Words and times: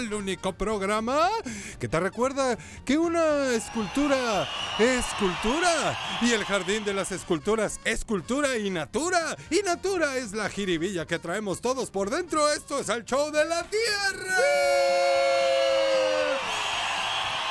Al 0.00 0.14
único 0.14 0.52
programa 0.52 1.28
que 1.78 1.88
te 1.88 2.00
recuerda 2.00 2.56
que 2.84 2.96
una 2.96 3.52
escultura 3.52 4.48
es 4.78 5.04
cultura 5.18 5.98
y 6.22 6.32
el 6.32 6.44
jardín 6.44 6.84
de 6.84 6.94
las 6.94 7.12
esculturas 7.12 7.80
es 7.84 8.04
cultura 8.04 8.56
y 8.56 8.70
natura 8.70 9.36
y 9.50 9.60
natura 9.62 10.16
es 10.16 10.32
la 10.32 10.48
jiribilla 10.48 11.06
que 11.06 11.18
traemos 11.18 11.60
todos 11.60 11.90
por 11.90 12.08
dentro. 12.08 12.50
Esto 12.50 12.80
es 12.80 12.88
el 12.88 13.04
show 13.04 13.30
de 13.30 13.44
la 13.44 13.62
tierra. 13.64 14.36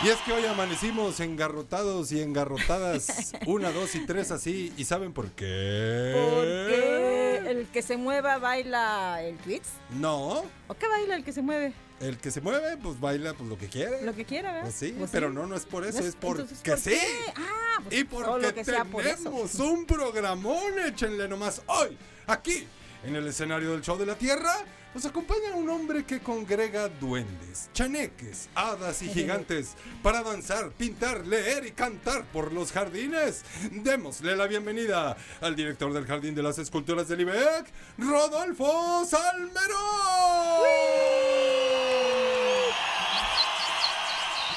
Y 0.03 0.08
es 0.08 0.17
que 0.25 0.31
hoy 0.31 0.45
amanecimos 0.45 1.20
engarrotados 1.20 2.11
y 2.14 2.22
engarrotadas, 2.22 3.33
una, 3.45 3.70
dos 3.72 3.94
y 3.95 4.05
tres 4.05 4.31
así, 4.31 4.73
¿y 4.77 4.86
saben 4.86 5.11
por 5.11 5.30
qué? 5.31 6.14
Porque 6.16 7.52
el 7.52 7.67
que 7.67 7.81
se 7.81 7.97
mueva 7.97 8.38
baila 8.38 9.22
el 9.22 9.38
tweets. 9.38 9.70
No, 9.92 10.45
¿O 10.67 10.73
qué 10.73 10.88
baila 10.88 11.16
el 11.16 11.23
que 11.23 11.33
se 11.33 11.42
mueve? 11.42 11.73
El 12.00 12.17
que 12.17 12.31
se 12.31 12.42
mueve, 12.42 12.78
pues 12.78 13.00
baila 13.00 13.33
pues 13.33 13.50
lo 13.50 13.58
que 13.58 13.67
quiere. 13.67 14.02
Lo 14.03 14.14
que 14.16 14.25
quiera, 14.25 14.52
¿verdad? 14.52 14.64
Pues 14.69 14.75
sí, 14.75 14.95
Pues 14.97 15.11
pero 15.11 15.30
no, 15.31 15.45
no 15.45 15.55
es 15.55 15.66
por 15.66 15.86
eso, 15.86 16.00
¿No 16.02 16.05
es 16.08 16.16
porque 16.16 16.42
entonces, 16.44 16.64
¿por 16.64 16.80
sí. 16.80 16.97
Ah, 17.36 17.80
pues 17.83 18.00
Y 18.00 18.03
porque 18.03 18.53
que 18.53 18.66
sea 18.66 18.86
por 18.86 19.05
eso. 19.05 19.17
tenemos 19.23 19.55
un 19.55 19.86
programón, 19.86 20.80
échenle 20.86 21.27
nomás 21.27 21.61
hoy, 21.67 21.97
aquí, 22.27 22.66
en 23.03 23.16
el 23.16 23.27
escenario 23.27 23.72
del 23.72 23.81
show 23.81 23.97
de 23.97 24.05
la 24.05 24.16
Tierra, 24.16 24.53
nos 24.94 25.05
acompaña 25.05 25.53
un 25.55 25.70
hombre 25.70 26.03
que 26.03 26.20
congrega 26.20 26.89
duendes, 26.89 27.70
chaneques, 27.73 28.50
hadas 28.55 29.02
y 29.03 29.09
gigantes 29.14 29.75
para 30.02 30.23
danzar, 30.23 30.72
pintar, 30.72 31.27
leer 31.27 31.66
y 31.67 31.72
cantar 31.72 32.23
por 32.25 32.52
los 32.52 32.72
jardines. 32.72 33.44
Démosle 33.72 34.36
la 34.36 34.47
bienvenida 34.47 35.16
al 35.42 35.55
director 35.55 35.94
del 35.94 36.08
Jardín 36.08 36.33
de 36.33 36.42
las 36.42 36.58
Esculturas 36.58 37.08
del 37.08 37.22
IBEC, 37.22 37.72
Rodolfo 38.00 39.05
Salmerón. 39.05 39.70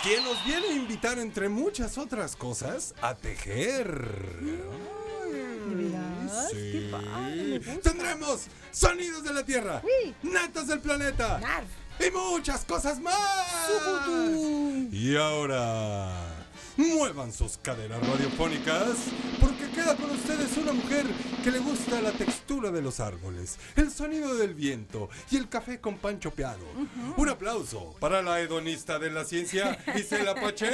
Quien 0.03 0.25
nos 0.25 0.45
viene 0.45 0.67
a 0.67 0.73
invitar, 0.73 1.19
entre 1.19 1.49
muchas 1.49 1.97
otras 1.97 2.35
cosas, 2.35 2.95
a 3.01 3.15
tejer. 3.15 4.09
Gusta. 6.25 7.01
Tendremos 7.83 8.47
sonidos 8.73 9.23
de 9.23 9.33
la 9.33 9.45
Tierra, 9.45 9.83
Uy. 9.85 10.15
netas 10.23 10.67
del 10.67 10.81
planeta 10.81 11.39
Narf. 11.39 11.67
y 12.01 12.11
muchas 12.11 12.65
cosas 12.65 13.01
más. 13.01 13.17
Y 14.91 15.17
ahora, 15.17 16.13
muevan 16.77 17.33
sus 17.33 17.57
caderas 17.59 18.01
radiofónicas 18.07 18.97
queda 19.83 19.97
con 19.97 20.11
ustedes 20.11 20.57
una 20.59 20.73
mujer 20.73 21.07
que 21.43 21.51
le 21.51 21.59
gusta 21.59 22.01
la 22.01 22.13
textura 22.13 22.71
de 22.71 22.83
los 22.83 23.01
árboles, 23.01 23.59
el 23.77 23.91
sonido 23.91 24.35
del 24.37 24.55
viento 24.55 25.09
y 25.31 25.37
el 25.37 25.49
café 25.49 25.81
con 25.81 25.99
pan 25.99 26.21
chopeado. 26.21 26.65
Un 27.17 27.29
aplauso 27.29 27.95
para 27.99 28.23
la 28.23 28.41
hedonista 28.41 28.99
de 28.99 29.11
la 29.11 29.25
ciencia, 29.25 29.79
Isela 29.97 30.35
Pacheco. 30.35 30.73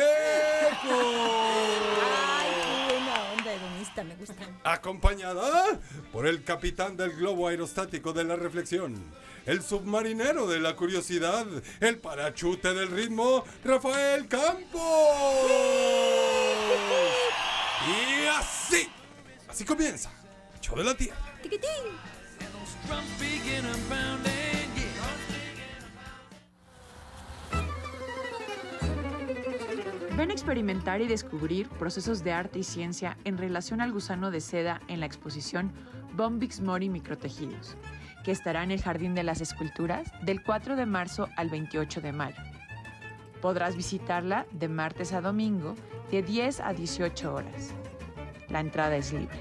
Ay, 2.29 2.51
buena 2.91 3.33
onda 3.33 3.53
hedonista, 3.55 4.05
me 4.05 4.15
gusta. 4.17 4.35
acompañada 4.65 5.81
por 6.13 6.27
el 6.27 6.45
capitán 6.45 6.97
del 6.97 7.13
globo 7.13 7.49
aerostático 7.49 8.13
de 8.13 8.25
la 8.25 8.37
reflexión, 8.37 8.95
el 9.47 9.63
submarinero 9.63 10.47
de 10.47 10.61
la 10.61 10.77
curiosidad, 10.77 11.47
el 11.81 11.99
parachute 11.99 12.75
del 12.75 12.91
ritmo, 12.91 13.45
Rafael 13.65 14.29
Campos. 14.29 14.83
Y 17.89 18.27
así, 18.27 18.89
así 19.59 19.65
comienza, 19.65 20.09
el 20.55 20.61
show 20.61 20.79
de 20.79 20.85
la 20.85 20.97
tierra. 20.97 21.17
Tiquitín. 21.43 21.69
Ven 30.17 30.31
a 30.31 30.33
experimentar 30.33 31.01
y 31.01 31.09
descubrir 31.09 31.69
procesos 31.71 32.23
de 32.23 32.31
arte 32.31 32.61
y 32.61 32.63
ciencia 32.63 33.19
en 33.25 33.37
relación 33.37 33.81
al 33.81 33.91
gusano 33.91 34.31
de 34.31 34.41
seda 34.41 34.81
en 34.87 35.01
la 35.01 35.07
exposición 35.07 35.73
Bombix 36.13 36.61
Mori 36.61 36.89
Microtejidos, 36.89 37.77
que 38.25 38.31
estará 38.31 38.63
en 38.63 38.71
el 38.71 38.81
Jardín 38.81 39.17
de 39.17 39.25
las 39.25 39.41
Esculturas 39.41 40.09
del 40.23 40.41
4 40.45 40.77
de 40.77 40.87
marzo 40.87 41.29
al 41.37 41.51
28 41.51 42.01
de 42.01 42.13
mayo. 42.13 42.43
Podrás 43.43 43.75
visitarla 43.75 44.47
de 44.53 44.69
martes 44.69 45.13
a 45.13 45.21
domingo 45.21 45.75
de 46.13 46.23
10 46.23 46.61
a 46.61 46.73
18 46.73 47.35
horas. 47.35 47.75
La 48.51 48.61
entrada 48.61 48.97
es 48.97 49.13
libre. 49.13 49.37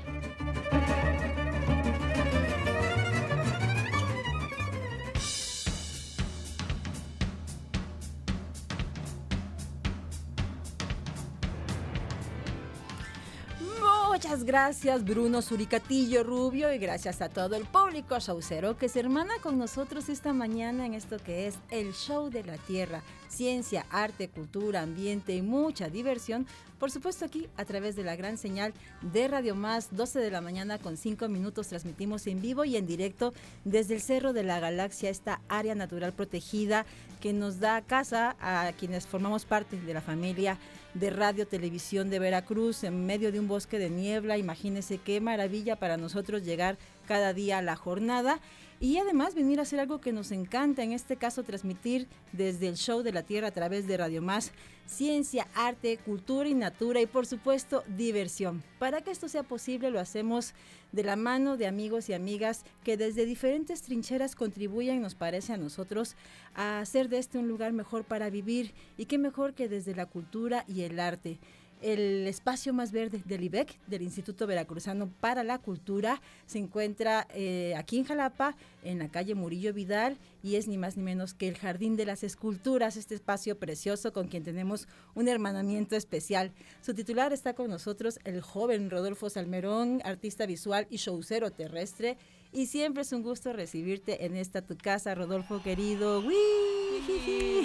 Gracias 14.58 15.06
Bruno 15.06 15.44
Suricatillo 15.44 16.24
Rubio 16.24 16.74
y 16.74 16.80
gracias 16.80 17.22
a 17.22 17.30
todo 17.30 17.56
el 17.56 17.66
público 17.66 18.18
showcero 18.18 18.76
que 18.76 18.90
se 18.90 19.02
hermana 19.02 19.36
con 19.44 19.60
nosotros 19.60 20.10
esta 20.10 20.34
mañana 20.34 20.84
en 20.88 20.96
esto 20.96 21.18
que 21.20 21.46
es 21.46 21.60
el 21.70 21.94
show 21.94 22.32
de 22.32 22.44
la 22.44 22.58
tierra. 22.58 23.04
Ciencia, 23.30 23.86
arte, 23.92 24.30
cultura, 24.30 24.82
ambiente 24.82 25.36
y 25.36 25.44
mucha 25.44 25.90
diversión. 25.90 26.48
Por 26.80 26.90
supuesto 26.90 27.24
aquí 27.24 27.48
a 27.56 27.66
través 27.66 27.96
de 27.96 28.04
la 28.04 28.16
gran 28.16 28.40
señal 28.40 28.74
de 29.04 29.28
Radio 29.28 29.54
Más, 29.54 29.96
12 29.96 30.20
de 30.20 30.32
la 30.32 30.42
mañana 30.42 30.80
con 30.80 30.98
5 30.98 31.28
minutos 31.28 31.68
transmitimos 31.68 32.26
en 32.26 32.42
vivo 32.42 32.66
y 32.66 32.78
en 32.78 32.88
directo 32.88 33.36
desde 33.64 33.94
el 33.94 34.02
Cerro 34.02 34.34
de 34.34 34.44
la 34.44 34.60
Galaxia, 34.60 35.12
esta 35.12 35.40
área 35.50 35.76
natural 35.76 36.14
protegida 36.14 36.88
que 37.22 37.32
nos 37.32 37.60
da 37.60 37.84
casa 37.84 38.36
a 38.40 38.72
quienes 38.74 39.06
formamos 39.06 39.46
parte 39.46 39.80
de 39.80 39.94
la 39.94 40.02
familia 40.02 40.58
de 41.00 41.10
Radio 41.10 41.48
Televisión 41.48 42.10
de 42.10 42.20
Veracruz 42.20 42.84
en 42.84 43.06
medio 43.06 43.32
de 43.32 43.40
un 43.40 43.48
bosque 43.48 43.78
de 43.78 43.90
niebla. 43.90 44.38
Imagínense 44.38 44.98
qué 44.98 45.22
maravilla 45.22 45.76
para 45.76 45.98
nosotros 45.98 46.44
llegar 46.44 46.78
cada 47.08 47.34
día 47.34 47.60
a 47.60 47.62
la 47.62 47.76
jornada 47.76 48.40
y 48.80 48.98
además 48.98 49.34
venir 49.34 49.60
a 49.60 49.64
hacer 49.64 49.80
algo 49.80 50.00
que 50.00 50.12
nos 50.14 50.32
encanta, 50.32 50.84
en 50.84 50.92
este 50.92 51.18
caso 51.18 51.44
transmitir 51.44 52.08
desde 52.32 52.68
el 52.68 52.76
show 52.76 53.02
de 53.02 53.12
la 53.12 53.24
Tierra 53.24 53.48
a 53.48 53.52
través 53.52 53.88
de 53.88 53.98
Radio 53.98 54.22
Más, 54.22 54.52
ciencia, 54.86 55.48
arte, 55.56 55.98
cultura 55.98 56.48
y 56.48 56.54
natura 56.54 57.02
y 57.02 57.08
por 57.08 57.26
supuesto 57.26 57.84
diversión. 57.98 58.64
Para 58.80 59.02
que 59.02 59.12
esto 59.12 59.28
sea 59.28 59.44
posible 59.44 59.90
lo 59.90 60.00
hacemos 60.00 60.54
de 60.92 61.04
la 61.04 61.16
mano 61.16 61.58
de 61.58 61.68
amigos 61.68 62.10
y 62.10 62.14
amigas 62.14 62.64
que 62.84 62.98
desde 62.98 63.26
diferentes 63.26 63.82
trincheras 63.82 64.36
contribuyen, 64.36 65.02
nos 65.02 65.16
parece 65.16 65.54
a 65.54 65.58
nosotros, 65.58 66.16
a 66.54 66.80
hacer 66.80 67.10
de 67.10 67.18
este 67.18 67.38
un 67.38 67.48
lugar 67.48 67.74
mejor 67.74 68.04
para 68.06 68.30
vivir 68.30 68.74
y 68.98 69.06
qué 69.06 69.18
mejor 69.18 69.54
que 69.54 69.68
desde 69.68 69.96
la 69.96 70.06
cultura 70.06 70.66
y 70.68 70.84
el 70.84 71.00
arte 71.00 71.40
el 71.82 72.28
espacio 72.28 72.74
más 72.74 72.92
verde 72.92 73.22
del 73.26 73.44
IBEC, 73.44 73.80
del 73.88 74.02
Instituto 74.02 74.48
Veracruzano 74.48 75.10
para 75.20 75.44
la 75.44 75.60
Cultura, 75.60 76.22
se 76.46 76.60
encuentra 76.60 77.28
eh, 77.34 77.74
aquí 77.78 77.98
en 78.00 78.06
Jalapa, 78.06 78.56
en 78.84 79.00
la 79.00 79.10
calle 79.10 79.36
Murillo 79.36 79.74
Vidal, 79.74 80.18
y 80.42 80.56
es 80.56 80.68
ni 80.68 80.78
más 80.78 80.98
ni 80.98 81.04
menos 81.04 81.34
que 81.34 81.48
el 81.48 81.58
Jardín 81.58 81.96
de 81.96 82.06
las 82.06 82.24
Esculturas, 82.24 82.98
este 82.98 83.16
espacio 83.16 83.60
precioso 83.60 84.14
con 84.14 84.28
quien 84.28 84.44
tenemos 84.44 84.88
un 85.14 85.28
hermanamiento 85.28 85.96
especial. 85.96 86.52
Su 86.82 86.94
titular 86.94 87.34
está 87.34 87.54
con 87.54 87.70
nosotros, 87.70 88.20
el 88.24 88.42
joven 88.42 88.90
Rodolfo 88.90 89.30
Salmerón, 89.30 90.02
artista 90.04 90.46
visual 90.46 90.88
y 90.90 90.98
showcero 90.98 91.52
terrestre. 91.52 92.18
Y 92.54 92.68
siempre 92.68 93.02
es 93.02 93.12
un 93.12 93.24
gusto 93.24 93.52
recibirte 93.52 94.26
en 94.26 94.36
esta 94.36 94.62
tu 94.62 94.78
casa, 94.78 95.14
Rodolfo 95.16 95.62
querido. 95.62 96.20
¡Uy! 96.20 96.36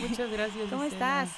Muchas 0.08 0.30
gracias. 0.30 0.70
¿Cómo 0.70 0.84
estás? 0.84 1.30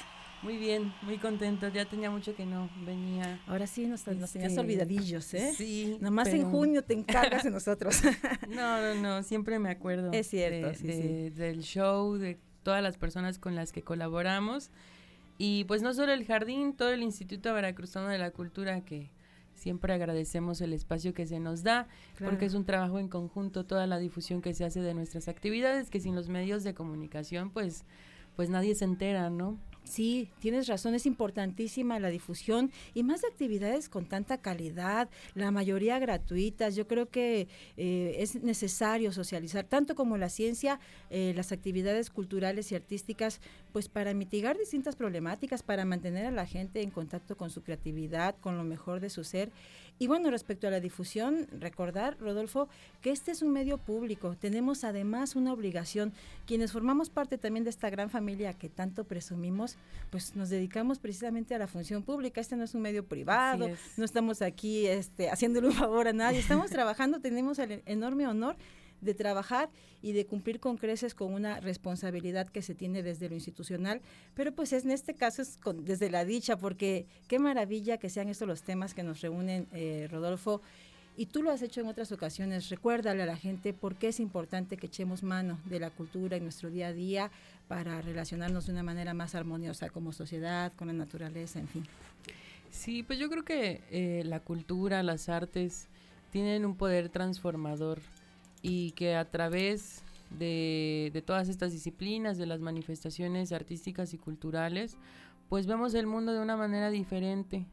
Muy 0.45 0.57
bien, 0.57 0.93
muy 1.01 1.17
contento. 1.17 1.67
Ya 1.69 1.85
tenía 1.85 2.11
mucho 2.11 2.35
que 2.35 2.45
no 2.45 2.69
venía. 2.85 3.41
Ahora 3.47 3.65
sí 3.65 3.87
nos, 3.87 4.05
nos 4.05 4.31
tenías 4.31 4.51
Este, 4.51 4.61
olvidadillos, 4.61 5.33
¿eh? 5.33 5.53
Sí. 5.57 5.97
Nomás 5.99 6.27
en 6.27 6.37
pero- 6.41 6.49
junio 6.51 6.83
te 6.83 6.93
encargas 6.93 7.43
de 7.43 7.49
nosotros. 7.49 7.99
No, 8.49 8.79
no, 8.79 8.93
no, 9.01 9.23
siempre 9.23 9.57
me 9.57 9.71
acuerdo. 9.71 10.11
Es 10.13 10.27
cierto, 10.27 10.67
de- 10.67 10.75
sí, 10.75 10.85
de- 10.87 10.93
sí. 10.93 11.29
Del 11.35 11.61
show, 11.63 12.15
de 12.17 12.37
todas 12.61 12.83
las 12.83 12.95
personas 12.97 13.39
con 13.39 13.55
las 13.55 13.71
que 13.71 13.81
colaboramos. 13.81 14.69
Y 15.39 15.63
pues 15.65 15.81
no 15.81 15.93
solo 15.95 16.13
el 16.13 16.25
jardín, 16.25 16.73
todo 16.75 16.91
el 16.91 17.01
Instituto 17.01 17.51
Veracruzano 17.53 18.07
de 18.07 18.19
la 18.19 18.29
Cultura 18.31 18.81
que 18.85 19.09
siempre 19.55 19.93
agradecemos 19.93 20.61
el 20.61 20.73
espacio 20.73 21.13
que 21.15 21.25
se 21.25 21.39
nos 21.39 21.63
da, 21.63 21.87
porque 22.19 22.45
es 22.45 22.53
un 22.53 22.65
trabajo 22.65 22.99
en 22.99 23.07
conjunto, 23.09 23.65
toda 23.65 23.87
la 23.87 23.97
difusión 23.97 24.41
que 24.43 24.53
se 24.53 24.63
hace 24.63 24.81
de 24.81 24.93
nuestras 24.93 25.27
actividades, 25.27 25.89
que 25.89 25.99
sin 25.99 26.13
los 26.13 26.29
medios 26.29 26.63
de 26.63 26.73
comunicación 26.75 27.49
pues, 27.49 27.83
pues 28.35 28.49
nadie 28.49 28.75
se 28.75 28.85
entera, 28.85 29.29
¿no? 29.29 29.57
Sí, 29.85 30.29
tienes 30.39 30.67
razón, 30.67 30.95
es 30.95 31.05
importantísima 31.05 31.99
la 31.99 32.09
difusión 32.09 32.71
y 32.95 33.03
más 33.03 33.23
actividades 33.23 33.87
con 33.87 34.05
tanta 34.05 34.39
calidad, 34.39 35.09
la 35.35 35.51
mayoría 35.51 35.99
gratuitas. 35.99 36.75
Yo 36.75 36.87
creo 36.87 37.07
que 37.07 37.47
eh, 37.77 38.15
es 38.17 38.41
necesario 38.41 39.11
socializar 39.11 39.63
tanto 39.63 39.93
como 39.93 40.17
la 40.17 40.29
ciencia, 40.29 40.79
eh, 41.11 41.33
las 41.35 41.51
actividades 41.51 42.09
culturales 42.09 42.71
y 42.71 42.75
artísticas, 42.75 43.39
pues 43.73 43.87
para 43.87 44.15
mitigar 44.15 44.57
distintas 44.57 44.95
problemáticas, 44.95 45.61
para 45.61 45.85
mantener 45.85 46.25
a 46.25 46.31
la 46.31 46.47
gente 46.47 46.81
en 46.81 46.89
contacto 46.89 47.37
con 47.37 47.51
su 47.51 47.61
creatividad, 47.61 48.35
con 48.41 48.57
lo 48.57 48.63
mejor 48.63 49.01
de 49.01 49.11
su 49.11 49.23
ser. 49.23 49.51
Y 49.97 50.07
bueno, 50.07 50.29
respecto 50.29 50.67
a 50.67 50.71
la 50.71 50.81
difusión, 50.81 51.47
recordar, 51.57 52.17
Rodolfo, 52.19 52.67
que 53.01 53.11
este 53.11 53.31
es 53.31 53.41
un 53.41 53.53
medio 53.53 53.77
público. 53.77 54.35
Tenemos 54.37 54.83
además 54.83 55.35
una 55.35 55.53
obligación. 55.53 56.11
Quienes 56.45 56.73
formamos 56.73 57.09
parte 57.09 57.37
también 57.37 57.63
de 57.63 57.69
esta 57.69 57.89
gran 57.89 58.09
familia 58.09 58.53
que 58.53 58.67
tanto 58.67 59.05
presumimos, 59.05 59.77
pues 60.09 60.35
nos 60.35 60.49
dedicamos 60.49 60.99
precisamente 60.99 61.55
a 61.55 61.59
la 61.59 61.67
función 61.67 62.03
pública. 62.03 62.41
Este 62.41 62.57
no 62.57 62.65
es 62.65 62.73
un 62.73 62.81
medio 62.81 63.05
privado, 63.05 63.69
no 63.95 64.03
estamos 64.03 64.41
aquí 64.41 64.85
este, 64.85 65.29
haciéndole 65.29 65.67
un 65.67 65.73
favor 65.73 66.09
a 66.09 66.13
nadie. 66.13 66.39
Estamos 66.39 66.69
trabajando, 66.71 67.21
tenemos 67.21 67.57
el 67.59 67.81
enorme 67.85 68.27
honor 68.27 68.57
de 69.05 69.13
trabajar 69.13 69.69
y 70.01 70.11
de 70.11 70.25
cumplir 70.25 70.59
con 70.59 70.77
creces 70.77 71.15
con 71.15 71.33
una 71.33 71.59
responsabilidad 71.59 72.49
que 72.49 72.61
se 72.61 72.75
tiene 72.75 73.03
desde 73.03 73.29
lo 73.29 73.35
institucional, 73.35 74.01
pero 74.33 74.53
pues 74.53 74.73
en 74.73 74.91
este 74.91 75.13
caso 75.13 75.41
es 75.41 75.59
desde 75.83 76.09
la 76.09 76.25
dicha, 76.25 76.57
porque 76.57 77.05
qué 77.27 77.39
maravilla 77.39 77.97
que 77.97 78.09
sean 78.09 78.29
estos 78.29 78.47
los 78.47 78.63
temas 78.63 78.93
que 78.93 79.03
nos 79.03 79.21
reúnen, 79.21 79.67
eh, 79.71 80.07
Rodolfo. 80.11 80.61
Y 81.17 81.27
tú 81.27 81.41
lo 81.41 81.51
has 81.51 81.61
hecho 81.61 81.79
en 81.79 81.87
otras 81.87 82.11
ocasiones. 82.11 82.69
Recuérdale 82.69 83.23
a 83.23 83.25
la 83.25 83.37
gente 83.37 83.73
por 83.73 83.95
qué 83.95 84.09
es 84.09 84.19
importante 84.19 84.75
que 84.75 84.87
echemos 84.87 85.23
mano 85.23 85.57
de 85.63 85.79
la 85.79 85.89
cultura 85.89 86.35
en 86.35 86.43
nuestro 86.43 86.69
día 86.69 86.87
a 86.87 86.93
día 86.93 87.31
para 87.69 88.01
relacionarnos 88.01 88.65
de 88.65 88.73
una 88.73 88.83
manera 88.83 89.13
más 89.13 89.33
armoniosa 89.33 89.89
como 89.89 90.11
sociedad, 90.11 90.73
con 90.75 90.87
la 90.87 90.93
naturaleza, 90.93 91.59
en 91.59 91.69
fin. 91.69 91.85
Sí, 92.69 93.01
pues 93.01 93.17
yo 93.17 93.29
creo 93.29 93.45
que 93.45 93.81
eh, 93.91 94.23
la 94.25 94.41
cultura, 94.41 95.01
las 95.03 95.29
artes 95.29 95.87
tienen 96.31 96.65
un 96.65 96.75
poder 96.75 97.07
transformador 97.07 98.01
y 98.67 98.93
que 98.93 99.15
a 99.15 99.29
través 99.29 100.01
de, 100.31 101.23
todas 101.23 101.49
estas 101.49 101.71
disciplinas, 101.71 102.39
de 102.39 102.47
las 102.47 102.61
manifestaciones 102.61 103.51
artísticas 103.51 104.15
y 104.15 104.17
culturales, 104.17 104.97
pues 105.49 105.67
vemos 105.67 105.93
el 105.93 106.07
mundo 106.07 106.33
de 106.33 106.39
una 106.41 106.57
manera 106.57 106.89
diferente. 106.89 107.67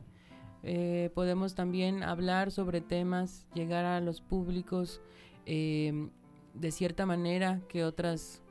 Eh, 0.63 1.11
podemos 1.15 1.55
también 1.55 2.03
hablar 2.03 2.51
sobre 2.51 2.83
temas, 2.83 3.47
llegar 3.55 3.87
a 3.87 4.03
los 4.03 4.21
públicos 4.21 5.01
em, 5.47 6.11
de 6.53 6.71
cierta 6.71 7.07
manera 7.07 7.63
que 7.71 7.85
otras, 7.85 8.43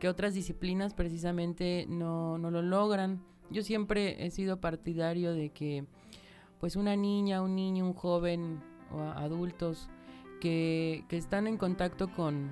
que 0.00 0.08
otras 0.08 0.34
disciplinas 0.34 0.94
precisamente 0.94 1.86
no, 1.88 2.38
no, 2.38 2.50
lo 2.50 2.60
logran. 2.60 3.22
Yo 3.50 3.62
siempre 3.62 4.26
he 4.26 4.32
sido 4.32 4.60
partidario 4.60 5.32
de 5.32 5.50
que 5.50 5.84
pues 6.58 6.74
una 6.74 6.96
niña, 6.96 7.40
un 7.40 7.54
niño, 7.54 7.86
un 7.86 7.94
joven 7.94 8.60
o 8.90 9.00
adultos 9.00 9.88
que, 10.44 11.16
están 11.16 11.46
en 11.46 11.56
contacto 11.56 12.08
con, 12.12 12.50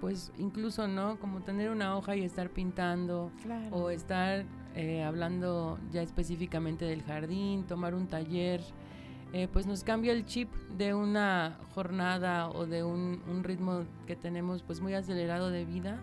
pues 0.00 0.32
incluso, 0.38 0.88
¿no? 0.88 1.20
Como 1.20 1.40
tener 1.40 1.70
una 1.70 1.96
hoja 1.96 2.16
y 2.16 2.24
estar 2.24 2.50
pintando 2.50 3.30
o 3.70 3.90
estar 3.90 4.44
eh, 4.74 5.04
hablando 5.04 5.78
ya 5.92 6.02
específicamente 6.02 6.84
del 6.84 7.02
jardín, 7.04 7.64
tomar 7.64 7.94
un 7.94 8.08
taller, 8.08 8.60
eh, 9.32 9.46
pues 9.52 9.68
nos 9.68 9.84
cambia 9.84 10.12
el 10.12 10.24
chip 10.24 10.52
de 10.76 10.94
una 10.94 11.58
jornada 11.74 12.48
o 12.48 12.66
de 12.66 12.82
un, 12.82 13.20
ritmo 13.44 13.84
que 14.08 14.16
tenemos 14.16 14.62
pues 14.62 14.80
muy 14.80 14.94
acelerado 14.94 15.50
de 15.50 15.64
vida 15.64 16.00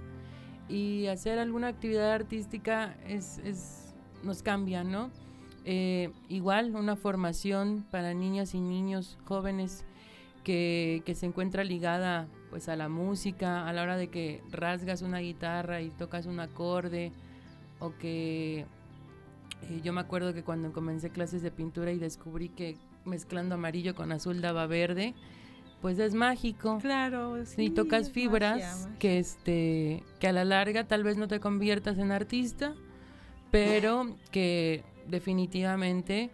y 0.69 1.07
hacer 1.07 1.37
alguna 1.37 1.67
actividad 1.67 2.13
artística 2.13 2.95
es, 3.05 3.39
es 3.39 3.93
nos 4.23 4.41
cambia, 4.41 4.85
¿no? 4.85 5.11
Eh, 5.65 6.11
igual 6.29 6.75
una 6.75 6.95
formación 6.95 7.85
para 7.91 8.13
niñas 8.13 8.53
y 8.53 8.61
niños 8.61 9.17
jóvenes 9.25 9.85
que, 10.43 11.13
se 11.15 11.25
encuentra 11.25 11.63
ligada 11.63 12.27
pues 12.49 12.69
a 12.69 12.75
la 12.75 12.89
música, 12.89 13.67
a 13.67 13.73
la 13.73 13.81
hora 13.81 13.97
de 13.97 14.09
que 14.09 14.41
rasgas 14.51 15.01
una 15.01 15.19
guitarra 15.19 15.81
y 15.81 15.89
tocas 15.89 16.25
un 16.25 16.39
acorde, 16.39 17.11
o 17.79 17.93
que 17.97 18.59
eh, 18.59 19.81
yo 19.83 19.93
me 19.93 20.01
acuerdo 20.01 20.33
que 20.33 20.43
cuando 20.43 20.71
comencé 20.71 21.09
clases 21.09 21.41
de 21.41 21.51
pintura 21.51 21.91
y 21.91 21.97
descubrí 21.97 22.49
que 22.49 22.77
mezclando 23.05 23.55
amarillo 23.55 23.95
con 23.95 24.11
azul 24.11 24.41
daba 24.41 24.67
verde, 24.67 25.15
pues 25.81 25.99
es 25.99 26.13
mágico. 26.13 26.77
Claro, 26.79 27.43
sí. 27.45 27.63
Y 27.63 27.69
tocas 27.71 28.11
fibras 28.11 28.87
que 28.99 29.19
este 29.19 30.03
que 30.19 30.27
a 30.27 30.31
la 30.31 30.45
larga 30.45 30.87
tal 30.87 31.03
vez 31.03 31.17
no 31.17 31.27
te 31.27 31.39
conviertas 31.39 31.97
en 31.97 32.11
artista, 32.11 32.75
pero 33.51 34.15
que 34.31 34.83
definitivamente 35.07 36.29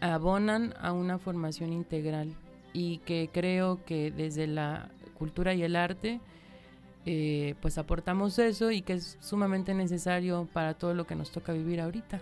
abonan 0.00 0.74
a 0.80 0.92
una 0.92 1.18
formación 1.18 1.72
integral 1.72 2.34
y 2.72 2.98
que 2.98 3.30
creo 3.32 3.84
que 3.84 4.10
desde 4.10 4.46
la 4.46 4.90
cultura 5.18 5.54
y 5.54 5.62
el 5.62 5.76
arte 5.76 6.20
eh, 7.06 7.54
pues 7.62 7.78
aportamos 7.78 8.38
eso 8.38 8.70
y 8.70 8.82
que 8.82 8.94
es 8.94 9.16
sumamente 9.20 9.74
necesario 9.74 10.48
para 10.52 10.74
todo 10.74 10.94
lo 10.94 11.06
que 11.06 11.14
nos 11.14 11.30
toca 11.30 11.52
vivir 11.52 11.80
ahorita. 11.80 12.20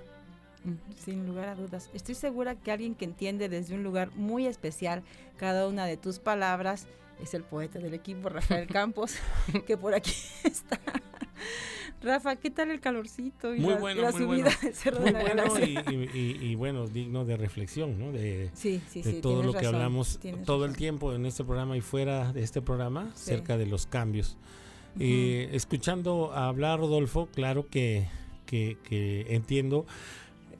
Sin 0.96 1.26
lugar 1.26 1.48
a 1.48 1.54
dudas. 1.54 1.90
Estoy 1.94 2.14
segura 2.14 2.54
que 2.54 2.70
alguien 2.70 2.94
que 2.94 3.04
entiende 3.04 3.48
desde 3.48 3.74
un 3.74 3.82
lugar 3.82 4.10
muy 4.14 4.46
especial 4.46 5.02
cada 5.36 5.68
una 5.68 5.86
de 5.86 5.96
tus 5.96 6.18
palabras 6.18 6.86
es 7.22 7.34
el 7.34 7.42
poeta 7.42 7.78
del 7.78 7.94
equipo, 7.94 8.28
Rafael 8.28 8.66
Campos, 8.72 9.16
que 9.66 9.76
por 9.76 9.94
aquí 9.94 10.12
está. 10.44 10.78
Rafa, 12.02 12.36
¿qué 12.36 12.50
tal 12.50 12.70
el 12.70 12.80
calorcito 12.80 13.54
y 13.54 13.60
muy 13.60 13.74
la, 13.74 13.80
bueno, 13.80 14.02
muy 14.02 14.12
subida 14.12 14.50
bueno. 14.62 15.00
Muy 15.00 15.12
bueno 15.12 15.44
y, 16.14 16.54
bueno, 16.54 16.86
digno 16.86 17.24
de 17.24 17.36
reflexión, 17.36 17.98
¿no? 17.98 18.12
De, 18.12 18.50
sí, 18.54 18.80
sí, 18.88 19.02
de 19.02 19.14
todo 19.14 19.42
lo 19.42 19.52
que 19.52 19.66
hablamos 19.66 20.20
todo 20.44 20.64
el 20.64 20.76
tiempo 20.76 21.12
en 21.12 21.26
este 21.26 21.44
programa 21.44 21.76
y 21.76 21.80
fuera 21.80 22.32
de 22.32 22.42
este 22.42 22.62
programa, 22.62 23.10
cerca 23.14 23.56
de 23.56 23.66
los 23.66 23.86
cambios. 23.86 24.36
Eh, 25.00 25.50
escuchando 25.52 26.32
hablar 26.32 26.80
Rodolfo, 26.80 27.28
claro 27.32 27.68
que, 27.68 28.08
que, 28.46 29.26
entiendo, 29.28 29.86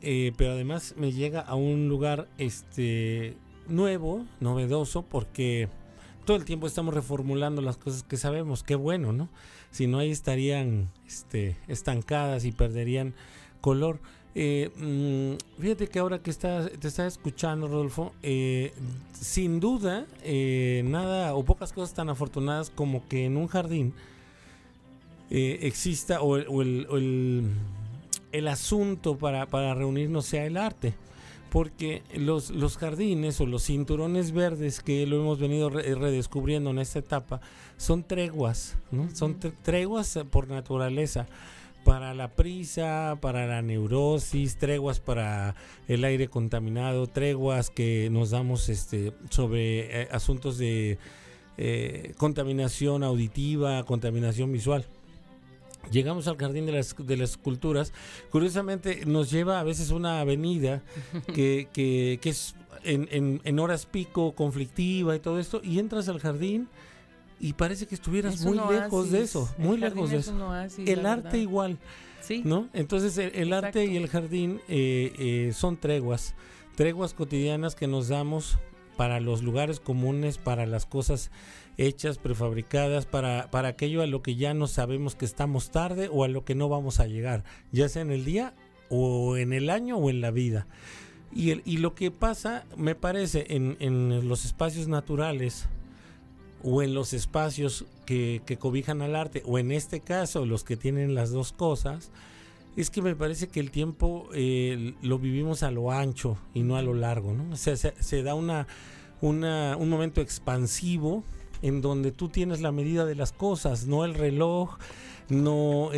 eh, 0.01 0.33
pero 0.37 0.53
además 0.53 0.95
me 0.97 1.13
llega 1.13 1.41
a 1.41 1.55
un 1.55 1.89
lugar 1.89 2.29
este 2.39 3.37
nuevo, 3.69 4.27
novedoso, 4.41 5.03
porque 5.03 5.69
todo 6.25 6.37
el 6.37 6.45
tiempo 6.45 6.67
estamos 6.67 6.95
reformulando 6.95 7.63
las 7.63 7.79
cosas 7.79 8.03
que 8.03 8.17
sabemos, 8.17 8.63
qué 8.63 8.75
bueno, 8.75 9.13
¿no? 9.13 9.29
Si 9.79 9.87
no 9.87 10.01
ahí 10.01 10.11
estarían 10.11 10.91
este, 11.07 11.57
estancadas 11.69 12.45
y 12.45 12.51
perderían 12.51 13.15
color. 13.61 14.01
Eh, 14.35 14.71
mm, 14.77 15.61
fíjate 15.63 15.87
que 15.87 16.01
ahora 16.01 16.19
que 16.19 16.31
está, 16.31 16.69
te 16.69 16.89
está 16.89 17.07
escuchando, 17.07 17.69
Rodolfo, 17.69 18.13
eh, 18.25 18.73
sin 19.13 19.61
duda, 19.61 20.05
eh, 20.25 20.83
nada 20.85 21.33
o 21.37 21.45
pocas 21.45 21.73
cosas 21.73 21.95
tan 21.95 22.09
afortunadas 22.09 22.71
como 22.71 23.07
que 23.07 23.27
en 23.27 23.37
un 23.37 23.47
jardín 23.47 23.95
exista 25.31 26.23
o, 26.23 26.37
el, 26.37 27.55
el, 28.33 28.49
asunto 28.49 29.17
para, 29.17 29.47
para 29.47 29.75
reunirnos 29.75 30.27
sea 30.27 30.45
el 30.45 30.57
arte 30.57 30.95
porque 31.51 32.03
los, 32.15 32.51
los 32.51 32.77
jardines 32.77 33.41
o 33.41 33.47
los 33.47 33.65
cinturones 33.65 34.33
verdes 34.33 34.81
que 34.81 35.07
lo 35.07 35.21
hemos 35.21 35.39
venido 35.39 35.71
redescubriendo 35.71 36.71
en 36.71 36.79
esta 36.79 36.99
etapa 36.99 37.41
son 37.77 38.05
treguas, 38.05 38.77
¿no? 38.91 39.09
Son 39.15 39.39
treguas 39.39 40.17
eh, 40.17 40.25
por 40.25 40.49
naturaleza 40.49 41.27
para 41.85 42.13
la 42.13 42.29
prisa, 42.29 43.17
para 43.21 43.47
la 43.47 43.63
neurosis, 43.63 44.59
treguas 44.59 45.01
para 45.01 45.55
el 45.87 46.05
aire 46.05 46.29
contaminado, 46.29 47.07
treguas 47.07 47.71
que 47.71 48.11
nos 48.11 48.31
damos 48.31 48.69
este, 48.69 49.13
sobre 49.31 50.03
eh, 50.03 50.09
asuntos 50.11 50.59
de 50.59 50.99
eh, 51.57 52.13
contaminación 52.19 53.03
auditiva, 53.03 53.83
contaminación 53.85 54.53
visual 54.53 54.87
llegamos 55.91 56.29
al 56.29 56.37
jardín 56.37 56.67
de 56.67 56.73
las, 56.73 56.95
de 56.99 57.17
las 57.17 57.37
culturas. 57.37 57.93
Curiosamente 58.31 59.05
nos 59.07 59.31
lleva 59.31 59.61
a 59.61 59.63
veces 59.63 59.91
una 59.91 60.21
avenida 60.21 60.83
que, 61.35 61.69
que, 61.73 62.19
que 62.21 62.31
es 62.31 62.55
en, 62.85 63.41
en, 63.45 63.59
horas 63.59 63.87
pico 63.87 64.33
conflictiva 64.33 65.17
y 65.17 65.21
todo 65.21 65.39
esto, 65.39 65.61
y 65.63 65.79
entras 65.79 66.09
al 66.09 66.21
jardín 66.21 66.69
y 67.41 67.53
parece 67.53 67.87
que 67.87 67.95
estuvieras 67.95 68.41
muy 68.41 68.59
lejos 68.59 69.11
de 69.11 69.23
eso, 69.23 69.49
muy 69.59 69.79
lejos 69.79 70.11
de 70.11 70.19
eso. 70.19 70.35
el 70.85 71.07
arte 71.07 71.39
igual, 71.39 71.79
¿Sí? 72.21 72.43
¿no? 72.45 72.69
Entonces 72.73 73.17
el, 73.19 73.53
arte 73.53 73.85
y 73.85 73.97
el 73.97 74.09
jardín 74.09 74.61
eh, 74.69 75.13
eh, 75.19 75.53
son 75.55 75.77
treguas, 75.77 76.35
treguas 76.77 77.15
cotidianas 77.15 77.75
que 77.75 77.87
nos 77.87 78.09
damos 78.09 78.59
para 78.97 79.21
los 79.21 79.43
lugares 79.43 79.79
comunes, 79.79 80.39
para 80.39 80.67
las 80.67 80.85
cosas 80.85 81.31
hechas, 81.79 82.19
prefabricadas 82.19 83.07
para, 83.07 83.51
para 83.51 83.69
aquello 83.69 84.03
a 84.03 84.07
lo 84.07 84.21
que 84.21 84.35
ya 84.37 84.53
no 84.53 84.67
sabemos 84.67 85.15
que 85.15 85.25
estamos 85.25 85.71
tarde 85.71 86.11
o 86.13 86.25
a 86.25 86.29
lo 86.29 86.45
que 86.45 86.55
no 86.55 86.69
vamos 86.69 87.01
a 87.01 87.07
llegar, 87.07 87.45
ya 87.73 87.89
sea 87.89 88.03
en 88.03 88.11
el 88.11 88.25
día 88.25 88.53
o 88.91 89.37
en 89.37 89.53
el 89.53 89.71
año 89.71 89.97
o 89.97 90.11
en 90.11 90.21
la 90.21 90.31
vida. 90.31 90.67
Y, 91.35 91.51
el- 91.51 91.63
y 91.65 91.77
lo 91.79 91.95
que 91.95 92.11
pasa, 92.11 92.65
me 92.77 92.95
parece, 92.95 93.47
en, 93.51 93.77
en 93.81 94.29
los 94.29 94.45
espacios 94.45 94.89
naturales 94.89 95.69
o 96.65 96.83
en 96.83 96.95
los 96.95 97.13
espacios 97.13 97.85
que, 98.07 98.43
que 98.45 98.57
cobijan 98.57 99.01
al 99.03 99.15
arte, 99.15 99.43
o 99.47 99.59
en 99.59 99.71
este 99.71 100.01
caso 100.01 100.45
los 100.47 100.65
que 100.65 100.77
tienen 100.77 101.15
las 101.15 101.31
dos 101.31 101.53
cosas, 101.53 102.11
es 102.77 102.91
que 102.91 103.03
me 103.03 103.15
parece 103.15 103.49
que 103.49 103.61
el 103.61 103.71
tiempo 103.71 104.29
eh, 104.35 104.95
lo 105.03 105.19
vivimos 105.19 105.63
a 105.63 105.71
lo 105.71 105.93
ancho 105.93 106.39
y 106.55 106.63
no 106.63 106.77
a 106.77 106.83
lo 106.83 106.95
largo, 106.95 107.33
¿no? 107.35 107.53
O 107.53 107.57
sea, 107.57 107.77
se, 107.77 107.93
se 108.03 108.23
da 108.23 108.35
una, 108.35 108.67
una- 109.21 109.77
un 109.77 109.89
momento 109.89 110.21
expansivo 110.21 111.23
en 111.63 111.81
donde 111.81 112.13
tú 112.13 112.29
tienes 112.29 112.61
la 112.61 112.73
medida 112.73 113.05
de 113.05 113.15
las 113.15 113.33
cosas, 113.33 113.87
no 113.87 114.05
el 114.05 114.15
reloj, 114.15 114.79
no 115.29 115.91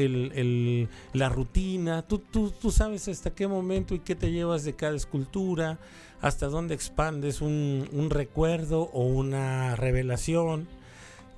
la 1.13 1.29
rutina. 1.29 2.03
Tú, 2.03 2.19
tú, 2.19 2.51
tú 2.51 2.71
sabes 2.71 3.09
hasta 3.09 3.31
qué 3.35 3.47
momento 3.47 3.95
y 3.95 4.01
qué 4.01 4.15
te 4.15 4.33
llevas 4.33 4.65
de 4.65 4.75
cada 4.75 4.97
escultura, 4.97 5.79
hasta 6.21 6.47
dónde 6.49 6.75
expandes 6.75 7.41
un, 7.41 8.09
recuerdo 8.11 8.91
o 8.93 9.05
una 9.05 9.77
revelación. 9.77 10.69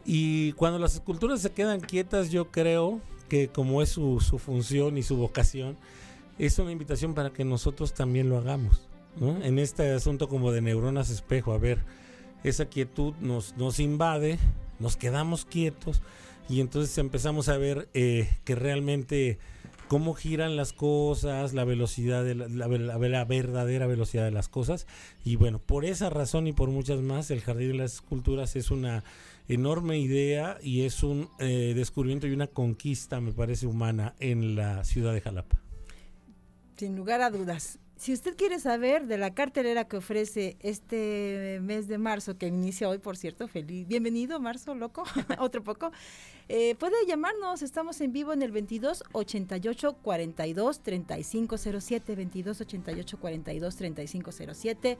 Y 0.04 0.52
cuando 0.52 0.78
las 0.78 0.94
esculturas 0.94 1.40
se 1.40 1.52
quedan 1.52 1.80
quietas, 1.80 2.30
yo 2.30 2.50
creo 2.50 3.00
que 3.28 3.48
como 3.48 3.82
es 3.82 3.90
su, 3.90 4.18
función 4.20 4.98
y 4.98 5.02
su 5.02 5.16
vocación, 5.16 5.76
es 6.38 6.58
una 6.58 6.72
invitación 6.72 7.14
para 7.14 7.30
que 7.30 7.44
nosotros 7.44 7.94
también 7.94 8.28
lo 8.28 8.38
hagamos. 8.38 8.88
En 9.20 9.58
este 9.58 9.92
asunto 9.92 10.28
como 10.28 10.52
de 10.52 10.62
neuronas 10.62 11.10
espejo, 11.10 11.52
a 11.52 11.58
ver, 11.58 11.84
esa 12.44 12.66
quietud 12.66 13.14
nos, 13.20 13.56
nos 13.56 13.78
invade, 13.80 14.38
nos 14.78 14.96
quedamos 14.96 15.44
quietos 15.44 16.02
y 16.48 16.60
entonces 16.60 16.96
empezamos 16.98 17.48
a 17.48 17.56
ver 17.56 17.88
eh, 17.94 18.28
que 18.44 18.54
realmente 18.54 19.38
cómo 19.88 20.14
giran 20.14 20.56
las 20.56 20.72
cosas, 20.72 21.52
la 21.52 21.64
velocidad, 21.64 22.24
de 22.24 22.34
la, 22.34 22.48
la- 22.48 23.24
verdadera 23.24 23.86
velocidad 23.86 24.24
de 24.24 24.30
las 24.30 24.48
cosas. 24.48 24.86
Y 25.22 25.36
bueno, 25.36 25.58
por 25.58 25.84
esa 25.84 26.08
razón 26.08 26.46
y 26.46 26.52
por 26.52 26.70
muchas 26.70 27.00
más, 27.00 27.30
el 27.30 27.42
Jardín 27.42 27.72
de 27.72 27.74
las 27.78 27.94
Esculturas 27.94 28.56
es 28.56 28.70
una 28.70 29.04
enorme 29.48 29.98
idea 29.98 30.56
y 30.62 30.82
es 30.82 31.02
un 31.02 31.28
eh, 31.40 31.74
descubrimiento 31.76 32.26
y 32.26 32.32
una 32.32 32.46
conquista, 32.46 33.20
me 33.20 33.32
parece, 33.32 33.66
humana 33.66 34.14
en 34.18 34.56
la 34.56 34.82
ciudad 34.84 35.12
de 35.12 35.20
Jalapa. 35.20 35.60
Sin 36.76 36.96
lugar 36.96 37.20
a 37.20 37.28
dudas. 37.30 37.78
Si 38.02 38.12
usted 38.12 38.36
quiere 38.36 38.58
saber 38.58 39.06
de 39.06 39.16
la 39.16 39.32
cartelera 39.32 39.84
que 39.84 39.98
ofrece 39.98 40.56
este 40.58 41.60
mes 41.62 41.86
de 41.86 41.98
marzo, 41.98 42.36
que 42.36 42.48
inicia 42.48 42.88
hoy, 42.88 42.98
por 42.98 43.16
cierto, 43.16 43.46
feliz, 43.46 43.86
bienvenido, 43.86 44.40
marzo, 44.40 44.74
loco, 44.74 45.04
otro 45.38 45.62
poco, 45.62 45.92
eh, 46.48 46.74
puede 46.74 46.96
llamarnos, 47.06 47.62
estamos 47.62 48.00
en 48.00 48.10
vivo 48.10 48.32
en 48.32 48.42
el 48.42 48.50
22 48.50 49.04
88 49.12 49.98
42 50.02 50.80
3507, 50.80 52.16
22 52.16 52.60
88 52.62 53.20
42 53.20 53.76
3507. 53.76 54.98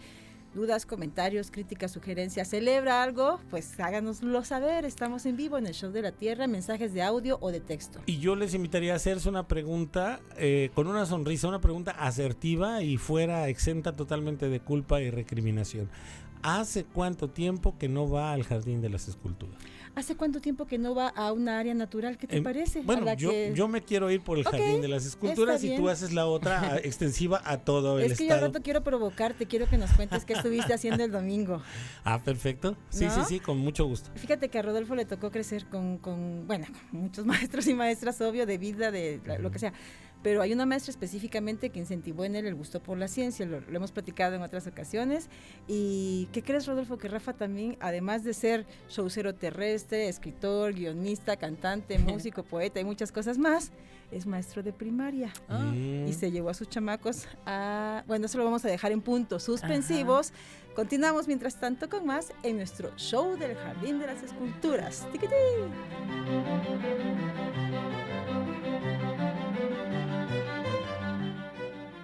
Dudas, 0.55 0.85
comentarios, 0.85 1.51
críticas, 1.51 1.93
sugerencias, 1.93 2.49
celebra 2.49 3.03
algo, 3.03 3.41
pues 3.49 3.81
háganoslo 3.81 4.45
saber. 4.45 4.85
Estamos 4.85 5.25
en 5.25 5.39
vivo 5.39 5.57
en 5.57 5.67
el 5.67 5.73
Show 5.73 5.93
de 5.93 6.03
la 6.03 6.13
Tierra, 6.13 6.47
mensajes 6.47 6.93
de 6.93 7.03
audio 7.03 7.39
o 7.41 7.51
de 7.51 7.61
texto. 7.61 8.01
Y 8.05 8.19
yo 8.19 8.37
les 8.37 8.53
invitaría 8.53 8.93
a 8.93 8.97
hacerse 8.97 9.31
una 9.31 9.49
pregunta 9.49 10.21
eh, 10.37 10.71
con 10.75 10.89
una 10.89 11.07
sonrisa, 11.07 11.49
una 11.49 11.63
pregunta 11.63 11.93
asertiva 11.93 12.83
y 12.83 12.99
fuera 12.99 13.49
exenta 13.49 13.93
totalmente 13.93 14.51
de 14.51 14.61
culpa 14.61 15.01
y 15.01 15.11
recriminación. 15.11 15.89
¿Hace 16.43 16.85
cuánto 16.85 17.31
tiempo 17.31 17.79
que 17.79 17.89
no 17.89 18.11
va 18.11 18.33
al 18.33 18.43
Jardín 18.43 18.83
de 18.83 18.91
las 18.91 19.09
Esculturas? 19.09 19.57
¿Hace 19.95 20.17
cuánto 20.17 20.41
tiempo 20.41 20.65
que 20.67 20.79
no 20.79 20.95
va 20.95 21.09
a 21.09 21.33
una 21.33 21.59
área 21.59 21.75
natural? 21.75 22.17
¿Qué 22.17 22.27
te 22.27 22.39
Em, 22.39 22.43
parece? 22.45 22.81
Bueno, 22.81 23.13
yo, 23.15 23.29
que- 23.31 23.53
yo 23.55 23.69
me 23.69 23.83
quiero 23.83 24.11
ir 24.11 24.23
por 24.23 24.39
el 24.39 24.45
Jardín 24.45 24.81
de 24.81 24.89
las 24.89 25.05
Esculturas 25.05 25.63
y 25.65 25.77
tú 25.77 25.91
haces 25.91 26.13
la 26.15 26.25
otra 26.27 26.79
extensiva 26.83 27.43
a 27.45 27.59
todo 27.59 27.99
el 27.99 28.11
Es 28.11 28.17
que 28.19 28.25
yo 28.25 28.31
al 28.33 28.39
estado. 28.39 28.53
rato 28.55 28.63
quiero 28.65 28.83
provocarte, 28.83 29.45
quiero 29.47 29.69
que 29.69 29.77
nos 29.77 29.91
cuentes 29.93 30.25
qué 30.25 30.33
estuviste 30.33 30.73
haciendo 30.73 31.05
el 31.05 31.11
domingo. 31.13 31.63
Ah, 32.05 32.21
perfecto. 32.25 32.77
Sí, 32.91 33.05
¿No? 33.05 33.15
sí, 33.15 33.21
sí, 33.29 33.41
con 33.41 33.59
mucho 33.59 33.85
gusto. 33.85 34.11
Fíjate 34.17 34.49
que 34.49 34.59
a 34.59 34.63
Rodolfo 34.63 34.95
le 34.95 35.05
tocó 35.05 35.31
crecer 35.31 35.67
con, 35.67 35.99
con, 35.99 36.47
bueno, 36.47 36.67
con 36.91 37.01
muchos 37.03 37.27
maestros 37.27 37.67
y 37.69 37.75
maestras, 37.75 38.21
obvio, 38.23 38.47
de 38.47 38.59
vida, 38.59 38.91
de 38.91 39.21
lo 39.41 39.51
que 39.51 39.59
sea. 39.59 39.73
Pero 40.23 40.43
hay 40.43 40.53
una 40.53 40.67
maestra 40.67 40.91
específicamente 40.91 41.71
que 41.71 41.79
incentivó 41.79 42.25
en 42.25 42.37
él 42.37 42.47
el 42.47 42.55
gusto 42.55 42.81
por 42.81 42.99
la 42.99 43.09
ciencia, 43.09 43.45
lo, 43.47 43.61
lo 43.61 43.77
hemos 43.77 43.93
platicado 43.93 44.37
en 44.37 44.43
otras 44.43 44.67
ocasiones. 44.67 45.29
¿Y 45.67 46.29
qué 46.33 46.43
crees, 46.43 46.67
Rodolfo? 46.67 46.99
Que 46.99 47.09
Rafa 47.09 47.33
también, 47.33 47.77
además 47.81 48.25
de 48.25 48.35
ser 48.35 48.67
showcero 48.89 49.35
terrestre, 49.35 50.09
escritor, 50.09 50.75
guionista, 50.75 51.37
cantante, 51.37 51.99
músico, 51.99 52.43
poeta 52.43 52.81
y 52.81 52.85
muchas 52.85 53.11
cosas 53.13 53.39
más, 53.39 53.73
es 54.11 54.27
maestro 54.27 54.63
de 54.63 54.73
primaria. 54.73 55.33
Mm. 55.49 56.07
y 56.07 56.13
se 56.13 56.31
llevó 56.31 56.51
a 56.51 56.55
sus 56.55 56.69
chamacos 56.69 57.27
a... 57.47 58.05
Bueno, 58.07 58.27
eso 58.27 58.39
lo 58.39 58.45
vamos 58.45 58.65
a 58.65 58.69
dejar 58.69 58.93
en 58.93 59.01
puntos 59.01 59.43
suspensivos. 59.43 60.33
Continuamos 60.75 61.27
mientras 61.27 61.59
tanto 61.61 61.89
con 61.89 62.07
más 62.07 62.33
en 62.43 62.57
nuestro 62.57 62.97
show 62.97 63.37
del 63.37 63.57
Jardín 63.57 63.99
de 63.99 64.07
las 64.07 64.23
Esculturas. 64.23 65.07
Tiquitín. 65.13 65.37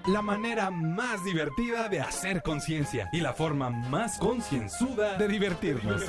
La 0.09 0.23
manera 0.23 0.71
más 0.71 1.23
divertida 1.23 1.91
de 1.91 2.01
hacer 2.01 2.43
conciencia 2.43 3.11
y 3.13 3.21
la 3.21 3.35
forma 3.35 3.69
más 3.69 4.17
concienzuda 4.19 5.19
de 5.19 5.29
divertirnos. 5.29 6.01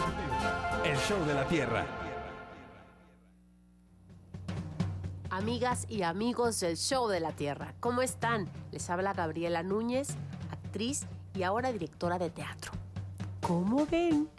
El 0.85 0.97
show 0.99 1.21
de 1.25 1.33
la 1.33 1.45
Tierra. 1.49 1.85
Amigas 5.29 5.85
y 5.89 6.03
amigos 6.03 6.61
del 6.61 6.77
Show 6.77 7.09
de 7.09 7.19
la 7.19 7.33
Tierra, 7.33 7.73
¿cómo 7.81 8.01
están? 8.01 8.47
Les 8.71 8.89
habla 8.89 9.13
Gabriela 9.13 9.63
Núñez, 9.63 10.15
actriz 10.49 11.05
y 11.35 11.43
ahora 11.43 11.73
directora 11.73 12.17
de 12.17 12.29
teatro. 12.29 12.71
¿Cómo 13.41 13.85
ven? 13.85 14.29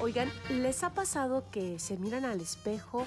Oigan, 0.00 0.32
¿les 0.48 0.82
ha 0.82 0.94
pasado 0.94 1.44
que 1.50 1.78
se 1.78 1.98
miran 1.98 2.24
al 2.24 2.40
espejo 2.40 3.04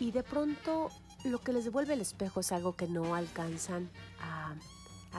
y 0.00 0.10
de 0.10 0.22
pronto 0.22 0.90
lo 1.24 1.40
que 1.40 1.52
les 1.52 1.64
devuelve 1.64 1.94
el 1.94 2.00
espejo 2.00 2.40
es 2.40 2.52
algo 2.52 2.76
que 2.76 2.86
no 2.86 3.14
alcanzan 3.14 3.90
a, 4.20 4.54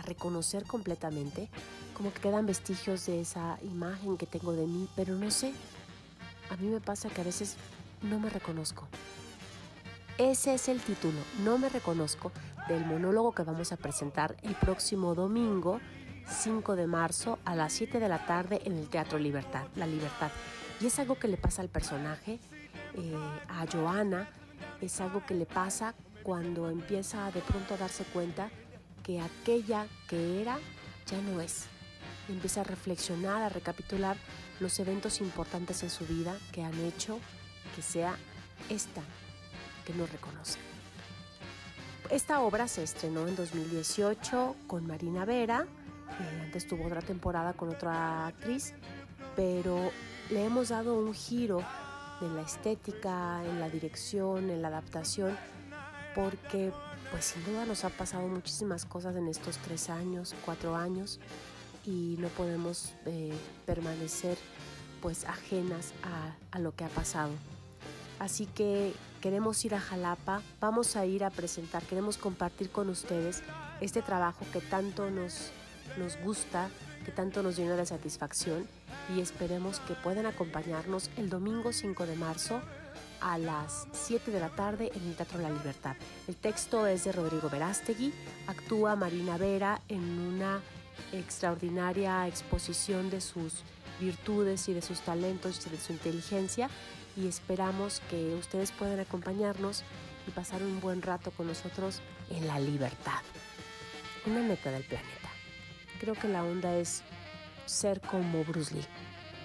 reconocer 0.03 0.63
completamente? 0.65 1.49
Como 1.95 2.13
que 2.13 2.21
quedan 2.21 2.45
vestigios 2.45 3.07
de 3.07 3.21
esa 3.21 3.57
imagen 3.63 4.15
que 4.15 4.27
tengo 4.27 4.53
de 4.53 4.67
mí, 4.67 4.87
pero 4.95 5.15
no 5.15 5.31
sé. 5.31 5.53
A 6.51 6.55
mí 6.57 6.67
me 6.67 6.79
pasa 6.79 7.09
que 7.09 7.21
a 7.21 7.23
veces 7.23 7.55
no 8.03 8.19
me 8.19 8.29
reconozco. 8.29 8.87
Ese 10.19 10.53
es 10.53 10.67
el 10.67 10.81
título, 10.81 11.19
No 11.43 11.57
me 11.57 11.69
reconozco, 11.69 12.31
del 12.67 12.85
monólogo 12.85 13.33
que 13.33 13.43
vamos 13.43 13.71
a 13.71 13.77
presentar 13.77 14.35
el 14.43 14.55
próximo 14.55 15.15
domingo, 15.15 15.79
5 16.27 16.75
de 16.75 16.87
marzo, 16.87 17.39
a 17.45 17.55
las 17.55 17.73
7 17.73 17.99
de 17.99 18.09
la 18.09 18.25
tarde 18.25 18.61
en 18.65 18.77
el 18.77 18.89
Teatro 18.89 19.17
Libertad, 19.17 19.65
La 19.75 19.87
Libertad. 19.87 20.29
Y 20.79 20.85
es 20.87 20.99
algo 20.99 21.17
que 21.17 21.27
le 21.27 21.37
pasa 21.37 21.61
al 21.61 21.69
personaje, 21.69 22.39
eh, 22.93 23.15
a 23.47 23.65
Joana, 23.71 24.29
es 24.81 25.01
algo 25.01 25.25
que 25.25 25.33
le 25.33 25.45
pasa 25.45 25.95
cuando 26.23 26.69
empieza 26.69 27.31
de 27.31 27.41
pronto 27.41 27.73
a 27.73 27.77
darse 27.77 28.03
cuenta 28.05 28.49
que 29.03 29.21
aquella 29.21 29.87
que 30.07 30.41
era 30.41 30.59
ya 31.05 31.21
no 31.21 31.41
es. 31.41 31.65
Empieza 32.27 32.61
a 32.61 32.63
reflexionar, 32.65 33.41
a 33.41 33.49
recapitular 33.49 34.17
los 34.59 34.79
eventos 34.79 35.21
importantes 35.21 35.83
en 35.83 35.89
su 35.89 36.05
vida 36.05 36.35
que 36.51 36.63
han 36.63 36.77
hecho 36.81 37.19
que 37.75 37.81
sea 37.81 38.17
esta 38.69 39.01
que 39.85 39.93
no 39.93 40.05
reconoce. 40.05 40.59
Esta 42.09 42.41
obra 42.41 42.67
se 42.67 42.83
estrenó 42.83 43.27
en 43.27 43.35
2018 43.35 44.55
con 44.67 44.87
Marina 44.87 45.25
Vera, 45.25 45.65
eh, 46.19 46.41
antes 46.43 46.67
tuvo 46.67 46.85
otra 46.85 47.01
temporada 47.01 47.53
con 47.53 47.69
otra 47.69 48.27
actriz, 48.27 48.73
pero 49.35 49.91
le 50.29 50.45
hemos 50.45 50.69
dado 50.69 50.95
un 50.95 51.13
giro 51.13 51.61
en 52.21 52.35
la 52.35 52.41
estética, 52.41 53.43
en 53.45 53.59
la 53.59 53.69
dirección, 53.69 54.49
en 54.49 54.61
la 54.61 54.69
adaptación, 54.69 55.37
porque 56.15 56.71
pues 57.11 57.25
sin 57.25 57.45
duda 57.45 57.65
nos 57.65 57.83
han 57.85 57.91
pasado 57.93 58.27
muchísimas 58.27 58.85
cosas 58.85 59.15
en 59.15 59.27
estos 59.27 59.57
tres 59.57 59.89
años, 59.89 60.35
cuatro 60.45 60.75
años, 60.75 61.19
y 61.85 62.15
no 62.19 62.27
podemos 62.29 62.93
eh, 63.05 63.33
permanecer 63.65 64.37
pues 65.01 65.25
ajenas 65.25 65.93
a- 66.03 66.35
a 66.55 66.59
lo 66.59 66.75
que 66.75 66.83
ha 66.83 66.89
pasado. 66.89 67.31
Así 68.19 68.45
que 68.47 68.93
queremos 69.21 69.63
ir 69.63 69.75
a 69.75 69.79
Jalapa, 69.79 70.41
vamos 70.59 70.95
a 70.95 71.05
ir 71.05 71.23
a 71.23 71.29
presentar, 71.29 71.83
queremos 71.83 72.17
compartir 72.17 72.71
con 72.71 72.89
ustedes 72.89 73.43
este 73.79 74.01
trabajo 74.01 74.43
que 74.51 74.59
tanto 74.59 75.09
nos, 75.11 75.51
nos 75.97 76.17
gusta, 76.21 76.69
que 77.05 77.11
tanto 77.11 77.43
nos 77.43 77.55
llena 77.57 77.75
de 77.75 77.85
satisfacción 77.85 78.67
y 79.15 79.21
esperemos 79.21 79.79
que 79.81 79.93
puedan 79.93 80.25
acompañarnos 80.25 81.09
el 81.17 81.29
domingo 81.29 81.73
5 81.73 82.05
de 82.05 82.15
marzo 82.15 82.61
a 83.21 83.37
las 83.37 83.87
7 83.91 84.31
de 84.31 84.39
la 84.39 84.49
tarde 84.49 84.91
en 84.93 85.07
el 85.07 85.15
Teatro 85.15 85.39
La 85.39 85.49
Libertad. 85.49 85.95
El 86.27 86.35
texto 86.35 86.87
es 86.87 87.03
de 87.03 87.11
Rodrigo 87.11 87.49
Verástegui, 87.49 88.13
actúa 88.47 88.95
Marina 88.95 89.37
Vera 89.37 89.81
en 89.87 90.01
una 90.01 90.61
extraordinaria 91.11 92.27
exposición 92.27 93.09
de 93.09 93.21
sus 93.21 93.63
virtudes 93.99 94.67
y 94.69 94.73
de 94.73 94.81
sus 94.81 95.01
talentos 95.01 95.65
y 95.65 95.69
de 95.69 95.79
su 95.79 95.93
inteligencia 95.93 96.69
y 97.15 97.27
esperamos 97.27 98.01
que 98.09 98.35
ustedes 98.35 98.71
puedan 98.71 98.99
acompañarnos 98.99 99.83
y 100.27 100.31
pasar 100.31 100.61
un 100.61 100.79
buen 100.79 101.01
rato 101.01 101.31
con 101.31 101.47
nosotros 101.47 102.01
en 102.29 102.47
la 102.47 102.59
libertad, 102.59 103.21
una 104.25 104.41
meta 104.41 104.71
del 104.71 104.83
planeta. 104.83 105.29
Creo 105.99 106.13
que 106.13 106.27
la 106.27 106.43
onda 106.43 106.75
es 106.75 107.01
ser 107.67 108.01
como 108.01 108.43
Bruce 108.43 108.73
Lee. 108.73 108.85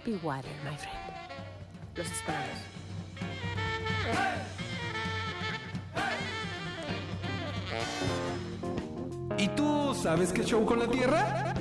Be 0.04 0.18
water, 0.22 0.50
my 0.64 0.76
friend. 0.76 0.98
Los 1.94 2.10
esperamos. 2.10 2.58
¿Y 9.38 9.48
tú 9.48 9.94
sabes 9.94 10.32
qué 10.32 10.44
show 10.44 10.64
con 10.64 10.78
la 10.78 10.86
Tierra? 10.88 11.51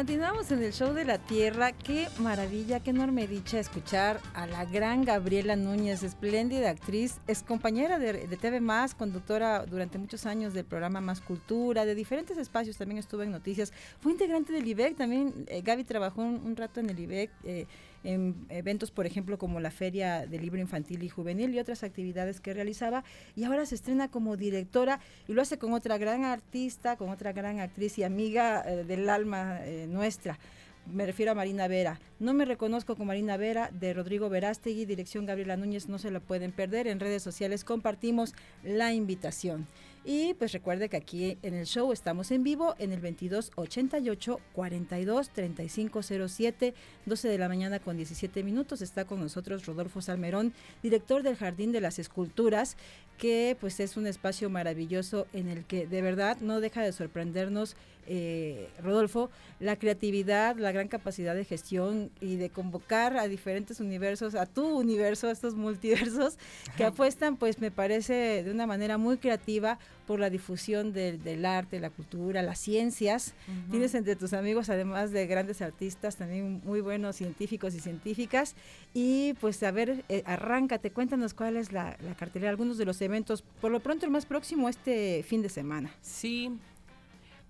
Continuamos 0.00 0.50
en 0.50 0.62
el 0.62 0.72
show 0.72 0.94
de 0.94 1.04
la 1.04 1.18
Tierra. 1.18 1.72
Qué 1.72 2.08
maravilla, 2.20 2.80
qué 2.80 2.88
enorme 2.88 3.26
dicha 3.26 3.58
escuchar 3.58 4.18
a 4.32 4.46
la 4.46 4.64
gran 4.64 5.04
Gabriela 5.04 5.56
Núñez, 5.56 6.02
espléndida 6.02 6.70
actriz, 6.70 7.18
es 7.26 7.42
compañera 7.42 7.98
de, 7.98 8.26
de 8.26 8.36
TV 8.38 8.62
Más, 8.62 8.94
conductora 8.94 9.66
durante 9.66 9.98
muchos 9.98 10.24
años 10.24 10.54
del 10.54 10.64
programa 10.64 11.02
Más 11.02 11.20
Cultura, 11.20 11.84
de 11.84 11.94
diferentes 11.94 12.38
espacios, 12.38 12.78
también 12.78 12.96
estuvo 12.96 13.22
en 13.22 13.30
noticias. 13.30 13.74
Fue 14.00 14.12
integrante 14.12 14.54
del 14.54 14.66
IBEC, 14.66 14.96
también 14.96 15.44
eh, 15.48 15.60
Gaby 15.60 15.84
trabajó 15.84 16.22
un, 16.22 16.56
rato 16.56 16.80
en 16.80 16.88
el 16.88 16.98
IBEC. 16.98 17.30
eh, 17.44 17.66
en 18.04 18.46
eventos, 18.48 18.90
por 18.90 19.06
ejemplo, 19.06 19.38
como 19.38 19.60
la 19.60 19.70
Feria 19.70 20.26
del 20.26 20.42
Libro 20.42 20.60
Infantil 20.60 21.02
y 21.02 21.08
Juvenil 21.08 21.54
y 21.54 21.58
otras 21.58 21.82
actividades 21.82 22.40
que 22.40 22.54
realizaba. 22.54 23.04
Y 23.36 23.44
ahora 23.44 23.66
se 23.66 23.74
estrena 23.74 24.08
como 24.08 24.36
directora 24.36 25.00
y 25.28 25.32
lo 25.32 25.42
hace 25.42 25.58
con 25.58 25.72
otra 25.72 25.98
gran 25.98 26.24
artista, 26.24 26.96
con 26.96 27.10
otra 27.10 27.32
gran 27.32 27.60
actriz 27.60 27.98
y 27.98 28.04
amiga 28.04 28.62
eh, 28.66 28.84
del 28.84 29.08
alma 29.08 29.60
eh, 29.64 29.86
nuestra. 29.88 30.38
Me 30.86 31.06
refiero 31.06 31.32
a 31.32 31.34
Marina 31.34 31.68
Vera. 31.68 32.00
No 32.18 32.34
me 32.34 32.44
reconozco 32.44 32.96
con 32.96 33.06
Marina 33.06 33.36
Vera, 33.36 33.70
de 33.72 33.92
Rodrigo 33.92 34.28
Verástegui, 34.28 34.86
dirección 34.86 35.26
Gabriela 35.26 35.56
Núñez, 35.56 35.88
no 35.88 35.98
se 35.98 36.10
la 36.10 36.20
pueden 36.20 36.52
perder. 36.52 36.88
En 36.88 37.00
redes 37.00 37.22
sociales 37.22 37.64
compartimos 37.64 38.34
la 38.64 38.92
invitación. 38.92 39.66
Y 40.02 40.32
pues 40.34 40.52
recuerde 40.52 40.88
que 40.88 40.96
aquí 40.96 41.36
en 41.42 41.52
el 41.52 41.66
show 41.66 41.92
estamos 41.92 42.30
en 42.30 42.42
vivo 42.42 42.74
en 42.78 42.92
el 42.92 43.02
2288 43.02 44.40
42 44.54 45.30
3507, 45.30 46.74
12 47.04 47.28
de 47.28 47.38
la 47.38 47.48
mañana 47.48 47.80
con 47.80 47.98
17 47.98 48.42
minutos. 48.42 48.80
Está 48.80 49.04
con 49.04 49.20
nosotros 49.20 49.66
Rodolfo 49.66 50.00
Salmerón, 50.00 50.54
director 50.82 51.22
del 51.22 51.36
Jardín 51.36 51.70
de 51.72 51.82
las 51.82 51.98
Esculturas, 51.98 52.78
que 53.18 53.58
pues 53.60 53.78
es 53.78 53.98
un 53.98 54.06
espacio 54.06 54.48
maravilloso 54.48 55.26
en 55.34 55.48
el 55.48 55.66
que 55.66 55.86
de 55.86 56.00
verdad 56.00 56.38
no 56.40 56.60
deja 56.60 56.80
de 56.80 56.92
sorprendernos, 56.92 57.76
eh, 58.06 58.68
Rodolfo, 58.82 59.30
la 59.58 59.76
creatividad, 59.76 60.56
la 60.56 60.72
gran 60.72 60.88
capacidad 60.88 61.34
de 61.34 61.44
gestión 61.44 62.10
y 62.20 62.36
de 62.36 62.50
convocar 62.50 63.16
a 63.16 63.28
diferentes 63.28 63.80
universos, 63.80 64.34
a 64.34 64.46
tu 64.46 64.66
universo, 64.66 65.28
a 65.28 65.32
estos 65.32 65.54
multiversos, 65.54 66.38
que 66.76 66.84
apuestan 66.84 67.36
pues 67.36 67.60
me 67.60 67.70
parece 67.70 68.42
de 68.42 68.50
una 68.50 68.66
manera 68.66 68.98
muy 68.98 69.18
creativa 69.18 69.78
por 70.06 70.18
la 70.18 70.28
difusión 70.28 70.92
del, 70.92 71.22
del 71.22 71.44
arte, 71.44 71.78
la 71.78 71.90
cultura, 71.90 72.42
las 72.42 72.58
ciencias. 72.58 73.32
Tienes 73.70 73.94
entre 73.94 74.16
tus 74.16 74.32
amigos, 74.32 74.68
además 74.68 75.12
de 75.12 75.28
grandes 75.28 75.62
artistas, 75.62 76.16
también 76.16 76.60
muy 76.64 76.80
buenos 76.80 77.14
científicos 77.14 77.76
y 77.76 77.80
científicas. 77.80 78.56
Y 78.92 79.34
pues 79.34 79.62
a 79.62 79.70
ver, 79.70 80.04
eh, 80.08 80.24
arráncate, 80.26 80.90
cuéntanos 80.90 81.32
cuál 81.32 81.56
es 81.56 81.70
la, 81.70 81.96
la 82.04 82.16
cartelera, 82.16 82.50
algunos 82.50 82.76
de 82.76 82.86
los 82.86 83.00
eventos. 83.02 83.44
Por 83.60 83.70
lo 83.70 83.78
pronto 83.78 84.04
el 84.04 84.10
más 84.10 84.26
próximo 84.26 84.68
este 84.68 85.22
fin 85.22 85.42
de 85.42 85.48
semana. 85.48 85.94
Sí, 86.02 86.58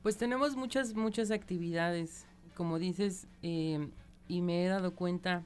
pues 0.02 0.16
tenemos 0.16 0.57
muchas, 0.57 0.95
muchas 0.95 1.30
actividades, 1.30 2.26
como 2.54 2.78
dices, 2.78 3.26
eh, 3.42 3.88
y 4.28 4.42
me 4.42 4.64
he 4.64 4.69
dado 4.69 4.95
cuenta 4.95 5.45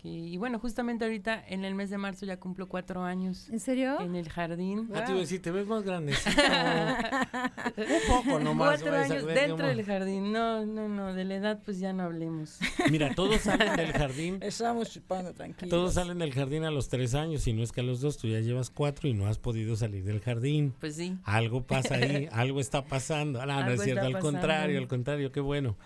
que, 0.00 0.08
y 0.08 0.36
bueno, 0.36 0.58
justamente 0.58 1.04
ahorita 1.04 1.44
en 1.48 1.64
el 1.64 1.74
mes 1.74 1.90
de 1.90 1.98
marzo 1.98 2.24
ya 2.24 2.38
cumplo 2.38 2.68
cuatro 2.68 3.02
años 3.04 3.48
¿En 3.50 3.60
serio? 3.60 4.00
en 4.00 4.14
el 4.14 4.28
jardín. 4.28 4.88
Ah, 4.94 5.04
te 5.04 5.10
iba 5.10 5.18
a 5.18 5.22
decir, 5.22 5.42
te 5.42 5.50
ves 5.50 5.66
más 5.66 5.82
grandecito. 5.82 6.30
Un 7.76 8.08
poco 8.24 8.38
nomás. 8.40 8.80
Cuatro 8.82 8.96
años 8.96 9.26
dentro 9.26 9.66
del 9.66 9.84
jardín. 9.84 10.32
No, 10.32 10.64
no, 10.64 10.88
no, 10.88 11.12
de 11.14 11.24
la 11.24 11.34
edad 11.36 11.60
pues 11.64 11.78
ya 11.78 11.92
no 11.92 12.04
hablemos. 12.04 12.58
Mira, 12.90 13.14
todos 13.14 13.40
salen 13.42 13.76
del 13.76 13.92
jardín. 13.98 14.38
Estamos 14.40 14.90
chupando 14.90 15.32
tranquilos. 15.34 15.70
Todos 15.70 15.94
salen 15.94 16.18
del 16.18 16.32
jardín 16.32 16.64
a 16.64 16.70
los 16.70 16.88
tres 16.88 17.14
años, 17.14 17.46
y 17.46 17.52
no 17.52 17.62
es 17.62 17.72
que 17.72 17.80
a 17.80 17.84
los 17.84 18.00
dos 18.00 18.16
tú 18.18 18.28
ya 18.28 18.40
llevas 18.40 18.70
cuatro 18.70 19.08
y 19.08 19.14
no 19.14 19.26
has 19.26 19.38
podido 19.38 19.76
salir 19.76 20.04
del 20.04 20.20
jardín. 20.20 20.74
Pues 20.78 20.96
sí. 20.96 21.16
Algo 21.24 21.62
pasa 21.66 21.96
ahí, 21.96 22.28
algo 22.32 22.60
está 22.60 22.84
pasando. 22.84 23.40
Ah, 23.40 23.46
no, 23.46 23.52
no 23.54 23.58
Algo 23.60 23.72
es 23.72 23.82
cierto, 23.82 24.00
está 24.00 24.06
al 24.06 24.12
pasando. 24.12 24.32
contrario, 24.38 24.78
al 24.78 24.88
contrario, 24.88 25.32
qué 25.32 25.40
bueno. 25.40 25.76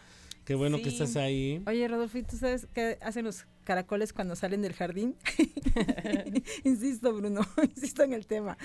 Qué 0.44 0.56
bueno 0.56 0.78
que 0.78 0.88
estás 0.88 1.16
ahí. 1.16 1.62
Oye, 1.66 1.86
Rodolfo, 1.86 2.18
¿y 2.18 2.22
¿tú 2.24 2.36
sabes 2.36 2.66
qué 2.74 2.98
hacen 3.00 3.24
los 3.24 3.46
caracoles 3.64 4.12
cuando 4.12 4.34
salen 4.34 4.62
del 4.62 4.72
jardín? 4.72 5.14
insisto, 6.64 7.14
Bruno, 7.14 7.42
insisto 7.62 8.02
en 8.02 8.12
el 8.12 8.26
tema. 8.26 8.58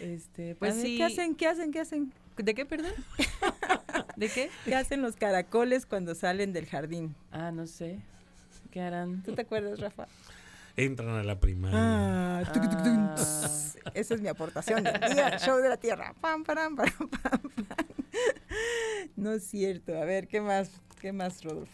Este, 0.00 0.54
pues 0.54 0.76
ver, 0.76 0.86
sí. 0.86 0.96
¿Qué 0.96 1.04
hacen? 1.04 1.34
¿Qué 1.34 1.46
hacen? 1.46 1.70
¿Qué 1.72 1.80
hacen? 1.80 2.12
¿De 2.36 2.54
qué, 2.54 2.64
perdón? 2.64 2.92
¿De 4.16 4.28
qué? 4.28 4.50
¿Qué 4.64 4.74
hacen 4.74 5.02
los 5.02 5.16
caracoles 5.16 5.84
cuando 5.84 6.14
salen 6.14 6.54
del 6.54 6.66
jardín? 6.66 7.14
Ah, 7.32 7.50
no 7.50 7.66
sé. 7.66 8.00
¿Qué 8.70 8.80
harán? 8.80 9.22
¿Tú 9.22 9.34
te 9.34 9.42
acuerdas, 9.42 9.78
Rafa? 9.78 10.06
Entran 10.76 11.10
a 11.10 11.22
la 11.24 11.38
primaria. 11.40 11.78
Ah, 11.78 12.42
tuc, 12.52 12.62
tuc, 12.62 12.82
tuc, 12.82 12.86
Ah. 12.86 13.90
Esa 13.94 14.14
es 14.14 14.20
mi 14.20 14.28
aportación 14.28 14.84
del 14.84 14.92
día, 15.14 15.38
show 15.38 15.58
de 15.58 15.68
la 15.68 15.76
tierra. 15.78 16.14
Pam, 16.20 16.44
param, 16.44 16.76
param, 16.76 16.92
pam, 17.08 17.40
pam. 17.40 17.40
No 19.16 19.32
es 19.32 19.44
cierto. 19.44 19.96
A 20.00 20.04
ver, 20.04 20.28
¿qué 20.28 20.40
más? 20.40 20.70
¿Qué 21.00 21.12
más, 21.12 21.42
Rodolfo? 21.42 21.72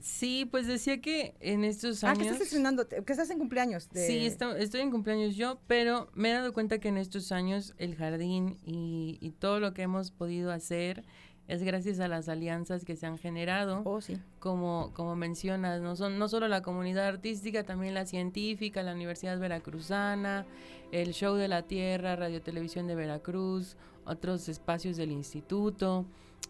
Sí, 0.00 0.46
pues 0.48 0.66
decía 0.68 1.00
que 1.00 1.34
en 1.40 1.64
estos 1.64 2.04
Ah, 2.04 2.10
años... 2.10 2.18
que 2.22 2.28
estás 2.28 2.42
estrenando, 2.42 2.86
que 2.88 3.12
estás 3.12 3.28
en 3.30 3.38
cumpleaños. 3.38 3.88
De... 3.90 4.06
Sí, 4.06 4.24
esto- 4.26 4.54
estoy 4.54 4.82
en 4.82 4.90
cumpleaños 4.92 5.34
yo, 5.34 5.58
pero 5.66 6.08
me 6.14 6.30
he 6.30 6.32
dado 6.32 6.52
cuenta 6.52 6.78
que 6.78 6.88
en 6.88 6.96
estos 6.98 7.32
años 7.32 7.74
el 7.78 7.96
jardín 7.96 8.56
y, 8.64 9.18
y 9.20 9.32
todo 9.32 9.58
lo 9.58 9.74
que 9.74 9.82
hemos 9.82 10.12
podido 10.12 10.52
hacer 10.52 11.02
es 11.48 11.62
gracias 11.62 12.00
a 12.00 12.08
las 12.08 12.28
alianzas 12.28 12.84
que 12.84 12.96
se 12.96 13.06
han 13.06 13.18
generado, 13.18 13.82
Oh, 13.84 14.00
sí. 14.00 14.18
como, 14.40 14.90
como 14.94 15.14
mencionas, 15.16 15.80
no, 15.80 15.94
son, 15.96 16.18
no 16.18 16.28
solo 16.28 16.48
la 16.48 16.62
comunidad 16.62 17.06
artística, 17.06 17.62
también 17.64 17.94
la 17.94 18.04
científica, 18.06 18.82
la 18.82 18.92
Universidad 18.94 19.38
Veracruzana, 19.38 20.44
el 20.92 21.12
Show 21.12 21.36
de 21.36 21.48
la 21.48 21.62
Tierra, 21.62 22.16
Radio 22.16 22.42
Televisión 22.42 22.86
de 22.86 22.94
Veracruz, 22.96 23.76
otros 24.04 24.48
espacios 24.48 24.96
del 24.96 25.12
instituto, 25.12 26.04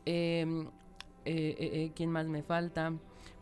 em, 0.05 0.63
eh, 0.67 0.69
eh, 1.25 1.57
eh, 1.59 1.93
¿quién 1.95 2.11
más 2.11 2.27
me 2.27 2.43
falta? 2.43 2.93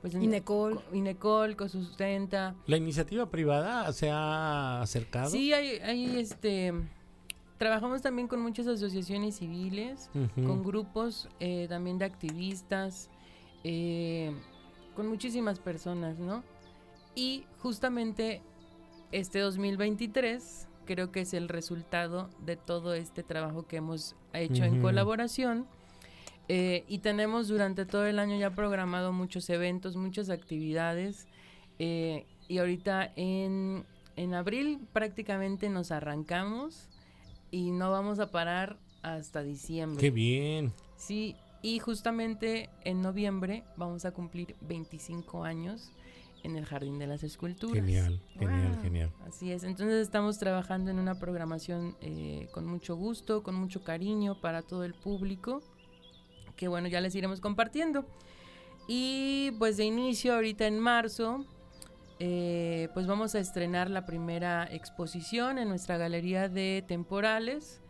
Pues 0.01 0.15
en- 0.15 0.23
Inecol. 0.25 0.75
Co- 0.77 0.83
Inecol, 0.97 1.57
Cosustenta, 1.57 2.55
¿La 2.67 2.77
iniciativa 2.77 3.31
privada 3.31 3.93
se 3.93 4.11
ha 4.11 4.81
acercado? 4.83 5.31
Sí, 5.31 5.53
hay, 5.53 5.79
hay 5.81 6.19
este. 6.19 6.73
Trabajamos 7.59 8.03
también 8.03 8.27
con 8.29 8.41
muchas 8.41 8.67
asociaciones 8.67 9.37
civiles, 9.37 10.11
con 10.35 10.65
grupos 10.65 11.29
eh, 11.41 11.67
también 11.69 11.99
de 11.99 12.05
activistas, 12.05 13.09
eh, 13.63 14.33
con 14.97 15.07
muchísimas 15.07 15.61
personas, 15.61 16.19
¿no? 16.19 16.43
Y 17.15 17.45
justamente 17.61 18.43
este 19.13 19.39
2023 19.39 20.69
creo 20.85 21.13
que 21.13 21.21
es 21.21 21.33
el 21.33 21.49
resultado 21.49 22.29
de 22.45 22.57
todo 22.57 22.95
este 22.95 23.23
trabajo 23.23 23.67
que 23.67 23.77
hemos 23.77 24.17
hecho 24.33 24.65
en 24.65 24.83
colaboración. 24.83 25.67
Eh, 26.49 26.85
y 26.89 26.99
tenemos 26.99 27.49
durante 27.49 27.87
todo 27.87 28.05
el 28.07 28.19
año 28.19 28.37
ya 28.37 28.51
programado 28.51 29.13
muchos 29.13 29.49
eventos, 29.49 29.97
muchas 29.97 30.29
actividades. 30.29 31.27
eh, 31.79 32.27
y 32.47 32.59
ahorita 32.59 33.11
en, 33.17 33.87
en 34.17 34.35
abril 34.35 34.81
prácticamente 34.93 35.71
nos 35.71 35.91
arrancamos 35.91 36.91
y 37.55 37.71
no 37.71 37.91
vamos 37.93 38.19
a 38.19 38.33
parar 38.33 38.79
hasta 39.03 39.43
diciembre. 39.45 40.01
Qué 40.01 40.11
bien. 40.11 40.73
Sí, 40.97 41.37
y 41.63 41.79
justamente 41.79 42.69
en 42.83 43.01
noviembre 43.01 43.63
vamos 43.77 44.05
a 44.05 44.11
cumplir 44.11 44.57
25 44.63 45.45
años 45.45 45.93
en 46.43 46.57
el 46.57 46.65
Jardín 46.67 46.99
de 46.99 47.07
las 47.07 47.23
Esculturas. 47.23 47.77
Genial, 47.77 48.21
genial, 48.39 48.73
Wow. 48.73 48.83
genial. 48.83 49.13
Así 49.27 49.53
es, 49.53 49.63
entonces 49.63 50.03
estamos 50.03 50.39
trabajando 50.39 50.91
en 50.91 50.99
una 50.99 51.19
programación 51.21 51.97
eh, 52.01 52.49
con 52.53 52.67
mucho 52.67 52.97
gusto, 52.97 53.45
con 53.45 53.55
mucho 53.55 53.85
cariño 53.85 54.41
para 54.41 54.63
todo 54.63 54.83
el 54.85 54.95
público, 54.95 55.63
que 56.57 56.67
bueno, 56.67 56.89
ya 56.89 57.01
les 57.01 57.15
iremos 57.15 57.41
compartiendo. 57.41 58.05
Y 58.89 59.53
pues 59.59 59.77
de 59.77 59.85
inicio, 59.85 60.35
ahorita 60.35 60.67
en 60.67 60.79
marzo, 60.81 61.47
eh, 62.21 62.89
pues 62.95 63.07
vamos 63.07 63.35
a 63.35 63.41
estrenar 63.41 63.91
la 63.91 64.07
primera 64.07 64.69
exposición 64.71 65.59
en 65.59 65.69
nuestra 65.69 65.99
galería 65.99 66.49
de 66.49 66.85
temporales, 66.87 67.81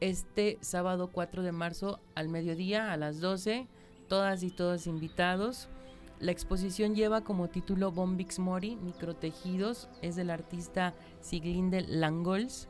este 0.00 0.58
sábado 0.60 1.10
4 1.12 1.42
de 1.42 1.52
marzo 1.52 2.00
al 2.14 2.28
mediodía, 2.28 2.92
a 2.92 2.96
las 2.96 3.20
12, 3.20 3.68
todas 4.08 4.42
y 4.42 4.50
todos 4.50 4.86
invitados. 4.86 5.68
La 6.18 6.32
exposición 6.32 6.94
lleva 6.94 7.22
como 7.22 7.48
título 7.48 7.92
Bombix 7.92 8.38
Mori, 8.38 8.76
Microtejidos, 8.76 9.88
es 10.02 10.16
del 10.16 10.30
artista 10.30 10.94
Siglinde 11.20 11.82
Langols. 11.82 12.68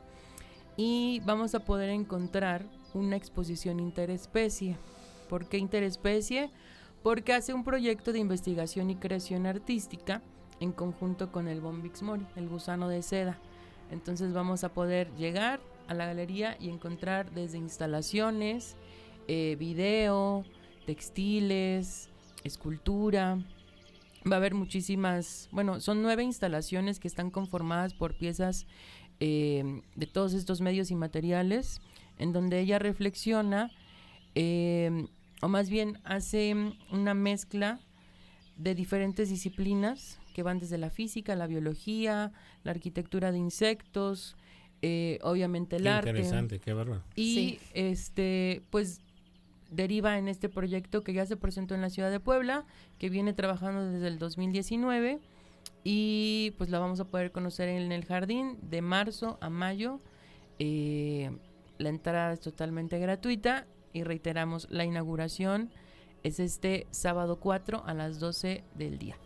Y 0.77 1.21
vamos 1.25 1.55
a 1.55 1.59
poder 1.59 1.89
encontrar 1.89 2.65
una 2.93 3.15
exposición 3.15 3.79
interespecie. 3.79 4.77
¿Por 5.27 5.47
qué 5.47 5.57
interespecie? 5.57 6.51
Porque 7.03 7.33
hace 7.33 7.53
un 7.53 7.63
proyecto 7.63 8.13
de 8.13 8.19
investigación 8.19 8.89
y 8.89 8.95
creación 8.95 9.47
artística 9.47 10.21
en 10.61 10.71
conjunto 10.71 11.31
con 11.31 11.47
el 11.49 11.59
Bombix 11.59 12.01
Mori, 12.03 12.25
el 12.37 12.47
gusano 12.47 12.87
de 12.87 13.01
seda. 13.01 13.37
Entonces 13.89 14.31
vamos 14.31 14.63
a 14.63 14.69
poder 14.69 15.13
llegar 15.17 15.59
a 15.87 15.93
la 15.93 16.05
galería 16.05 16.55
y 16.59 16.69
encontrar 16.69 17.31
desde 17.31 17.57
instalaciones, 17.57 18.77
eh, 19.27 19.57
video, 19.59 20.45
textiles, 20.85 22.09
escultura. 22.43 23.39
Va 24.25 24.35
a 24.35 24.37
haber 24.37 24.53
muchísimas, 24.53 25.49
bueno, 25.51 25.81
son 25.81 26.03
nueve 26.03 26.23
instalaciones 26.23 26.99
que 26.99 27.07
están 27.07 27.31
conformadas 27.31 27.93
por 27.95 28.15
piezas 28.15 28.67
eh, 29.19 29.81
de 29.95 30.05
todos 30.05 30.33
estos 30.33 30.61
medios 30.61 30.91
y 30.91 30.95
materiales, 30.95 31.81
en 32.19 32.33
donde 32.33 32.59
ella 32.59 32.77
reflexiona, 32.77 33.71
eh, 34.35 35.07
o 35.41 35.47
más 35.47 35.71
bien 35.71 35.99
hace 36.03 36.55
una 36.91 37.15
mezcla 37.15 37.79
de 38.57 38.75
diferentes 38.75 39.29
disciplinas 39.29 40.20
que 40.31 40.43
van 40.43 40.59
desde 40.59 40.77
la 40.77 40.89
física, 40.89 41.35
la 41.35 41.47
biología, 41.47 42.31
la 42.63 42.71
arquitectura 42.71 43.31
de 43.31 43.37
insectos, 43.37 44.35
eh, 44.81 45.19
obviamente 45.21 45.75
el 45.75 45.83
Qué 45.83 45.89
arte. 45.89 46.09
interesante, 46.09 46.59
qué 46.59 46.73
bárbaro. 46.73 47.03
Y 47.15 47.33
Sí. 47.35 47.59
este, 47.73 48.61
pues 48.69 49.01
deriva 49.69 50.17
en 50.17 50.27
este 50.27 50.49
proyecto 50.49 51.03
que 51.03 51.13
ya 51.13 51.25
se 51.25 51.37
presentó 51.37 51.75
en 51.75 51.81
la 51.81 51.89
ciudad 51.89 52.11
de 52.11 52.19
Puebla, 52.19 52.65
que 52.97 53.09
viene 53.09 53.33
trabajando 53.33 53.89
desde 53.91 54.07
el 54.07 54.17
2019 54.19 55.19
y 55.83 56.53
pues 56.57 56.69
la 56.69 56.79
vamos 56.79 56.99
a 56.99 57.05
poder 57.05 57.31
conocer 57.31 57.69
en 57.69 57.91
el 57.91 58.05
jardín 58.05 58.57
de 58.61 58.81
marzo 58.81 59.37
a 59.41 59.49
mayo. 59.49 59.99
Eh, 60.59 61.31
la 61.77 61.89
entrada 61.89 62.33
es 62.33 62.39
totalmente 62.41 62.99
gratuita 62.99 63.65
y 63.93 64.03
reiteramos, 64.03 64.67
la 64.69 64.85
inauguración 64.85 65.71
es 66.23 66.39
este 66.39 66.85
sábado 66.91 67.39
4 67.39 67.83
a 67.85 67.93
las 67.93 68.19
12 68.19 68.63
del 68.75 68.99
día. 68.99 69.17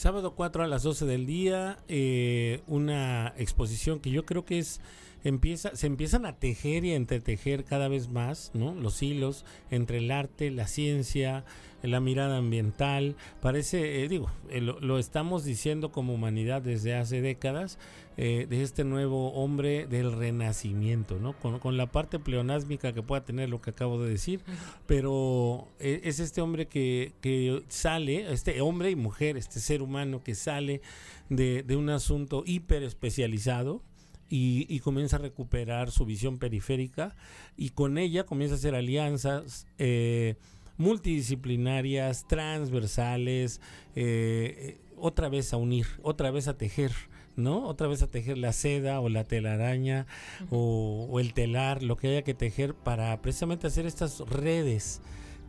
Sábado 0.00 0.32
4 0.34 0.62
a 0.62 0.66
las 0.66 0.82
12 0.82 1.04
del 1.04 1.26
día, 1.26 1.76
eh, 1.86 2.62
una 2.66 3.34
exposición 3.36 4.00
que 4.00 4.10
yo 4.10 4.24
creo 4.24 4.46
que 4.46 4.58
es 4.58 4.80
empieza 5.24 5.76
se 5.76 5.86
empiezan 5.86 6.24
a 6.24 6.38
tejer 6.38 6.86
y 6.86 6.92
entretejer 6.92 7.64
cada 7.64 7.86
vez 7.88 8.08
más, 8.08 8.50
¿no? 8.54 8.74
Los 8.74 9.02
hilos 9.02 9.44
entre 9.70 9.98
el 9.98 10.10
arte, 10.10 10.50
la 10.50 10.68
ciencia, 10.68 11.44
la 11.82 12.00
mirada 12.00 12.38
ambiental. 12.38 13.16
Parece, 13.40 14.02
eh, 14.02 14.08
digo, 14.08 14.30
eh, 14.50 14.60
lo, 14.60 14.80
lo 14.80 14.98
estamos 14.98 15.44
diciendo 15.44 15.92
como 15.92 16.14
humanidad 16.14 16.62
desde 16.62 16.94
hace 16.94 17.20
décadas 17.20 17.78
eh, 18.16 18.46
de 18.48 18.62
este 18.62 18.84
nuevo 18.84 19.32
hombre 19.32 19.86
del 19.86 20.12
renacimiento, 20.12 21.18
¿no? 21.18 21.32
Con, 21.32 21.58
con 21.58 21.76
la 21.76 21.86
parte 21.86 22.18
pleonásmica 22.18 22.92
que 22.92 23.02
pueda 23.02 23.24
tener 23.24 23.48
lo 23.48 23.60
que 23.60 23.70
acabo 23.70 24.02
de 24.02 24.10
decir, 24.10 24.40
pero 24.86 25.68
es 25.78 26.20
este 26.20 26.40
hombre 26.40 26.66
que, 26.66 27.12
que 27.20 27.62
sale, 27.68 28.30
este 28.32 28.60
hombre 28.60 28.90
y 28.90 28.96
mujer, 28.96 29.36
este 29.36 29.60
ser 29.60 29.80
humano 29.80 30.22
que 30.22 30.34
sale 30.34 30.82
de, 31.30 31.62
de 31.62 31.76
un 31.76 31.88
asunto 31.88 32.42
hiper 32.44 32.82
especializado 32.82 33.82
y, 34.28 34.66
y 34.68 34.80
comienza 34.80 35.16
a 35.16 35.20
recuperar 35.20 35.90
su 35.90 36.04
visión 36.04 36.38
periférica 36.38 37.16
y 37.56 37.70
con 37.70 37.98
ella 37.98 38.24
comienza 38.24 38.54
a 38.54 38.58
hacer 38.58 38.74
alianzas 38.74 39.66
eh, 39.78 40.36
multidisciplinarias, 40.80 42.26
transversales, 42.26 43.60
eh, 43.94 44.78
otra 44.96 45.28
vez 45.28 45.52
a 45.52 45.58
unir, 45.58 45.86
otra 46.02 46.30
vez 46.30 46.48
a 46.48 46.56
tejer. 46.56 46.92
¿no? 47.36 47.66
Otra 47.68 47.86
vez 47.86 48.02
a 48.02 48.10
tejer 48.10 48.36
la 48.36 48.52
seda 48.52 49.00
o 49.00 49.08
la 49.08 49.24
telaraña 49.24 50.06
o, 50.50 51.06
o 51.08 51.20
el 51.20 51.32
telar, 51.32 51.82
lo 51.82 51.96
que 51.96 52.08
haya 52.08 52.22
que 52.22 52.34
tejer 52.34 52.74
para 52.74 53.18
precisamente 53.22 53.66
hacer 53.66 53.86
estas 53.86 54.18
redes 54.20 55.00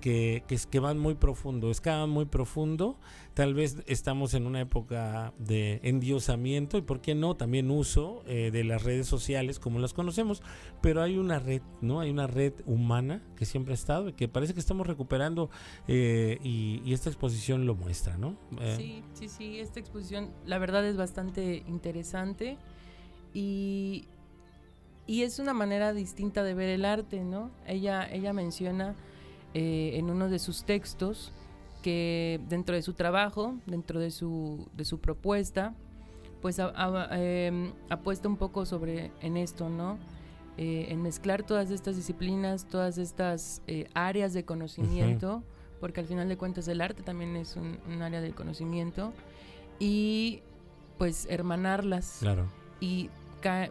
que, 0.02 0.44
que, 0.48 0.58
que 0.70 0.80
van 0.80 1.00
muy 1.00 1.16
profundo, 1.16 1.72
escavan 1.72 2.10
muy 2.10 2.26
profundo. 2.26 2.98
Tal 3.34 3.54
vez 3.54 3.78
estamos 3.88 4.34
en 4.34 4.46
una 4.46 4.60
época 4.60 5.34
de 5.40 5.80
endiosamiento 5.84 6.78
y, 6.78 6.82
¿por 6.82 7.00
qué 7.00 7.16
no? 7.16 7.38
También 7.38 7.72
uso 7.72 8.24
eh, 8.28 8.52
de 8.52 8.66
las 8.66 8.84
redes 8.84 9.08
sociales 9.08 9.58
como 9.58 9.80
las 9.80 9.94
conocemos, 9.94 10.44
pero 10.82 11.02
hay 11.02 11.18
una 11.18 11.40
red, 11.40 11.62
¿no? 11.80 12.02
Hay 12.02 12.10
una 12.10 12.28
red 12.28 12.54
humana 12.66 13.22
que 13.38 13.46
siempre 13.46 13.72
ha 13.72 13.76
estado 13.76 14.10
y 14.10 14.14
que 14.14 14.28
parece 14.28 14.54
que 14.54 14.60
estamos 14.60 14.86
recuperando 14.86 15.50
eh, 15.88 16.40
y, 16.44 16.82
y 16.84 16.92
esta 16.94 17.08
exposición 17.10 17.66
lo 17.66 17.76
muestra, 17.76 18.18
¿no? 18.18 18.36
Eh, 18.60 18.76
Sí, 18.76 19.04
sí, 19.14 19.30
sí, 19.30 19.60
esta 19.62 19.80
exposición 19.80 20.32
la 20.46 20.58
verdad 20.58 20.86
es 20.86 20.98
bastante 20.98 21.64
interesante 21.68 22.58
y, 23.34 24.08
y 25.08 25.22
es 25.22 25.40
una 25.40 25.54
manera 25.54 25.94
distinta 25.94 26.44
de 26.44 26.54
ver 26.54 26.68
el 26.68 26.84
arte, 26.84 27.24
¿no? 27.24 27.50
Ella, 27.66 28.12
ella 28.12 28.34
menciona 28.34 28.96
eh, 29.54 29.92
en 29.96 30.10
uno 30.10 30.30
de 30.30 30.40
sus 30.40 30.64
textos 30.64 31.32
que 31.82 32.40
dentro 32.48 32.76
de 32.76 32.82
su 32.82 32.94
trabajo, 32.94 33.56
dentro 33.66 34.00
de 34.00 34.12
su, 34.12 34.68
de 34.76 34.86
su 34.86 35.00
propuesta, 35.00 35.74
pues 36.42 36.60
ha- 36.60 36.72
ha- 36.76 37.10
em, 37.20 37.72
apuesta 37.90 38.28
un 38.28 38.38
poco 38.38 38.66
sobre 38.66 39.12
en 39.22 39.38
esto, 39.38 39.70
¿no? 39.70 39.98
Eh, 40.58 40.88
en 40.90 41.02
mezclar 41.02 41.44
todas 41.44 41.72
estas 41.72 41.96
disciplinas, 41.96 42.68
todas 42.68 42.98
estas 42.98 43.62
eh, 43.68 43.88
áreas 43.94 44.34
de 44.34 44.44
conocimiento, 44.46 45.44
porque 45.80 46.02
al 46.02 46.06
final 46.08 46.30
de 46.30 46.38
cuentas 46.38 46.68
el 46.68 46.82
arte 46.82 47.02
también 47.04 47.36
es 47.36 47.56
un, 47.56 47.80
un 47.92 48.02
área 48.02 48.22
del 48.22 48.36
conocimiento, 48.36 49.14
y 49.80 50.42
pues 50.98 51.26
hermanarlas. 51.30 52.18
Claro. 52.20 52.46
Y 52.80 53.10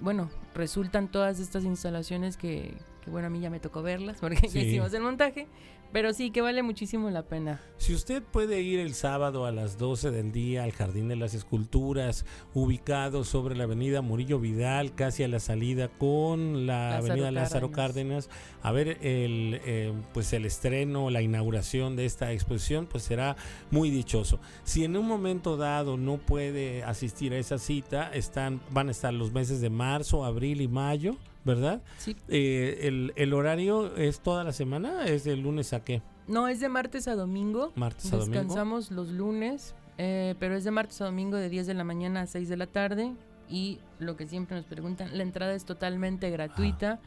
bueno, 0.00 0.28
resultan 0.54 1.06
todas 1.08 1.38
estas 1.38 1.62
instalaciones 1.64 2.36
que, 2.36 2.74
que, 3.10 3.12
bueno, 3.12 3.26
a 3.26 3.30
mí 3.30 3.40
ya 3.40 3.50
me 3.50 3.60
tocó 3.60 3.82
verlas 3.82 4.18
porque 4.20 4.48
ya 4.48 4.60
hicimos 4.60 4.92
el 4.94 5.02
montaje, 5.02 5.46
pero 5.92 6.12
sí 6.12 6.30
que 6.30 6.40
vale 6.40 6.62
muchísimo 6.62 7.10
la 7.10 7.22
pena. 7.22 7.60
Si 7.78 7.94
usted 7.94 8.22
puede 8.22 8.60
ir 8.60 8.78
el 8.78 8.94
sábado 8.94 9.44
a 9.44 9.52
las 9.52 9.78
12 9.78 10.10
del 10.10 10.30
día 10.30 10.64
al 10.64 10.72
Jardín 10.72 11.08
de 11.08 11.16
las 11.16 11.34
Esculturas, 11.34 12.24
ubicado 12.54 13.24
sobre 13.24 13.56
la 13.56 13.64
avenida 13.64 14.02
Murillo 14.02 14.38
Vidal, 14.38 14.94
casi 14.94 15.24
a 15.24 15.28
la 15.28 15.40
salida 15.40 15.88
con 15.88 16.66
la 16.66 16.90
Lázaro 16.90 17.06
avenida 17.06 17.30
Lázaro 17.30 17.70
Cárdenas. 17.72 18.26
Cárdenas, 18.26 18.60
a 18.62 18.72
ver 18.72 18.98
el, 19.00 19.60
eh, 19.64 19.92
pues 20.12 20.32
el 20.32 20.44
estreno, 20.44 21.10
la 21.10 21.22
inauguración 21.22 21.96
de 21.96 22.04
esta 22.04 22.32
exposición, 22.32 22.86
pues 22.86 23.02
será 23.02 23.36
muy 23.70 23.90
dichoso. 23.90 24.38
Si 24.64 24.84
en 24.84 24.96
un 24.96 25.06
momento 25.06 25.56
dado 25.56 25.96
no 25.96 26.18
puede 26.18 26.84
asistir 26.84 27.32
a 27.32 27.38
esa 27.38 27.58
cita, 27.58 28.10
están, 28.12 28.60
van 28.70 28.88
a 28.88 28.90
estar 28.92 29.12
los 29.12 29.32
meses 29.32 29.60
de 29.60 29.70
marzo, 29.70 30.24
abril 30.24 30.60
y 30.60 30.68
mayo, 30.68 31.16
¿verdad? 31.44 31.82
Sí. 31.98 32.16
Eh, 32.28 32.80
el, 32.82 33.12
el 33.16 33.32
horario 33.32 33.96
es 33.96 34.20
toda 34.20 34.44
la 34.44 34.52
semana, 34.52 35.06
es 35.06 35.24
de 35.24 35.36
lunes 35.36 35.72
a 35.72 35.82
qué? 35.84 36.02
No, 36.26 36.48
es 36.48 36.60
de 36.60 36.68
martes 36.68 37.08
a 37.08 37.14
domingo. 37.14 37.72
Martes 37.74 38.12
a 38.12 38.16
domingo. 38.16 38.32
Descansamos 38.38 38.90
los 38.90 39.08
lunes, 39.10 39.74
eh, 39.98 40.34
pero 40.38 40.54
es 40.54 40.64
de 40.64 40.70
martes 40.70 41.00
a 41.00 41.06
domingo 41.06 41.36
de 41.36 41.48
10 41.48 41.66
de 41.66 41.74
la 41.74 41.84
mañana 41.84 42.22
a 42.22 42.26
6 42.26 42.48
de 42.48 42.56
la 42.56 42.66
tarde. 42.66 43.12
Y 43.48 43.80
lo 43.98 44.16
que 44.16 44.26
siempre 44.28 44.56
nos 44.56 44.64
preguntan, 44.66 45.16
la 45.16 45.24
entrada 45.24 45.54
es 45.54 45.64
totalmente 45.64 46.30
gratuita. 46.30 47.00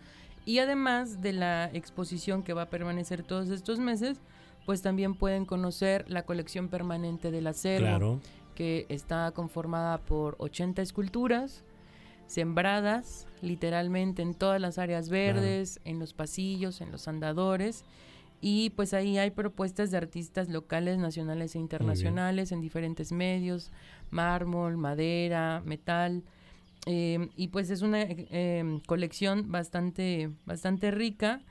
Y 0.46 0.60
además 0.60 1.22
de 1.22 1.32
la 1.32 1.70
exposición 1.72 2.44
que 2.44 2.52
va 2.52 2.64
a 2.64 2.70
permanecer 2.70 3.24
todos 3.24 3.48
estos 3.50 3.80
meses, 3.80 4.20
pues 4.66 4.82
también 4.82 5.16
pueden 5.16 5.46
conocer 5.46 6.04
la 6.10 6.24
colección 6.24 6.68
permanente 6.68 7.32
del 7.32 7.48
acervo, 7.48 7.86
Claro. 7.88 8.20
que 8.56 8.86
está 8.90 9.32
conformada 9.32 10.00
por 10.00 10.36
80 10.40 10.82
esculturas 10.82 11.64
sembradas 12.28 13.28
literalmente 13.42 14.22
en 14.22 14.34
todas 14.34 14.60
las 14.62 14.78
áreas 14.78 15.10
verdes, 15.10 15.80
en 15.86 16.00
los 16.00 16.14
pasillos, 16.14 16.82
en 16.82 16.92
los 16.92 17.08
andadores. 17.08 17.84
Y 18.42 18.72
pues 18.72 18.94
ahí 18.94 19.18
hay 19.18 19.32
propuestas 19.32 19.90
de 19.92 19.98
artistas 19.98 20.50
locales, 20.50 20.98
nacionales 20.98 21.56
e 21.56 21.60
internacionales 21.60 22.52
en 22.52 22.60
diferentes 22.62 23.12
medios, 23.12 23.72
mármol, 24.12 24.78
madera, 24.78 25.62
metal. 25.66 26.24
eh, 26.86 27.30
y 27.38 27.48
pues 27.48 27.70
es 27.70 27.82
una 27.82 28.02
eh, 28.02 28.28
em, 28.60 28.80
colección 28.82 29.50
bastante, 29.52 30.30
bastante 30.46 30.92
rica, 30.92 31.42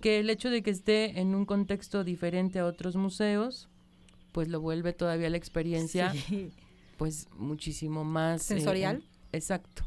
que 0.00 0.20
el 0.20 0.30
hecho 0.30 0.50
de 0.50 0.62
que 0.62 0.70
esté 0.70 1.18
en 1.20 1.34
un 1.34 1.44
contexto 1.44 2.04
diferente 2.04 2.60
a 2.60 2.64
otros 2.66 2.94
museos, 2.94 3.68
pues 4.30 4.46
lo 4.46 4.60
vuelve 4.60 4.92
todavía 4.92 5.30
la 5.30 5.36
experiencia 5.36 6.12
Sí. 6.28 6.52
pues 6.96 7.26
muchísimo 7.36 8.04
más 8.04 8.42
eh, 8.50 8.54
¿Sensorial? 8.54 8.96
en- 8.96 9.17
exacto. 9.32 9.82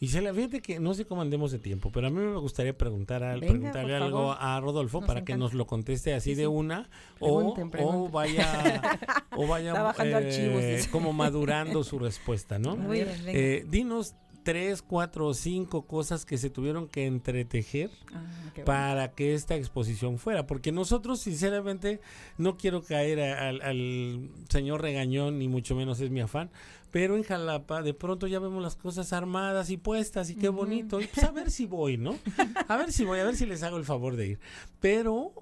Y 0.00 0.08
se 0.08 0.20
la 0.22 0.32
fíjate 0.34 0.60
que 0.60 0.80
no 0.80 0.94
sé 0.94 1.04
cómo 1.04 1.22
andemos 1.22 1.52
de 1.52 1.58
tiempo, 1.58 1.90
pero 1.92 2.08
a 2.08 2.10
mí 2.10 2.16
me 2.18 2.36
gustaría 2.38 2.76
preguntar 2.76 3.22
a- 3.24 3.34
Venga, 3.34 3.46
preguntarle 3.48 3.94
algo 3.96 4.18
favor. 4.34 4.36
a 4.40 4.60
Rodolfo 4.60 5.00
Nos 5.00 5.06
para 5.06 5.24
que 5.24 5.36
nos 5.36 5.54
lo 5.54 5.66
conteste 5.66 6.14
así 6.14 6.30
Sí, 6.30 6.34
de 6.36 6.46
una 6.46 6.88
o, 7.20 7.38
Pregunten, 7.54 7.66
o 7.66 7.70
pregunten. 7.70 8.12
vaya 8.12 8.98
o 9.36 9.46
vaya 9.46 9.72
bajando 9.82 10.16
archivos, 10.18 10.86
como 10.88 11.12
madurando 11.12 11.84
su 11.84 11.98
respuesta, 11.98 12.58
¿no? 12.58 12.76
Muy 12.76 12.98
bien. 12.98 13.08
Eh, 13.26 13.64
dinos 13.68 14.14
tres, 14.44 14.82
cuatro 14.82 15.28
o 15.28 15.34
cinco 15.34 15.86
cosas 15.86 16.24
que 16.26 16.36
se 16.36 16.50
tuvieron 16.50 16.88
que 16.88 17.06
entretejer 17.06 17.90
Ah, 18.12 18.26
para 18.64 19.12
que 19.12 19.34
esta 19.34 19.54
exposición 19.54 20.18
fuera. 20.18 20.48
Porque 20.48 20.72
nosotros, 20.72 21.20
sinceramente, 21.20 22.00
no 22.38 22.56
quiero 22.56 22.82
caer 22.82 23.20
a- 23.20 23.48
al 23.50 24.30
señor 24.48 24.82
regañón, 24.82 25.38
ni 25.38 25.46
mucho 25.46 25.76
menos 25.76 26.00
es 26.00 26.10
mi 26.10 26.20
afán. 26.20 26.50
Pero 26.92 27.16
en 27.16 27.24
Jalapa, 27.24 27.82
de 27.82 27.94
pronto 27.94 28.28
ya 28.28 28.38
vemos 28.38 28.62
las 28.62 28.76
cosas 28.76 29.12
armadas 29.12 29.70
y 29.70 29.78
puestas, 29.78 30.30
y 30.30 30.36
qué 30.36 30.48
bonito. 30.50 31.00
Y 31.00 31.06
pues 31.08 31.26
a 31.26 31.32
ver 31.32 31.50
si 31.50 31.66
voy, 31.66 31.96
¿no? 31.96 32.16
A 32.68 32.76
ver 32.76 32.92
si 32.92 33.04
voy, 33.04 33.18
a 33.18 33.24
ver 33.24 33.34
si 33.34 33.46
les 33.46 33.62
hago 33.64 33.78
el 33.78 33.84
favor 33.84 34.14
de 34.14 34.26
ir. 34.28 34.40
Pero, 34.78 35.32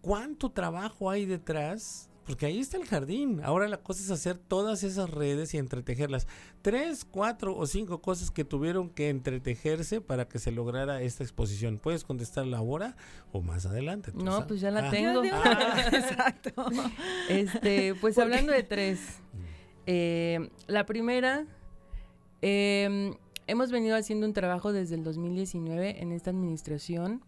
¿cuánto 0.00 0.50
trabajo 0.50 1.08
hay 1.10 1.24
detrás? 1.24 2.08
Porque 2.26 2.46
ahí 2.46 2.60
está 2.60 2.76
el 2.76 2.84
jardín. 2.86 3.40
Ahora 3.42 3.66
la 3.68 3.78
cosa 3.78 4.00
es 4.02 4.10
hacer 4.10 4.38
todas 4.38 4.84
esas 4.84 5.10
redes 5.10 5.54
y 5.54 5.58
entretejerlas. 5.58 6.28
Tres, 6.62 7.04
cuatro 7.04 7.56
o 7.56 7.66
cinco 7.66 8.00
cosas 8.00 8.30
que 8.30 8.44
tuvieron 8.44 8.90
que 8.90 9.08
entretejerse 9.08 10.00
para 10.00 10.28
que 10.28 10.38
se 10.38 10.52
lograra 10.52 11.02
esta 11.02 11.24
exposición. 11.24 11.78
¿Puedes 11.78 12.04
contestarla 12.04 12.58
ahora 12.58 12.96
o 13.32 13.40
más 13.42 13.66
adelante? 13.66 14.12
tú 14.12 14.24
No, 14.24 14.32
sabes? 14.32 14.46
pues 14.46 14.60
ya 14.60 14.70
la 14.70 14.86
Ah. 14.86 14.90
tengo. 14.90 15.22
Ah. 15.32 15.74
Exacto. 15.92 16.52
Este, 17.28 17.94
pues 17.96 18.16
hablando 18.18 18.52
de 18.52 18.62
tres. 18.62 19.00
Eh, 19.86 20.50
la 20.66 20.86
primera, 20.86 21.46
eh, 22.40 23.14
hemos 23.46 23.70
venido 23.70 23.96
haciendo 23.96 24.26
un 24.26 24.32
trabajo 24.32 24.72
desde 24.72 24.94
el 24.94 25.04
2019 25.04 26.02
en 26.02 26.12
esta 26.12 26.30
administración 26.30 27.22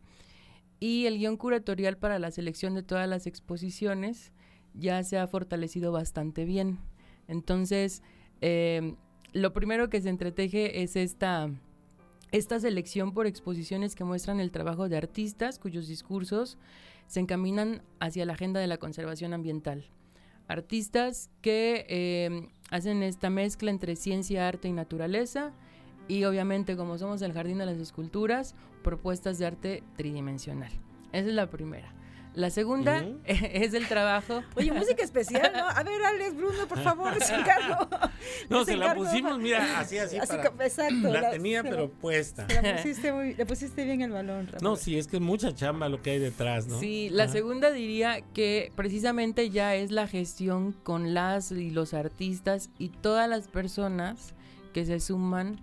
y 0.80 1.06
el 1.06 1.18
guion 1.18 1.36
curatorial 1.36 1.96
para 1.96 2.18
la 2.18 2.30
selección 2.30 2.74
de 2.74 2.82
todas 2.82 3.08
las 3.08 3.26
exposiciones 3.26 4.32
ya 4.74 5.02
se 5.04 5.18
ha 5.18 5.26
fortalecido 5.26 5.92
bastante 5.92 6.44
bien. 6.44 6.78
Entonces, 7.28 8.02
eh, 8.40 8.94
lo 9.32 9.52
primero 9.52 9.88
que 9.88 10.00
se 10.00 10.08
entreteje 10.08 10.82
es 10.82 10.96
esta, 10.96 11.50
esta 12.32 12.60
selección 12.60 13.12
por 13.12 13.26
exposiciones 13.26 13.94
que 13.94 14.04
muestran 14.04 14.40
el 14.40 14.50
trabajo 14.50 14.88
de 14.88 14.96
artistas 14.96 15.58
cuyos 15.58 15.88
discursos 15.88 16.58
se 17.06 17.20
encaminan 17.20 17.82
hacia 18.00 18.26
la 18.26 18.34
agenda 18.34 18.60
de 18.60 18.66
la 18.66 18.78
conservación 18.78 19.32
ambiental. 19.32 19.84
Artistas 20.48 21.30
que 21.40 21.86
eh, 21.88 22.48
hacen 22.70 23.02
esta 23.02 23.30
mezcla 23.30 23.70
entre 23.70 23.96
ciencia, 23.96 24.46
arte 24.48 24.68
y 24.68 24.72
naturaleza 24.72 25.52
y 26.08 26.24
obviamente 26.24 26.76
como 26.76 26.98
somos 26.98 27.22
el 27.22 27.32
Jardín 27.32 27.58
de 27.58 27.66
las 27.66 27.78
Esculturas, 27.78 28.54
propuestas 28.82 29.38
de 29.38 29.46
arte 29.46 29.82
tridimensional. 29.96 30.72
Esa 31.12 31.28
es 31.28 31.34
la 31.34 31.48
primera. 31.48 31.94
La 32.34 32.50
segunda 32.50 33.00
Mm. 33.02 33.18
es 33.24 33.74
el 33.74 33.86
trabajo. 33.86 34.42
Oye, 34.56 34.72
música 34.72 35.02
especial, 35.04 35.52
¿no? 35.54 35.68
A 35.68 35.82
ver, 35.84 36.02
Alex, 36.04 36.36
Bruno, 36.36 36.66
por 36.68 36.80
favor, 36.82 37.12
encargo. 37.32 37.88
No, 38.50 38.58
Les 38.58 38.66
se 38.66 38.76
la 38.76 38.94
pusimos, 38.94 39.38
mira, 39.38 39.78
así, 39.78 39.98
así. 39.98 40.16
Así 40.18 40.36
para- 40.36 40.64
exacto. 40.66 41.08
La 41.12 41.20
la- 41.20 41.30
tenía, 41.30 41.62
se 41.62 41.68
pero 41.70 41.90
puesta. 41.90 42.46
La, 42.62 42.76
pusiste 42.76 43.12
muy- 43.12 43.34
le 43.34 43.46
pusiste 43.46 43.84
bien 43.84 44.02
el 44.02 44.10
balón, 44.10 44.46
Rafa. 44.48 44.58
No, 44.62 44.74
sí, 44.76 44.98
es 44.98 45.06
que 45.06 45.16
es 45.18 45.22
mucha 45.22 45.54
chamba 45.54 45.88
lo 45.88 46.02
que 46.02 46.10
hay 46.10 46.18
detrás, 46.18 46.66
¿no? 46.66 46.80
Sí, 46.80 47.08
la 47.10 47.28
segunda 47.28 47.70
diría 47.70 48.20
que 48.34 48.72
precisamente 48.74 49.50
ya 49.50 49.76
es 49.76 49.90
la 49.92 50.08
gestión 50.08 50.72
con 50.72 51.14
las 51.14 51.52
y 51.52 51.70
los 51.70 51.94
artistas 51.94 52.68
y 52.78 52.88
todas 52.88 53.28
las 53.28 53.46
personas 53.48 54.34
que 54.72 54.84
se 54.84 54.98
suman 54.98 55.60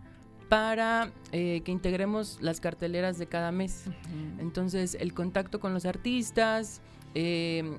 para 0.51 1.13
eh, 1.31 1.61
que 1.63 1.71
integremos 1.71 2.37
las 2.41 2.59
carteleras 2.59 3.17
de 3.17 3.25
cada 3.25 3.53
mes. 3.53 3.85
Entonces, 4.37 4.97
el 4.99 5.13
contacto 5.13 5.61
con 5.61 5.73
los 5.73 5.85
artistas, 5.85 6.81
eh, 7.15 7.77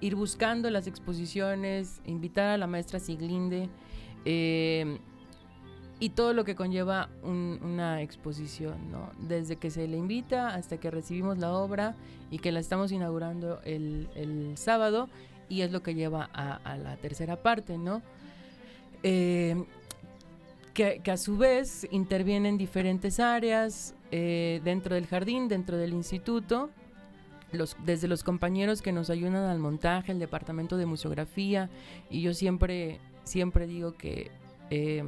ir 0.00 0.14
buscando 0.14 0.70
las 0.70 0.86
exposiciones, 0.86 2.00
invitar 2.06 2.46
a 2.48 2.56
la 2.56 2.66
maestra 2.66 2.98
Siglinde 2.98 3.68
eh, 4.24 4.98
y 6.00 6.08
todo 6.08 6.32
lo 6.32 6.44
que 6.46 6.54
conlleva 6.54 7.10
un- 7.22 7.60
una 7.62 8.00
exposición, 8.00 8.90
¿no? 8.90 9.10
Desde 9.28 9.56
que 9.56 9.68
se 9.70 9.86
le 9.86 9.98
invita 9.98 10.54
hasta 10.54 10.78
que 10.78 10.90
recibimos 10.90 11.36
la 11.36 11.52
obra 11.52 11.94
y 12.30 12.38
que 12.38 12.52
la 12.52 12.60
estamos 12.60 12.90
inaugurando 12.90 13.60
el, 13.64 14.08
el 14.14 14.56
sábado 14.56 15.10
y 15.50 15.60
es 15.60 15.72
lo 15.72 15.82
que 15.82 15.94
lleva 15.94 16.30
a, 16.32 16.54
a 16.64 16.78
la 16.78 16.96
tercera 16.96 17.36
parte, 17.42 17.76
¿no? 17.76 18.00
Eh, 19.02 19.62
que, 20.78 21.10
a 21.10 21.16
su 21.16 21.36
vez 21.36 21.88
intervienen 21.90 22.56
diferentes 22.56 23.18
áreas 23.18 23.96
eh, 24.12 24.60
dentro 24.62 24.94
del 24.94 25.06
jardín, 25.06 25.48
dentro 25.48 25.76
del 25.76 25.92
instituto, 25.92 26.70
desde 27.84 28.06
los 28.06 28.22
compañeros 28.22 28.80
que 28.80 28.92
nos 28.92 29.10
ayudan 29.10 29.34
al 29.34 29.58
montaje, 29.58 30.12
el 30.12 30.20
departamento 30.20 30.76
de 30.76 30.86
museografía, 30.86 31.68
y 32.10 32.22
yo 32.22 32.32
siempre, 32.32 33.00
siempre 33.24 33.66
digo 33.66 33.94
que 33.94 34.30
eh, 34.70 35.02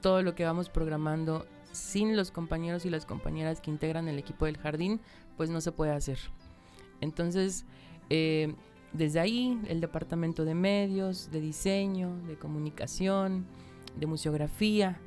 todo 0.00 0.22
lo 0.22 0.34
que 0.34 0.46
vamos 0.46 0.70
programando 0.70 1.44
sin 1.72 2.16
los 2.16 2.30
compañeros 2.30 2.86
y 2.86 2.90
las 2.90 3.04
compañeras 3.04 3.60
que 3.60 3.70
integran 3.70 4.08
el 4.08 4.18
equipo 4.18 4.46
del 4.46 4.56
jardín, 4.56 4.98
pues 5.36 5.50
no 5.50 5.60
se 5.60 5.72
puede 5.72 5.92
hacer. 5.92 6.18
Entonces, 7.02 7.66
eh, 8.08 8.54
desde 8.94 9.20
ahí, 9.20 9.60
el 9.68 9.82
departamento 9.82 10.46
de 10.46 10.54
medios, 10.54 11.30
de 11.30 11.42
diseño, 11.42 12.16
de 12.26 12.36
comunicación, 12.36 13.46
de 13.96 14.06
museografía. 14.06 15.00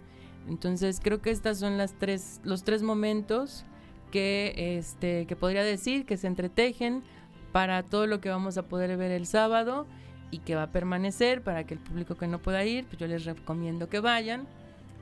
Entonces, 0.47 0.99
creo 1.01 1.21
que 1.21 1.31
estas 1.31 1.59
son 1.59 1.77
las 1.77 1.93
tres, 1.93 2.41
los 2.43 2.63
tres 2.63 2.83
momentos 2.83 3.65
que, 4.11 4.77
este, 4.77 5.25
que 5.25 5.35
podría 5.35 5.63
decir 5.63 6.05
que 6.05 6.17
se 6.17 6.27
entretejen 6.27 7.03
para 7.51 7.83
todo 7.83 8.07
lo 8.07 8.21
que 8.21 8.29
vamos 8.29 8.57
a 8.57 8.63
poder 8.63 8.95
ver 8.97 9.11
el 9.11 9.25
sábado 9.25 9.87
y 10.31 10.39
que 10.39 10.55
va 10.55 10.63
a 10.63 10.71
permanecer 10.71 11.41
para 11.41 11.65
que 11.65 11.75
el 11.75 11.79
público 11.79 12.15
que 12.15 12.27
no 12.27 12.39
pueda 12.39 12.63
ir, 12.65 12.85
pues 12.85 12.97
yo 12.97 13.07
les 13.07 13.25
recomiendo 13.25 13.89
que 13.89 13.99
vayan, 13.99 14.47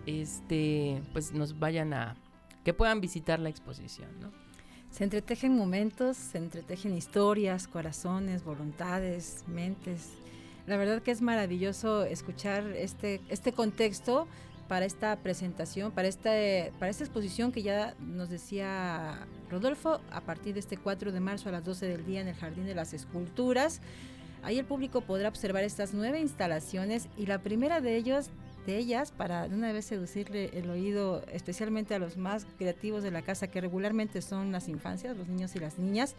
este, 0.05 1.01
pues 1.13 1.33
nos 1.33 1.59
vayan 1.59 1.93
a, 1.93 2.15
que 2.63 2.73
puedan 2.73 3.01
visitar 3.01 3.39
la 3.39 3.49
exposición, 3.49 4.09
¿no? 4.19 4.31
Se 4.91 5.03
entretejen 5.03 5.57
momentos, 5.57 6.17
se 6.17 6.37
entretejen 6.37 6.95
historias, 6.95 7.67
corazones, 7.67 8.43
voluntades, 8.43 9.43
mentes. 9.47 10.11
La 10.65 10.77
verdad 10.77 11.01
que 11.01 11.11
es 11.11 11.21
maravilloso 11.21 12.03
escuchar 12.03 12.65
este, 12.67 13.21
este 13.29 13.51
contexto 13.51 14.27
para 14.67 14.85
esta 14.85 15.17
presentación, 15.17 15.91
para 15.91 16.07
esta, 16.07 16.31
para 16.79 16.89
esta 16.89 17.03
exposición 17.03 17.51
que 17.51 17.63
ya 17.63 17.95
nos 17.99 18.29
decía 18.29 19.27
Rodolfo, 19.49 19.99
a 20.11 20.21
partir 20.21 20.53
de 20.53 20.61
este 20.61 20.77
4 20.77 21.11
de 21.11 21.19
marzo 21.19 21.49
a 21.49 21.51
las 21.51 21.65
12 21.65 21.87
del 21.87 22.05
día 22.05 22.21
en 22.21 22.29
el 22.29 22.35
Jardín 22.35 22.65
de 22.65 22.75
las 22.75 22.93
Esculturas. 22.93 23.81
Ahí 24.41 24.57
el 24.57 24.65
público 24.65 25.01
podrá 25.01 25.29
observar 25.29 25.63
estas 25.63 25.93
nueve 25.93 26.19
instalaciones 26.19 27.07
y 27.17 27.27
la 27.27 27.39
primera 27.39 27.81
de 27.81 27.95
ellos 27.95 28.29
de 28.65 28.77
ellas 28.77 29.11
para 29.11 29.47
de 29.47 29.55
una 29.55 29.71
vez 29.73 29.85
seducirle 29.85 30.49
el 30.53 30.69
oído 30.69 31.23
especialmente 31.31 31.95
a 31.95 31.99
los 31.99 32.17
más 32.17 32.45
creativos 32.57 33.03
de 33.03 33.11
la 33.11 33.21
casa 33.21 33.47
que 33.47 33.59
regularmente 33.61 34.21
son 34.21 34.51
las 34.51 34.69
infancias, 34.69 35.17
los 35.17 35.27
niños 35.27 35.55
y 35.55 35.59
las 35.59 35.77
niñas. 35.77 36.15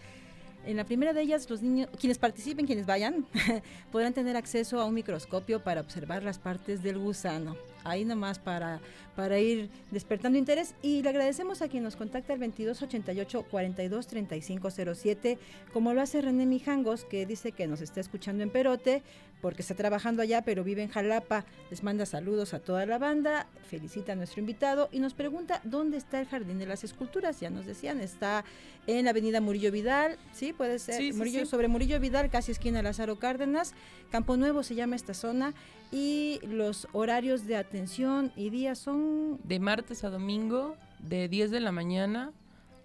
En 0.66 0.78
la 0.78 0.84
primera 0.84 1.12
de 1.12 1.20
ellas, 1.20 1.48
los 1.50 1.60
niños, 1.60 1.88
quienes 2.00 2.16
participen, 2.16 2.66
quienes 2.66 2.86
vayan, 2.86 3.26
podrán 3.92 4.14
tener 4.14 4.36
acceso 4.36 4.80
a 4.80 4.86
un 4.86 4.94
microscopio 4.94 5.62
para 5.62 5.82
observar 5.82 6.22
las 6.22 6.38
partes 6.38 6.82
del 6.82 6.98
gusano. 6.98 7.56
Ahí 7.84 8.04
nomás 8.06 8.38
para, 8.38 8.80
para 9.14 9.38
ir 9.38 9.70
despertando 9.90 10.38
interés. 10.38 10.74
Y 10.82 11.02
le 11.02 11.08
agradecemos 11.08 11.62
a 11.62 11.68
quien 11.68 11.82
nos 11.82 11.96
contacta 11.96 12.32
al 12.32 12.40
2288 12.40 13.46
42 13.50 14.06
3507, 14.06 15.38
como 15.72 15.94
lo 15.94 16.00
hace 16.00 16.20
René 16.20 16.46
Mijangos, 16.46 17.04
que 17.04 17.26
dice 17.26 17.52
que 17.52 17.66
nos 17.66 17.80
está 17.80 18.00
escuchando 18.00 18.42
en 18.42 18.50
Perote, 18.50 19.02
porque 19.44 19.60
está 19.60 19.74
trabajando 19.74 20.22
allá, 20.22 20.40
pero 20.40 20.64
vive 20.64 20.82
en 20.82 20.88
Jalapa. 20.88 21.44
Les 21.70 21.82
manda 21.82 22.06
saludos 22.06 22.54
a 22.54 22.60
toda 22.60 22.86
la 22.86 22.96
banda, 22.96 23.46
felicita 23.68 24.12
a 24.12 24.16
nuestro 24.16 24.40
invitado 24.40 24.88
y 24.90 25.00
nos 25.00 25.12
pregunta 25.12 25.60
dónde 25.64 25.98
está 25.98 26.18
el 26.18 26.26
Jardín 26.26 26.58
de 26.58 26.64
las 26.64 26.82
Esculturas. 26.82 27.40
Ya 27.40 27.50
nos 27.50 27.66
decían, 27.66 28.00
está 28.00 28.42
en 28.86 29.04
la 29.04 29.10
avenida 29.10 29.42
Murillo 29.42 29.70
Vidal, 29.70 30.16
¿sí? 30.32 30.54
Puede 30.54 30.78
ser. 30.78 30.94
Sí, 30.94 31.12
sí, 31.12 31.18
Murillo, 31.18 31.40
sí. 31.40 31.46
Sobre 31.46 31.68
Murillo 31.68 32.00
Vidal, 32.00 32.30
casi 32.30 32.52
esquina 32.52 32.80
Lázaro 32.82 33.18
Cárdenas. 33.18 33.74
Campo 34.10 34.38
Nuevo 34.38 34.62
se 34.62 34.76
llama 34.76 34.96
esta 34.96 35.12
zona. 35.12 35.52
Y 35.92 36.40
los 36.48 36.88
horarios 36.92 37.46
de 37.46 37.56
atención 37.56 38.32
y 38.36 38.48
días 38.48 38.78
son 38.78 39.03
De 39.44 39.58
martes 39.60 40.04
a 40.04 40.10
domingo, 40.10 40.76
de 41.00 41.28
10 41.28 41.50
de 41.50 41.60
la 41.60 41.72
mañana 41.72 42.32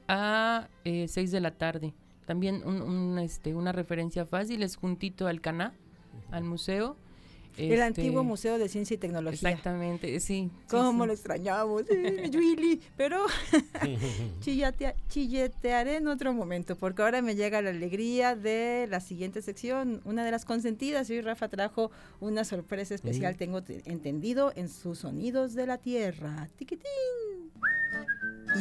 a 0.07 0.67
eh, 0.83 1.07
6 1.07 1.31
de 1.31 1.39
la 1.39 1.51
tarde. 1.51 1.93
También 2.25 2.61
un- 2.65 2.81
un, 2.81 3.19
este, 3.19 3.55
una 3.55 3.71
referencia 3.71 4.25
fácil 4.25 4.61
es 4.63 4.75
juntito 4.75 5.27
al 5.27 5.41
Caná, 5.41 5.73
al 6.31 6.43
museo. 6.43 6.95
El 7.65 7.71
Este, 7.73 7.83
antiguo 7.83 8.23
Museo 8.23 8.57
de 8.57 8.69
Ciencia 8.69 8.95
y 8.95 8.97
Tecnología. 8.97 9.49
Exactamente, 9.49 10.19
sí. 10.19 10.49
sí, 10.49 10.51
¿Cómo 10.69 11.03
sí. 11.03 11.07
lo 11.07 11.13
extrañamos? 11.13 11.83
eh, 11.89 12.29
Willy? 12.35 12.81
Pero 12.97 13.25
chillate- 14.41 14.95
chilletearé 15.09 15.97
en 15.97 16.07
otro 16.07 16.33
momento, 16.33 16.75
porque 16.75 17.01
ahora 17.01 17.21
me 17.21 17.35
llega 17.35 17.61
la 17.61 17.69
alegría 17.71 18.35
de 18.35 18.87
la 18.89 18.99
siguiente 18.99 19.41
sección, 19.41 20.01
una 20.05 20.23
de 20.25 20.31
las 20.31 20.45
consentidas. 20.45 21.09
Y 21.09 21.13
hoy 21.13 21.21
Rafa 21.21 21.47
trajo 21.49 21.91
una 22.19 22.43
sorpresa 22.43 22.95
especial, 22.95 23.35
tengo 23.35 23.63
te- 23.63 23.81
entendido, 23.89 24.51
en 24.55 24.69
sus 24.69 24.99
sonidos 24.99 25.53
de 25.53 25.67
la 25.67 25.77
tierra. 25.77 26.47
Tiquitín. 26.57 26.89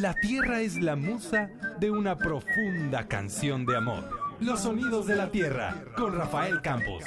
La 0.00 0.14
tierra 0.14 0.60
es 0.60 0.76
la 0.76 0.96
musa 0.96 1.50
de 1.80 1.90
una 1.90 2.16
profunda 2.18 3.08
canción 3.08 3.64
de 3.64 3.76
amor. 3.76 4.08
Los 4.40 4.60
sonidos 4.62 5.06
de 5.06 5.16
la 5.16 5.30
tierra 5.30 5.82
con 5.96 6.14
Rafael 6.14 6.60
Campos. 6.62 7.02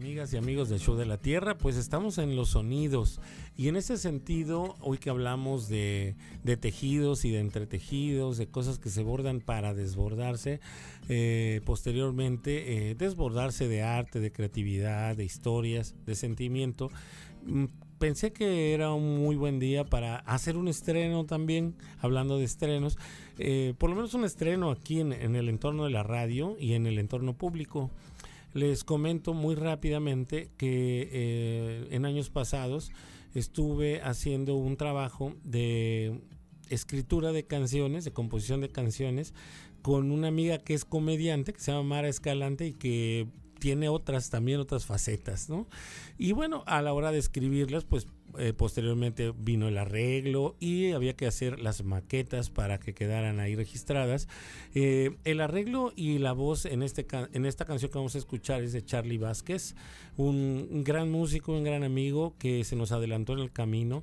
Amigas 0.00 0.32
y 0.32 0.38
amigos 0.38 0.70
del 0.70 0.80
Show 0.80 0.96
de 0.96 1.04
la 1.04 1.18
Tierra, 1.18 1.58
pues 1.58 1.76
estamos 1.76 2.16
en 2.16 2.34
los 2.34 2.48
sonidos 2.48 3.20
y 3.54 3.68
en 3.68 3.76
ese 3.76 3.98
sentido, 3.98 4.74
hoy 4.80 4.96
que 4.96 5.10
hablamos 5.10 5.68
de, 5.68 6.16
de 6.42 6.56
tejidos 6.56 7.26
y 7.26 7.30
de 7.30 7.40
entretejidos, 7.40 8.38
de 8.38 8.46
cosas 8.46 8.78
que 8.78 8.88
se 8.88 9.02
bordan 9.02 9.42
para 9.42 9.74
desbordarse, 9.74 10.60
eh, 11.10 11.60
posteriormente 11.66 12.88
eh, 12.88 12.94
desbordarse 12.94 13.68
de 13.68 13.82
arte, 13.82 14.20
de 14.20 14.32
creatividad, 14.32 15.18
de 15.18 15.24
historias, 15.24 15.94
de 16.06 16.14
sentimiento, 16.14 16.90
mm, 17.44 17.66
pensé 17.98 18.32
que 18.32 18.72
era 18.72 18.94
un 18.94 19.18
muy 19.18 19.36
buen 19.36 19.58
día 19.58 19.84
para 19.84 20.16
hacer 20.20 20.56
un 20.56 20.68
estreno 20.68 21.26
también, 21.26 21.74
hablando 21.98 22.38
de 22.38 22.44
estrenos, 22.44 22.96
eh, 23.36 23.74
por 23.76 23.90
lo 23.90 23.96
menos 23.96 24.14
un 24.14 24.24
estreno 24.24 24.70
aquí 24.70 25.00
en, 25.00 25.12
en 25.12 25.36
el 25.36 25.50
entorno 25.50 25.84
de 25.84 25.90
la 25.90 26.02
radio 26.02 26.56
y 26.58 26.72
en 26.72 26.86
el 26.86 26.98
entorno 26.98 27.34
público. 27.34 27.90
Les 28.52 28.84
comento 28.84 29.34
muy 29.34 29.54
rápidamente 29.54 30.50
que 30.56 31.08
eh, 31.12 31.88
en 31.90 32.04
años 32.04 32.30
pasados 32.30 32.90
estuve 33.34 34.00
haciendo 34.02 34.56
un 34.56 34.76
trabajo 34.76 35.34
de 35.44 36.20
escritura 36.68 37.32
de 37.32 37.46
canciones, 37.46 38.04
de 38.04 38.12
composición 38.12 38.60
de 38.60 38.70
canciones, 38.70 39.34
con 39.82 40.10
una 40.10 40.28
amiga 40.28 40.58
que 40.58 40.74
es 40.74 40.84
comediante, 40.84 41.52
que 41.52 41.60
se 41.60 41.72
llama 41.72 41.84
Mara 41.84 42.08
Escalante 42.08 42.66
y 42.66 42.72
que 42.72 43.28
tiene 43.60 43.88
otras 43.88 44.30
también 44.30 44.58
otras 44.58 44.86
facetas, 44.86 45.48
¿no? 45.48 45.68
Y 46.18 46.32
bueno, 46.32 46.64
a 46.66 46.82
la 46.82 46.92
hora 46.92 47.12
de 47.12 47.18
escribirlas, 47.18 47.84
pues 47.84 48.08
eh, 48.38 48.52
posteriormente 48.52 49.32
vino 49.36 49.68
el 49.68 49.78
arreglo 49.78 50.56
y 50.60 50.92
había 50.92 51.14
que 51.14 51.26
hacer 51.26 51.60
las 51.60 51.84
maquetas 51.84 52.50
para 52.50 52.78
que 52.78 52.94
quedaran 52.94 53.40
ahí 53.40 53.54
registradas. 53.54 54.28
Eh, 54.74 55.16
el 55.24 55.40
arreglo 55.40 55.92
y 55.96 56.18
la 56.18 56.32
voz 56.32 56.64
en, 56.64 56.82
este 56.82 57.06
en 57.32 57.46
esta 57.46 57.64
canción 57.64 57.90
que 57.90 57.98
vamos 57.98 58.14
a 58.14 58.18
escuchar 58.18 58.62
es 58.62 58.72
de 58.72 58.84
Charlie 58.84 59.18
Vázquez, 59.18 59.74
un, 60.16 60.68
un 60.70 60.84
gran 60.84 61.10
músico, 61.10 61.52
un 61.52 61.64
gran 61.64 61.82
amigo 61.82 62.34
que 62.38 62.64
se 62.64 62.76
nos 62.76 62.92
adelantó 62.92 63.32
en 63.34 63.40
el 63.40 63.52
camino 63.52 64.02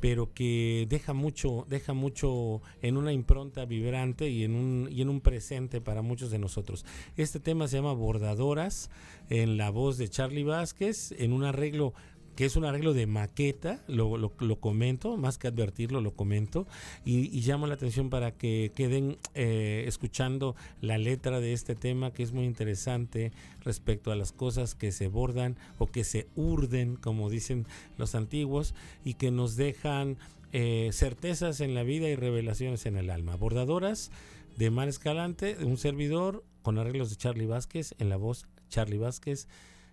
pero 0.00 0.32
que 0.32 0.86
deja 0.88 1.12
mucho, 1.12 1.66
deja 1.68 1.92
mucho 1.92 2.62
en 2.82 2.96
una 2.96 3.12
impronta 3.12 3.64
vibrante 3.64 4.28
y 4.28 4.44
en 4.44 4.54
un, 4.54 4.88
y 4.90 5.02
en 5.02 5.08
un 5.08 5.20
presente 5.20 5.80
para 5.80 6.02
muchos 6.02 6.30
de 6.30 6.38
nosotros. 6.38 6.84
Este 7.16 7.40
tema 7.40 7.68
se 7.68 7.76
llama 7.76 7.92
Bordadoras, 7.92 8.90
en 9.28 9.56
la 9.56 9.70
voz 9.70 9.98
de 9.98 10.08
Charlie 10.08 10.44
Vázquez, 10.44 11.12
en 11.12 11.32
un 11.32 11.44
arreglo 11.44 11.94
que 12.36 12.44
es 12.44 12.54
un 12.54 12.64
arreglo 12.64 12.92
de 12.92 13.06
maqueta, 13.06 13.82
lo, 13.88 14.16
lo, 14.18 14.60
comento, 14.60 15.16
más 15.16 15.38
que 15.38 15.48
advertirlo, 15.48 16.00
lo 16.00 16.14
comento, 16.14 16.66
y, 17.04 17.36
y 17.36 17.40
llamo 17.40 17.66
la 17.66 17.74
atención 17.74 18.10
para 18.10 18.32
que 18.32 18.72
queden 18.76 19.16
eh, 19.34 19.84
escuchando 19.86 20.54
la 20.80 20.98
letra 20.98 21.40
de 21.40 21.54
este 21.54 21.74
tema, 21.74 22.12
que 22.12 22.22
es 22.22 22.32
muy 22.32 22.44
interesante 22.44 23.32
respecto 23.64 24.12
a 24.12 24.16
las 24.16 24.32
cosas 24.32 24.74
que 24.74 24.92
se 24.92 25.08
bordan 25.08 25.56
o 25.78 25.86
que 25.86 26.04
se 26.04 26.28
urden, 26.36 26.96
como 26.96 27.30
dicen 27.30 27.66
los 27.96 28.14
antiguos, 28.14 28.74
y 29.02 29.14
que 29.14 29.30
nos 29.30 29.56
dejan 29.56 30.18
eh, 30.52 30.90
certezas 30.92 31.60
en 31.60 31.74
la 31.74 31.82
vida 31.82 32.08
y 32.08 32.16
revelaciones 32.16 32.86
en 32.86 32.96
el 32.96 33.10
alma. 33.10 33.36
Bordadoras 33.36 34.10
de 34.56 34.70
Mar 34.70 34.88
Escalante, 34.88 35.56
un 35.64 35.78
servidor 35.78 36.44
con 36.62 36.78
arreglos 36.78 37.10
de 37.10 37.16
Charlie 37.16 37.46
Vázquez, 37.46 37.94
en 37.98 38.08
la 38.08 38.16
voz 38.16 38.46
Charlie 38.68 38.98
Vázquez, 38.98 39.48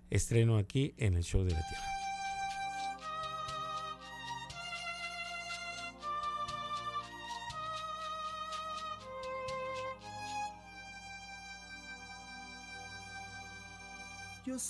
estreno 0.10 0.58
aquí 0.58 0.94
en 0.98 1.16
el 1.16 1.24
Show 1.24 1.44
de 1.44 1.52
la 1.52 1.68
Tierra. 1.68 2.03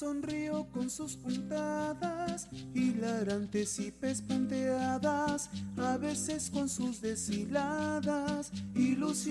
Sonrío 0.03 0.67
con 0.73 0.89
sus 0.89 1.15
puntadas, 1.15 2.49
hilarantes 2.73 3.79
y 3.79 3.89
pespanteadas, 3.89 5.49
a 5.77 5.95
veces 5.95 6.49
con 6.51 6.67
sus 6.67 6.99
deshiladas 6.99 8.51
ilusiones. 8.75 9.23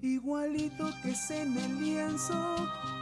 Igualito 0.00 0.90
que 1.04 1.10
es 1.10 1.30
en 1.30 1.56
el 1.56 1.80
lienzo 1.80 2.56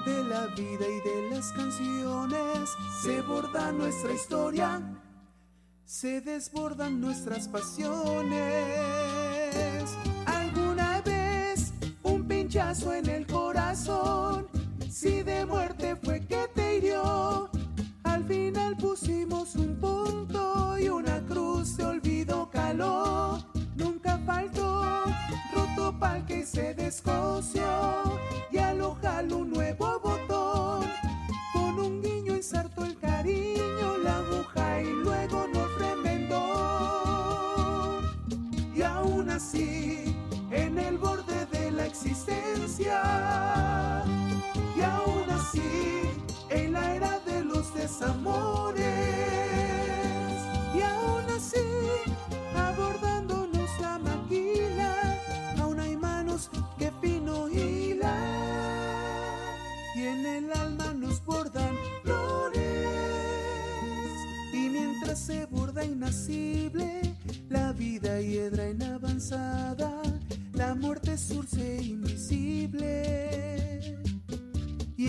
de 0.04 0.24
la 0.24 0.46
vida 0.48 0.86
y 0.86 1.00
de 1.08 1.30
las 1.30 1.50
canciones, 1.52 2.68
se 3.02 3.22
borda 3.22 3.72
nuestra 3.72 4.12
historia, 4.12 4.82
se 5.86 6.20
desbordan 6.20 7.00
nuestras 7.00 7.48
pasiones. 7.48 8.34
Alguna 10.26 11.00
vez 11.00 11.72
un 12.02 12.28
pinchazo 12.28 12.92
en 12.92 13.09
el 13.70 13.99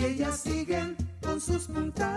Ellas 0.04 0.40
siguen 0.40 0.96
con 1.22 1.40
sus 1.40 1.68
puntadas. 1.68 2.11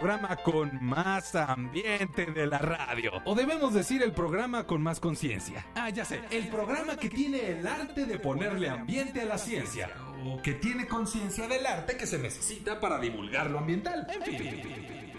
Programa 0.00 0.34
con 0.34 0.84
más 0.84 1.36
ambiente 1.36 2.26
de 2.26 2.48
la 2.48 2.58
radio. 2.58 3.12
O 3.26 3.36
debemos 3.36 3.72
decir 3.72 4.02
el 4.02 4.10
programa 4.10 4.66
con 4.66 4.82
más 4.82 4.98
conciencia. 4.98 5.64
Ah, 5.76 5.88
ya 5.88 6.04
sé. 6.04 6.20
El 6.32 6.48
programa 6.48 6.96
que 6.96 7.08
tiene 7.08 7.52
el 7.52 7.64
arte 7.64 8.04
de 8.04 8.18
ponerle 8.18 8.68
ambiente 8.68 9.20
a 9.20 9.24
la 9.24 9.38
ciencia. 9.38 9.90
O 10.26 10.42
que 10.42 10.54
tiene 10.54 10.88
conciencia 10.88 11.46
del 11.46 11.64
arte 11.64 11.96
que 11.96 12.08
se 12.08 12.18
necesita 12.18 12.80
para 12.80 12.98
divulgar 12.98 13.48
lo 13.48 13.60
ambiental. 13.60 14.04
En 14.12 14.22
fin. 14.22 14.62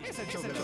Es 0.03 0.19
el 0.19 0.27
show 0.27 0.41
de 0.41 0.49
la 0.49 0.59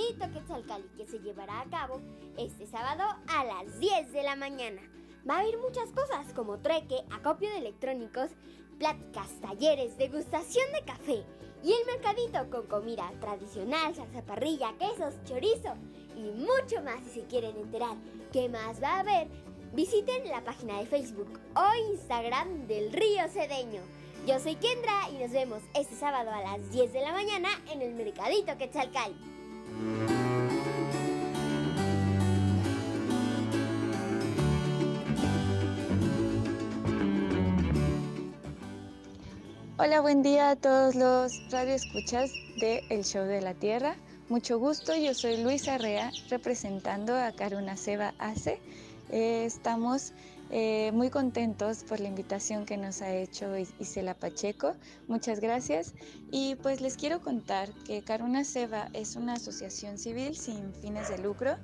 Mercadito 0.00 0.32
Quetzalcali 0.32 0.88
que 0.96 1.06
se 1.06 1.18
llevará 1.18 1.60
a 1.60 1.68
cabo 1.68 2.00
este 2.38 2.66
sábado 2.66 3.02
a 3.28 3.44
las 3.44 3.78
10 3.78 4.12
de 4.12 4.22
la 4.22 4.34
mañana. 4.34 4.80
Va 5.28 5.36
a 5.36 5.40
haber 5.40 5.58
muchas 5.58 5.90
cosas 5.90 6.32
como 6.34 6.58
treque, 6.58 7.04
acopio 7.10 7.50
de 7.50 7.58
electrónicos, 7.58 8.30
pláticas, 8.78 9.28
talleres, 9.42 9.98
degustación 9.98 10.64
de 10.72 10.84
café 10.84 11.24
y 11.62 11.72
el 11.72 11.86
mercadito 11.86 12.48
con 12.50 12.66
comida 12.66 13.12
tradicional, 13.20 13.94
salsa 13.94 14.22
parrilla, 14.22 14.72
quesos, 14.78 15.22
chorizo 15.24 15.74
y 16.16 16.30
mucho 16.30 16.82
más 16.82 17.00
si 17.04 17.20
se 17.20 17.26
quieren 17.26 17.56
enterar 17.58 17.96
qué 18.32 18.48
más 18.48 18.82
va 18.82 18.96
a 18.96 19.00
haber. 19.00 19.28
Visiten 19.74 20.26
la 20.28 20.42
página 20.42 20.78
de 20.78 20.86
Facebook 20.86 21.38
o 21.54 21.92
Instagram 21.92 22.66
del 22.66 22.90
Río 22.92 23.28
Cedeño. 23.28 23.82
Yo 24.26 24.40
soy 24.40 24.54
Kendra 24.56 25.10
y 25.10 25.22
nos 25.22 25.30
vemos 25.30 25.62
este 25.74 25.94
sábado 25.94 26.30
a 26.30 26.40
las 26.40 26.70
10 26.72 26.92
de 26.92 27.02
la 27.02 27.12
mañana 27.12 27.48
en 27.70 27.82
el 27.82 27.94
Mercadito 27.94 28.56
Quetzalcali. 28.56 29.39
Hola, 39.82 40.02
buen 40.02 40.22
día 40.22 40.50
a 40.50 40.56
todos 40.56 40.94
los 40.94 41.32
radioescuchas 41.50 42.30
de 42.60 42.84
El 42.90 43.02
Show 43.02 43.24
de 43.24 43.40
la 43.40 43.54
Tierra. 43.54 43.96
Mucho 44.28 44.58
gusto, 44.58 44.94
yo 44.94 45.14
soy 45.14 45.42
Luisa 45.42 45.78
Rea, 45.78 46.10
representando 46.28 47.16
a 47.16 47.32
Caruna 47.32 47.78
Seba 47.78 48.12
ACE. 48.18 48.60
Eh, 49.10 49.44
estamos 49.46 50.12
eh, 50.50 50.90
muy 50.92 51.10
contentos 51.10 51.84
por 51.84 52.00
la 52.00 52.08
invitación 52.08 52.66
que 52.66 52.76
nos 52.76 53.02
ha 53.02 53.14
hecho 53.14 53.56
Is- 53.56 53.74
Isela 53.78 54.14
Pacheco. 54.14 54.74
Muchas 55.08 55.40
gracias. 55.40 55.94
Y 56.30 56.56
pues 56.56 56.80
les 56.80 56.96
quiero 56.96 57.20
contar 57.20 57.70
que 57.86 58.02
Caruna 58.02 58.44
Seba 58.44 58.88
es 58.92 59.16
una 59.16 59.34
asociación 59.34 59.98
civil 59.98 60.36
sin 60.36 60.72
fines 60.74 61.08
de 61.08 61.18
lucro 61.18 61.56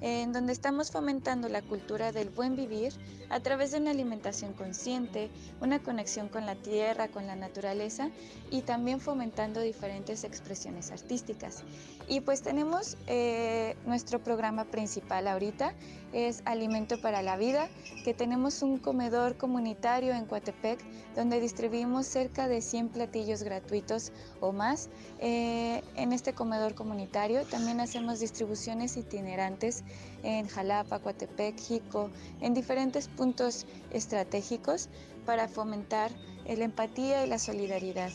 en 0.00 0.32
donde 0.32 0.52
estamos 0.52 0.90
fomentando 0.90 1.48
la 1.48 1.62
cultura 1.62 2.10
del 2.10 2.28
buen 2.28 2.56
vivir 2.56 2.92
a 3.30 3.38
través 3.38 3.70
de 3.70 3.78
una 3.78 3.92
alimentación 3.92 4.52
consciente, 4.52 5.30
una 5.60 5.80
conexión 5.80 6.28
con 6.28 6.44
la 6.44 6.56
tierra, 6.56 7.06
con 7.06 7.28
la 7.28 7.36
naturaleza 7.36 8.10
y 8.50 8.62
también 8.62 8.98
fomentando 9.00 9.60
diferentes 9.60 10.24
expresiones 10.24 10.90
artísticas. 10.90 11.62
Y 12.08 12.20
pues 12.20 12.42
tenemos 12.42 12.96
eh, 13.06 13.76
nuestro 13.86 14.18
programa 14.18 14.64
principal 14.64 15.28
ahorita, 15.28 15.72
es 16.12 16.42
Alimento 16.44 17.00
para 17.00 17.22
la 17.22 17.36
Vida, 17.36 17.68
que 18.04 18.14
tenemos 18.14 18.62
un 18.62 18.78
comedor 18.78 19.36
comunitario 19.36 20.12
en 20.14 20.26
Coatepec 20.26 20.78
donde 21.14 21.40
distribuimos 21.40 22.06
cerca 22.06 22.48
de 22.48 22.60
100 22.60 22.90
platillos 22.90 23.42
gratuitos 23.42 24.12
o 24.40 24.52
más. 24.52 24.88
Eh, 25.18 25.82
en 25.96 26.12
este 26.12 26.32
comedor 26.34 26.74
comunitario 26.74 27.44
también 27.44 27.80
hacemos 27.80 28.20
distribuciones 28.20 28.96
itinerantes 28.96 29.84
en 30.22 30.46
Jalapa, 30.48 30.98
Coatepec, 30.98 31.58
Jico, 31.58 32.10
en 32.40 32.54
diferentes 32.54 33.08
puntos 33.08 33.66
estratégicos 33.90 34.88
para 35.26 35.48
fomentar 35.48 36.10
la 36.46 36.64
empatía 36.64 37.24
y 37.24 37.28
la 37.28 37.38
solidaridad. 37.38 38.10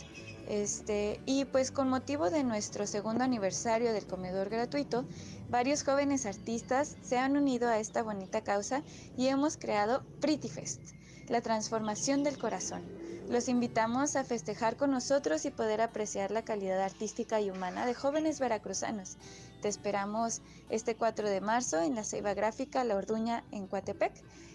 Este, 0.48 1.20
y 1.26 1.44
pues 1.44 1.72
con 1.72 1.90
motivo 1.90 2.30
de 2.30 2.44
nuestro 2.44 2.88
segundo 2.88 3.24
aniversario 3.26 3.92
del 3.92 4.08
comedor 4.08 4.50
gratuito, 4.50 5.04
varios 5.50 5.84
jóvenes 5.84 6.26
artistas 6.26 6.98
se 7.02 7.18
han 7.18 7.38
unido 7.38 7.70
a 7.70 7.80
esta 7.80 8.04
bonita 8.04 8.42
causa 8.42 8.84
y 9.16 9.28
hemos 9.28 9.58
creado 9.58 10.04
Pretty 10.20 10.50
Fest, 10.50 10.82
la 11.30 11.42
transformación 11.42 12.24
del 12.24 12.38
corazón. 12.38 12.84
Los 13.30 13.50
invitamos 13.50 14.16
a 14.16 14.24
festejar 14.24 14.78
con 14.78 14.92
nosotros 14.92 15.44
y 15.44 15.52
poder 15.52 15.82
apreciar 15.82 16.32
la 16.32 16.44
calidad 16.44 16.82
artística 16.82 17.42
y 17.42 17.50
humana 17.50 17.86
de 17.86 17.94
jóvenes 17.94 18.40
veracruzanos. 18.40 19.18
Te 19.62 19.68
esperamos 19.68 20.42
este 20.70 20.96
4 20.96 21.30
de 21.30 21.42
marzo 21.42 21.82
en 21.82 21.96
la 21.96 22.06
Ceiba 22.06 22.34
Gráfica 22.34 22.86
La 22.86 22.96
Orduña 22.96 23.44
en 23.52 23.68
Coatepec, 23.68 24.14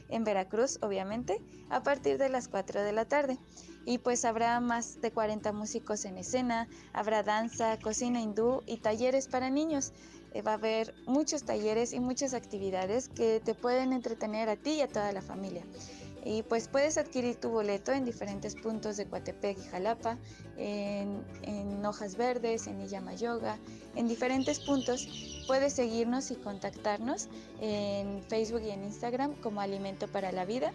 en 0.09 0.25
Veracruz, 0.25 0.79
obviamente, 0.81 1.41
a 1.69 1.83
partir 1.83 2.17
de 2.17 2.31
las 2.31 2.49
4 2.49 2.83
de 2.83 2.93
la 2.93 3.05
tarde. 3.05 3.39
Y 3.85 3.99
pues 3.99 4.25
habrá 4.25 4.59
más 4.61 5.01
de 5.03 5.11
40 5.11 5.53
músicos 5.53 6.07
en 6.07 6.17
escena, 6.17 6.69
habrá 6.95 7.23
danza, 7.23 7.79
cocina 7.79 8.21
hindú 8.21 8.63
y 8.67 8.79
talleres 8.79 9.29
para 9.29 9.51
niños. 9.51 9.93
Eh, 10.35 10.43
va 10.43 10.53
a 10.53 10.55
haber 10.55 10.95
muchos 11.07 11.45
talleres 11.45 11.93
y 11.93 12.01
muchas 12.01 12.33
actividades 12.35 13.09
que 13.09 13.41
te 13.41 13.55
pueden 13.55 13.93
entretener 13.93 14.49
a 14.49 14.57
ti 14.57 14.73
y 14.73 14.81
a 14.81 14.89
toda 14.89 15.13
la 15.13 15.23
familia. 15.23 15.65
Y 16.25 16.43
pues 16.45 16.69
puedes 16.69 16.99
adquirir 16.99 17.37
tu 17.37 17.51
boleto 17.51 17.93
en 17.93 18.05
diferentes 18.05 18.55
puntos 18.55 18.97
de 18.97 19.07
Coatepec 19.07 19.59
y 19.59 19.69
Jalapa, 19.69 20.19
en, 20.57 21.25
en 21.43 21.85
Hojas 21.85 22.17
Verdes, 22.17 22.69
en 22.69 22.81
Iyama 22.81 23.15
Yoga, 23.15 23.59
en 23.97 24.07
diferentes 24.07 24.61
puntos. 24.61 25.09
Puedes 25.49 25.73
seguirnos 25.73 26.31
y 26.31 26.37
contactarnos 26.37 27.29
en 27.61 28.23
Facebook 28.29 28.63
y 28.63 28.71
en 28.71 28.85
Instagram 28.85 29.35
como 29.41 29.61
Alimento 29.61 30.07
para 30.07 30.31
la 30.31 30.45
Vida. 30.45 30.73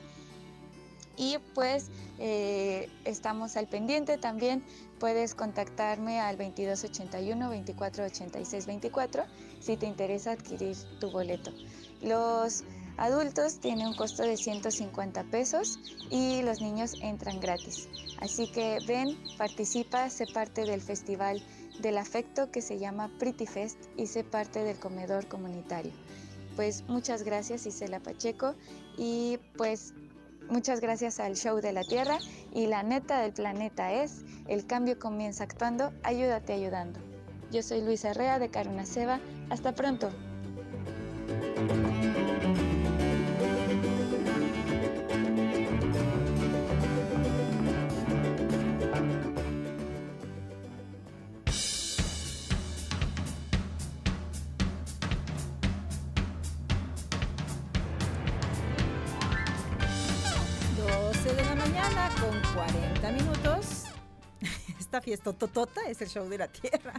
Y 1.18 1.39
pues 1.55 1.89
eh, 2.20 2.89
estamos 3.03 3.58
al 3.58 3.68
pendiente 3.68 4.18
también. 4.18 4.64
Puedes 4.99 5.34
contactarme 5.34 6.20
al 6.20 6.38
2281 6.38 7.45
2486 7.45 8.66
24 8.68 9.24
si 9.68 9.76
te 9.76 9.86
interesa 9.86 10.32
adquirir 10.32 10.78
tu 11.01 11.11
boleto. 11.11 11.51
Los 12.01 12.63
adultos 12.95 13.59
tienen 13.59 13.88
un 13.88 13.95
costo 13.95 14.24
de 14.24 14.38
150 14.38 15.26
pesos 15.26 15.78
y 16.09 16.41
los 16.41 16.61
niños 16.61 16.95
entran 17.01 17.41
gratis. 17.41 17.89
Así 18.22 18.49
que 18.49 18.80
ven, 18.88 19.18
participa, 19.38 20.09
sé 20.09 20.26
parte 20.26 20.63
del 20.63 20.80
festival 20.80 21.43
del 21.82 21.97
afecto 21.97 22.49
que 22.49 22.61
se 22.61 22.80
llama 22.80 23.11
Pretty 23.20 23.45
Fest 23.45 23.78
y 23.97 24.07
sé 24.07 24.24
parte 24.24 24.63
del 24.63 24.80
comedor 24.80 25.28
comunitario. 25.28 25.91
Pues 26.55 26.86
muchas 26.88 27.24
gracias 27.24 27.65
Isela 27.65 27.99
Pacheco 27.99 28.55
y 28.97 29.38
pues 29.57 29.93
muchas 30.49 30.80
gracias 30.80 31.20
al 31.20 31.36
Show 31.36 31.59
de 31.59 31.74
la 31.74 31.84
Tierra 31.84 32.20
y 32.53 32.68
la 32.68 32.84
neta 32.84 33.22
del 33.22 33.34
planeta 33.34 33.91
es 33.91 34.24
el 34.47 34.65
cambio 34.65 34.97
comienza 34.97 35.43
actuando, 35.43 35.91
ayúdate 36.03 36.53
ayudando. 36.53 37.01
Yo 37.51 37.61
soy 37.61 37.82
Luisa 37.82 38.13
Rea 38.13 38.39
de 38.39 38.49
Caruna 38.49 38.86
Seba, 38.86 39.20
hasta 39.50 39.74
pronto. 39.74 40.10
Esta 65.28 65.47
fiesta 65.47 65.47
totota 65.47 65.82
es 65.89 66.01
el 66.01 66.07
show 66.07 66.30
de 66.30 66.38
la 66.38 66.47
tierra. 66.47 66.93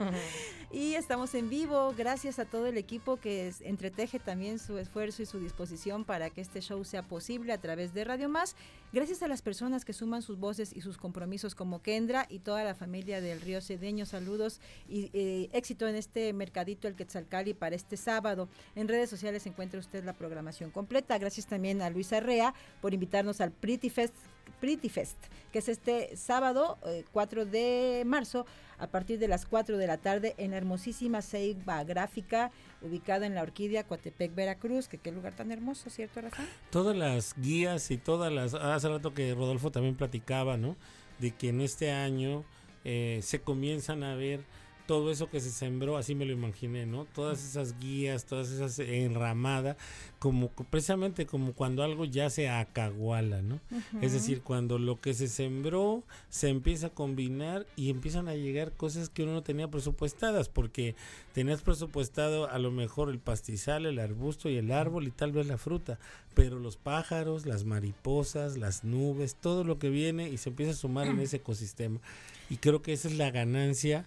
Y 0.70 0.94
estamos 0.94 1.34
en 1.34 1.48
vivo 1.48 1.94
gracias 1.96 2.38
a 2.38 2.44
todo 2.44 2.66
el 2.66 2.76
equipo 2.76 3.16
que 3.16 3.48
es- 3.48 3.60
entreteje 3.62 4.18
también 4.18 4.58
su 4.58 4.76
esfuerzo 4.78 5.22
y 5.22 5.26
su 5.26 5.38
disposición 5.40 6.04
para 6.04 6.28
que 6.28 6.40
este 6.42 6.60
show 6.60 6.84
sea 6.84 7.02
posible 7.02 7.52
a 7.52 7.58
través 7.58 7.94
de 7.94 8.04
Radio 8.04 8.28
Más. 8.28 8.54
Gracias 8.92 9.22
a 9.22 9.28
las 9.28 9.40
personas 9.42 9.84
que 9.84 9.92
suman 9.92 10.20
sus 10.22 10.38
voces 10.38 10.72
y 10.74 10.80
sus 10.82 10.96
compromisos 10.98 11.54
como 11.54 11.80
Kendra 11.82 12.26
y 12.28 12.38
toda 12.40 12.64
la 12.64 12.74
familia 12.74 13.20
del 13.20 13.40
Río 13.40 13.60
Cedeño. 13.62 14.04
Saludos 14.06 14.60
y 14.88 15.10
eh, 15.14 15.48
éxito 15.52 15.86
en 15.88 15.94
este 15.94 16.32
mercadito 16.32 16.86
el 16.88 16.94
Quetzalcali 16.96 17.54
para 17.54 17.76
este 17.76 17.96
sábado. 17.96 18.48
En 18.74 18.88
redes 18.88 19.08
sociales 19.10 19.46
encuentra 19.46 19.80
usted 19.80 20.04
la 20.04 20.12
programación 20.12 20.70
completa. 20.70 21.16
Gracias 21.18 21.46
también 21.46 21.80
a 21.82 21.90
Luisa 21.90 22.20
Rea 22.20 22.54
por 22.82 22.92
invitarnos 22.94 23.40
al 23.40 23.52
Pretty 23.52 23.88
Fest 23.90 24.14
Pretty 24.60 24.88
Fest, 24.88 25.16
que 25.52 25.60
es 25.60 25.68
este 25.68 26.16
sábado 26.16 26.78
eh, 26.86 27.04
4 27.12 27.46
de 27.46 28.02
marzo 28.06 28.46
a 28.78 28.86
partir 28.86 29.18
de 29.18 29.28
las 29.28 29.46
4 29.46 29.76
de 29.76 29.86
la 29.86 29.98
tarde 29.98 30.34
en 30.38 30.52
la 30.52 30.56
hermosísima 30.56 31.20
Ceiba 31.22 31.82
Gráfica, 31.84 32.50
ubicada 32.80 33.26
en 33.26 33.34
la 33.34 33.42
Orquídea, 33.42 33.84
Coatepec, 33.84 34.34
Veracruz, 34.34 34.88
que 34.88 34.98
qué 34.98 35.10
lugar 35.10 35.34
tan 35.34 35.50
hermoso, 35.50 35.90
¿cierto, 35.90 36.20
Rafa? 36.20 36.44
Todas 36.70 36.96
las 36.96 37.34
guías 37.36 37.90
y 37.90 37.96
todas 37.98 38.32
las... 38.32 38.54
Hace 38.54 38.88
rato 38.88 39.14
que 39.14 39.34
Rodolfo 39.34 39.72
también 39.72 39.96
platicaba, 39.96 40.56
¿no? 40.56 40.76
de 41.18 41.32
que 41.32 41.48
en 41.48 41.60
este 41.60 41.90
año 41.90 42.44
eh, 42.84 43.20
se 43.22 43.40
comienzan 43.40 44.02
a 44.02 44.14
ver 44.14 44.44
todo 44.88 45.10
eso 45.10 45.28
que 45.28 45.40
se 45.40 45.50
sembró, 45.50 45.98
así 45.98 46.14
me 46.14 46.24
lo 46.24 46.32
imaginé, 46.32 46.86
¿no? 46.86 47.04
Todas 47.04 47.44
esas 47.44 47.78
guías, 47.78 48.24
todas 48.24 48.50
esas 48.50 48.78
enramadas, 48.78 49.76
como 50.18 50.48
precisamente 50.48 51.26
como 51.26 51.52
cuando 51.52 51.82
algo 51.82 52.06
ya 52.06 52.30
se 52.30 52.48
acaguala, 52.48 53.42
¿no? 53.42 53.60
Es 54.00 54.14
decir, 54.14 54.40
cuando 54.40 54.78
lo 54.78 54.98
que 54.98 55.12
se 55.12 55.28
sembró 55.28 56.04
se 56.30 56.48
empieza 56.48 56.86
a 56.86 56.94
combinar 56.94 57.66
y 57.76 57.90
empiezan 57.90 58.28
a 58.28 58.34
llegar 58.34 58.72
cosas 58.72 59.10
que 59.10 59.24
uno 59.24 59.34
no 59.34 59.42
tenía 59.42 59.68
presupuestadas, 59.68 60.48
porque 60.48 60.96
tenías 61.34 61.60
presupuestado 61.60 62.50
a 62.50 62.58
lo 62.58 62.70
mejor 62.70 63.10
el 63.10 63.18
pastizal, 63.18 63.84
el 63.84 63.98
arbusto 63.98 64.48
y 64.48 64.56
el 64.56 64.72
árbol 64.72 65.06
y 65.06 65.10
tal 65.10 65.32
vez 65.32 65.46
la 65.46 65.58
fruta, 65.58 65.98
pero 66.32 66.58
los 66.58 66.78
pájaros, 66.78 67.44
las 67.44 67.64
mariposas, 67.64 68.56
las 68.56 68.84
nubes, 68.84 69.34
todo 69.34 69.64
lo 69.64 69.78
que 69.78 69.90
viene 69.90 70.30
y 70.30 70.38
se 70.38 70.48
empieza 70.48 70.72
a 70.72 70.76
sumar 70.76 71.08
en 71.08 71.20
ese 71.20 71.36
ecosistema. 71.36 72.00
Y 72.48 72.56
creo 72.56 72.80
que 72.80 72.94
esa 72.94 73.08
es 73.08 73.18
la 73.18 73.30
ganancia 73.30 74.06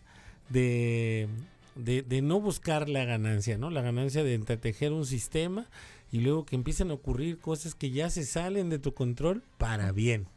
de, 0.49 1.27
de, 1.75 2.21
no 2.21 2.39
buscar 2.39 2.89
la 2.89 3.05
ganancia, 3.05 3.57
¿no? 3.57 3.69
La 3.69 3.81
ganancia 3.81 4.23
de 4.23 4.33
entretejer 4.33 4.91
un 4.91 5.05
sistema 5.05 5.67
y 6.11 6.19
luego 6.19 6.45
que 6.45 6.55
empiecen 6.55 6.91
a 6.91 6.95
ocurrir 6.95 7.39
cosas 7.39 7.75
que 7.75 7.91
ya 7.91 8.09
se 8.09 8.25
salen 8.25 8.69
de 8.69 8.79
tu 8.79 8.93
control 8.93 9.43
para 9.57 9.91
bien. 9.91 10.27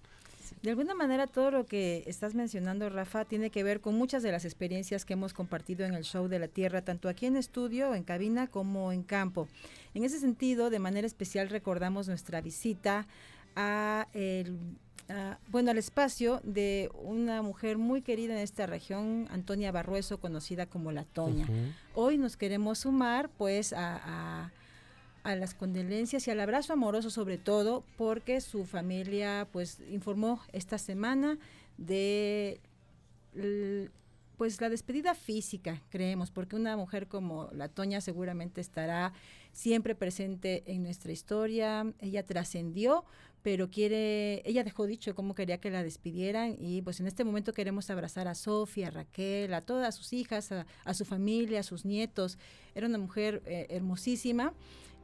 De 0.63 0.71
alguna 0.71 0.95
manera 0.95 1.27
todo 1.27 1.51
lo 1.51 1.67
que 1.67 2.05
estás 2.07 2.35
mencionando, 2.35 2.89
Rafa, 2.89 3.27
tiene 3.27 3.51
que 3.51 3.63
ver 3.63 3.83
con 3.83 3.97
muchas 3.97 4.23
de 4.23 4.33
las 4.33 4.47
experiencias 4.47 5.05
que 5.05 5.13
hemos 5.13 5.35
compartido 5.35 5.85
en 5.85 5.93
el 5.93 6.05
show 6.05 6.27
de 6.27 6.39
la 6.39 6.49
Tierra, 6.49 6.83
tanto 6.83 7.11
aquí 7.11 7.27
en 7.27 7.37
estudio, 7.37 7.95
en 7.95 8.03
cabina, 8.03 8.47
como 8.47 8.91
en 8.91 9.03
campo. 9.03 9.47
En 9.93 10.05
ese 10.05 10.21
sentido, 10.21 10.71
de 10.71 10.79
manera 10.79 11.07
especial 11.07 11.51
recordamos 11.51 12.09
nuestra 12.09 12.41
visita 12.41 13.07
a 13.57 14.09
el 14.15 14.57
Bueno, 15.49 15.71
al 15.71 15.79
espacio 15.79 16.41
de 16.45 16.91
una 16.95 17.43
mujer 17.43 17.79
muy 17.79 18.03
querida 18.03 18.35
en 18.35 18.41
esta 18.41 18.67
región, 18.67 19.29
Antonia 19.31 19.71
Barrueso, 19.73 20.19
conocida 20.19 20.67
como 20.67 20.93
La 20.93 21.05
Toña. 21.05 21.47
Uh 21.49 21.53
-huh. 21.53 21.73
Hoy 21.95 22.19
nos 22.19 22.37
queremos 22.37 22.79
sumar 22.79 23.29
pues 23.29 23.73
a, 23.73 23.97
a, 23.97 24.53
a, 25.23 25.37
las 25.37 25.55
condolencias 25.55 26.27
y 26.27 26.31
al 26.31 26.41
abrazo 26.41 26.73
amoroso 26.73 27.11
sobre 27.11 27.39
todo 27.39 27.85
porque 27.97 28.41
su 28.41 28.65
familia 28.65 29.47
pues 29.53 29.81
informó 29.91 30.41
esta 30.53 30.79
semana 30.79 31.39
de 31.77 32.61
pues 34.37 34.61
la 34.61 34.69
despedida 34.69 35.15
física, 35.15 35.81
creemos, 35.91 36.31
porque 36.31 36.57
una 36.57 36.77
mujer 36.77 37.07
como 37.07 37.49
La 37.53 37.69
Toña 37.69 38.01
seguramente 38.01 38.61
estará 38.61 39.13
siempre 39.53 39.95
presente 39.95 40.65
en 40.67 40.83
nuestra 40.83 41.13
historia, 41.13 41.93
ella 42.01 42.25
trascendió, 42.25 43.05
pero 43.45 43.71
quiere, 43.71 44.41
ella 44.49 44.65
dejó 44.65 44.87
dicho 44.87 45.15
cómo 45.15 45.35
quería 45.35 45.61
que 45.61 45.71
la 45.71 45.83
despidieran 45.83 46.57
y 46.59 46.81
pues 46.81 47.01
en 47.01 47.07
este 47.07 47.25
momento 47.25 47.53
queremos 47.53 47.91
abrazar 47.91 48.27
a 48.27 48.35
Sofía, 48.35 48.89
a 48.89 48.91
Raquel, 48.91 49.53
a 49.53 49.61
todas 49.61 49.95
sus 49.95 50.15
hijas, 50.15 50.51
a, 50.51 50.67
a, 50.87 50.95
su 50.95 51.05
familia, 51.05 51.61
a 51.61 51.63
sus 51.63 51.85
nietos. 51.85 52.39
Era 52.75 52.87
una 52.87 52.99
mujer 52.99 53.43
eh, 53.47 53.67
hermosísima 53.71 54.53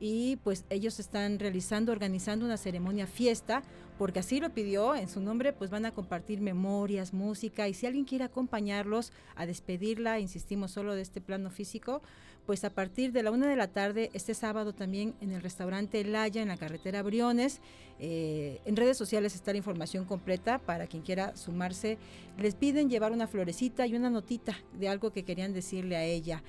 y 0.01 0.37
pues 0.37 0.65
ellos 0.71 0.99
están 0.99 1.39
realizando, 1.39 1.93
organizando 1.93 2.47
una 2.47 2.57
ceremonia 2.57 3.07
fiesta, 3.07 3.63
porque 3.99 4.21
así 4.21 4.41
lo 4.41 4.49
pidió, 4.49 4.95
en 4.95 5.09
su 5.09 5.21
nombre 5.21 5.53
pues 5.53 5.69
van 5.69 5.85
a 5.85 5.93
compartir 5.93 6.41
memorias, 6.41 7.13
música 7.13 7.69
y 7.69 7.75
si 7.75 7.87
alguien 7.87 8.07
quiere 8.07 8.25
acompañarlos 8.25 9.13
a 9.37 9.45
despedirla, 9.45 10.19
insistimos 10.19 10.71
solo 10.71 10.95
de 10.95 11.03
este 11.03 11.21
plano 11.21 11.51
físico, 11.51 12.01
pues 12.47 12.65
a 12.65 12.71
partir 12.71 13.13
de 13.13 13.23
la 13.23 13.31
una 13.31 13.47
de 13.47 13.57
la 13.57 13.69
tarde, 13.69 14.11
este 14.15 14.35
sábado 14.35 14.73
también 14.73 15.15
en 15.21 15.33
el 15.33 15.43
restaurante 15.43 16.03
Laya, 16.03 16.43
en 16.43 16.49
la 16.49 16.57
carretera 16.57 17.03
Briones. 17.03 17.61
Eh, 18.01 18.61
en 18.65 18.77
redes 18.77 18.97
sociales 18.97 19.35
está 19.35 19.53
la 19.53 19.59
información 19.59 20.05
completa 20.05 20.59
para 20.59 20.87
quien 20.87 21.03
quiera 21.03 21.37
sumarse. 21.37 21.99
Les 22.39 22.55
piden 22.55 22.89
llevar 22.89 23.13
una 23.13 23.29
florecita 23.29 23.87
y 23.87 23.95
una 23.95 24.11
notita 24.11 24.57
de 24.73 24.89
algo 24.89 25.13
que 25.13 25.25
querían 25.25 25.53
decirle 25.53 25.97
a 25.97 26.05
ella. 26.05 26.43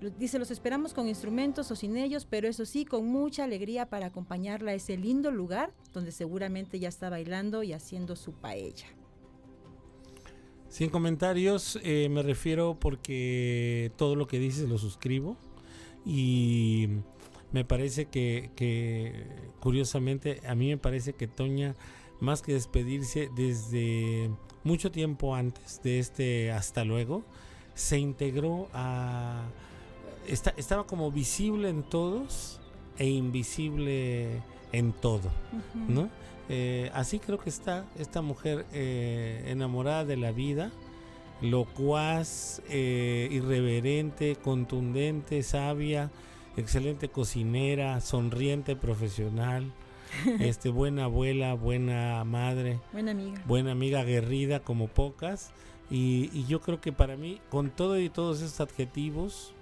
Dice, 0.00 0.38
los 0.38 0.52
esperamos 0.52 0.94
con 0.94 1.08
instrumentos 1.08 1.70
o 1.72 1.76
sin 1.76 1.96
ellos, 1.96 2.24
pero 2.24 2.46
eso 2.46 2.64
sí, 2.64 2.84
con 2.84 3.06
mucha 3.06 3.44
alegría 3.44 3.86
para 3.86 4.06
acompañarla 4.06 4.70
a 4.70 4.74
ese 4.74 4.96
lindo 4.96 5.32
lugar 5.32 5.72
donde 5.92 6.12
seguramente 6.12 6.78
ya 6.78 6.88
está 6.88 7.10
bailando 7.10 7.64
y 7.64 7.72
haciendo 7.72 8.14
su 8.14 8.32
paella. 8.32 8.86
Sin 10.68 10.90
comentarios, 10.90 11.80
eh, 11.82 12.08
me 12.10 12.22
refiero 12.22 12.76
porque 12.78 13.90
todo 13.96 14.14
lo 14.14 14.28
que 14.28 14.38
dices 14.38 14.68
lo 14.68 14.78
suscribo 14.78 15.36
y 16.06 16.88
me 17.52 17.64
parece 17.64 18.06
que, 18.06 18.50
que, 18.54 19.26
curiosamente, 19.58 20.40
a 20.46 20.54
mí 20.54 20.68
me 20.68 20.76
parece 20.76 21.14
que 21.14 21.26
Toña, 21.26 21.74
más 22.20 22.42
que 22.42 22.52
despedirse 22.52 23.30
desde 23.34 24.30
mucho 24.62 24.92
tiempo 24.92 25.34
antes 25.34 25.82
de 25.82 25.98
este 25.98 26.52
hasta 26.52 26.84
luego, 26.84 27.24
se 27.74 27.98
integró 27.98 28.68
a... 28.72 29.42
Está, 30.28 30.54
estaba 30.56 30.86
como 30.86 31.10
visible 31.10 31.68
en 31.68 31.82
todos 31.82 32.60
e 32.98 33.08
invisible 33.08 34.42
en 34.72 34.92
todo, 34.92 35.28
uh 35.52 35.78
-huh. 35.78 35.88
¿no? 35.88 36.10
Eh, 36.48 36.90
así 36.94 37.18
creo 37.18 37.38
que 37.38 37.50
está 37.50 37.84
esta 37.98 38.22
mujer 38.22 38.64
eh, 38.72 39.44
enamorada 39.48 40.04
de 40.04 40.16
la 40.16 40.32
vida, 40.32 40.70
locuaz, 41.42 42.62
eh, 42.68 43.28
irreverente, 43.30 44.36
contundente, 44.36 45.42
sabia, 45.42 46.10
excelente 46.56 47.08
cocinera, 47.08 48.00
sonriente, 48.00 48.76
profesional, 48.76 49.72
este, 50.40 50.70
buena 50.70 51.04
abuela, 51.04 51.52
buena 51.54 52.24
madre, 52.24 52.80
buena 52.92 53.10
amiga, 53.10 53.42
buena 53.46 53.72
amiga 53.72 54.00
aguerrida 54.00 54.60
como 54.60 54.88
pocas. 54.88 55.52
Y, 55.90 56.30
y 56.34 56.44
yo 56.46 56.60
creo 56.60 56.80
que 56.80 56.92
para 56.92 57.16
mí, 57.16 57.40
con 57.50 57.70
todo 57.70 57.98
y 57.98 58.10
todos 58.10 58.42
esos 58.42 58.60
adjetivos, 58.60 59.54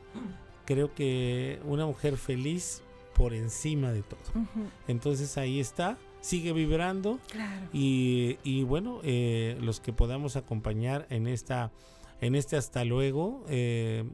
creo 0.66 0.94
que 0.94 1.60
una 1.64 1.86
mujer 1.86 2.16
feliz 2.16 2.82
por 3.14 3.32
encima 3.32 3.92
de 3.92 4.02
todo. 4.02 4.20
Uh 4.34 4.40
-huh. 4.40 4.70
Entonces 4.88 5.38
ahí 5.38 5.60
está 5.60 5.96
sigue 6.20 6.52
vibrando 6.52 7.20
claro. 7.30 7.68
y, 7.72 8.38
y, 8.42 8.64
bueno 8.64 9.00
eh, 9.04 9.56
los 9.60 9.78
que 9.78 9.92
podamos 9.92 10.34
acompañar 10.34 11.06
en 11.08 11.28
esta 11.28 11.70
en 12.20 12.34
este 12.34 12.56
hasta 12.56 12.84
luego 12.84 13.44
eh, 13.48 14.04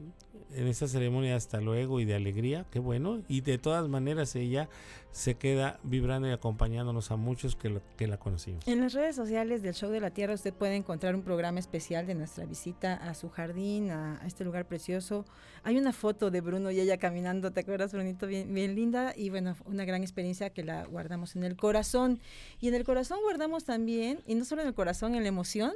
en 0.55 0.67
esta 0.67 0.87
ceremonia 0.87 1.35
hasta 1.35 1.61
luego 1.61 1.99
y 1.99 2.05
de 2.05 2.15
alegría 2.15 2.65
qué 2.71 2.79
bueno 2.79 3.21
y 3.27 3.41
de 3.41 3.57
todas 3.57 3.87
maneras 3.87 4.35
ella 4.35 4.69
se 5.11 5.35
queda 5.35 5.79
vibrando 5.83 6.27
y 6.27 6.31
acompañándonos 6.31 7.11
a 7.11 7.17
muchos 7.17 7.55
que, 7.55 7.79
que 7.97 8.07
la 8.07 8.17
conocimos. 8.17 8.67
En 8.67 8.81
las 8.81 8.93
redes 8.93 9.15
sociales 9.15 9.61
del 9.61 9.75
Show 9.75 9.91
de 9.91 9.99
la 9.99 10.09
Tierra 10.09 10.33
usted 10.33 10.51
puede 10.53 10.75
encontrar 10.75 11.13
un 11.13 11.21
programa 11.21 11.59
especial 11.59 12.07
de 12.07 12.15
nuestra 12.15 12.45
visita 12.45 12.95
a 12.95 13.13
su 13.13 13.29
jardín, 13.29 13.91
a, 13.91 14.19
este 14.25 14.43
lugar 14.43 14.65
precioso. 14.65 15.25
Hay 15.63 15.77
una 15.77 15.93
foto 15.93 16.31
de 16.31 16.41
Bruno 16.41 16.71
y 16.71 16.79
ella 16.79 16.97
caminando, 16.97 17.51
¿te 17.51 17.59
acuerdas, 17.59 17.93
Brunito? 17.93 18.25
Bien 18.25 18.75
linda 18.75 19.13
y 19.15 19.29
bueno, 19.29 19.55
una 19.65 19.85
gran 19.85 20.01
experiencia 20.01 20.49
que 20.49 20.63
la 20.63 20.85
guardamos 20.85 21.35
en 21.35 21.43
el 21.43 21.55
corazón. 21.55 22.19
Y 22.59 22.67
en 22.67 22.73
el 22.73 22.83
corazón 22.83 23.19
guardamos 23.21 23.65
también, 23.65 24.21
y 24.25 24.33
no 24.33 24.45
solo 24.45 24.63
en 24.63 24.69
el 24.69 24.73
corazón, 24.73 25.13
en 25.15 25.21
la 25.21 25.29
emoción, 25.29 25.73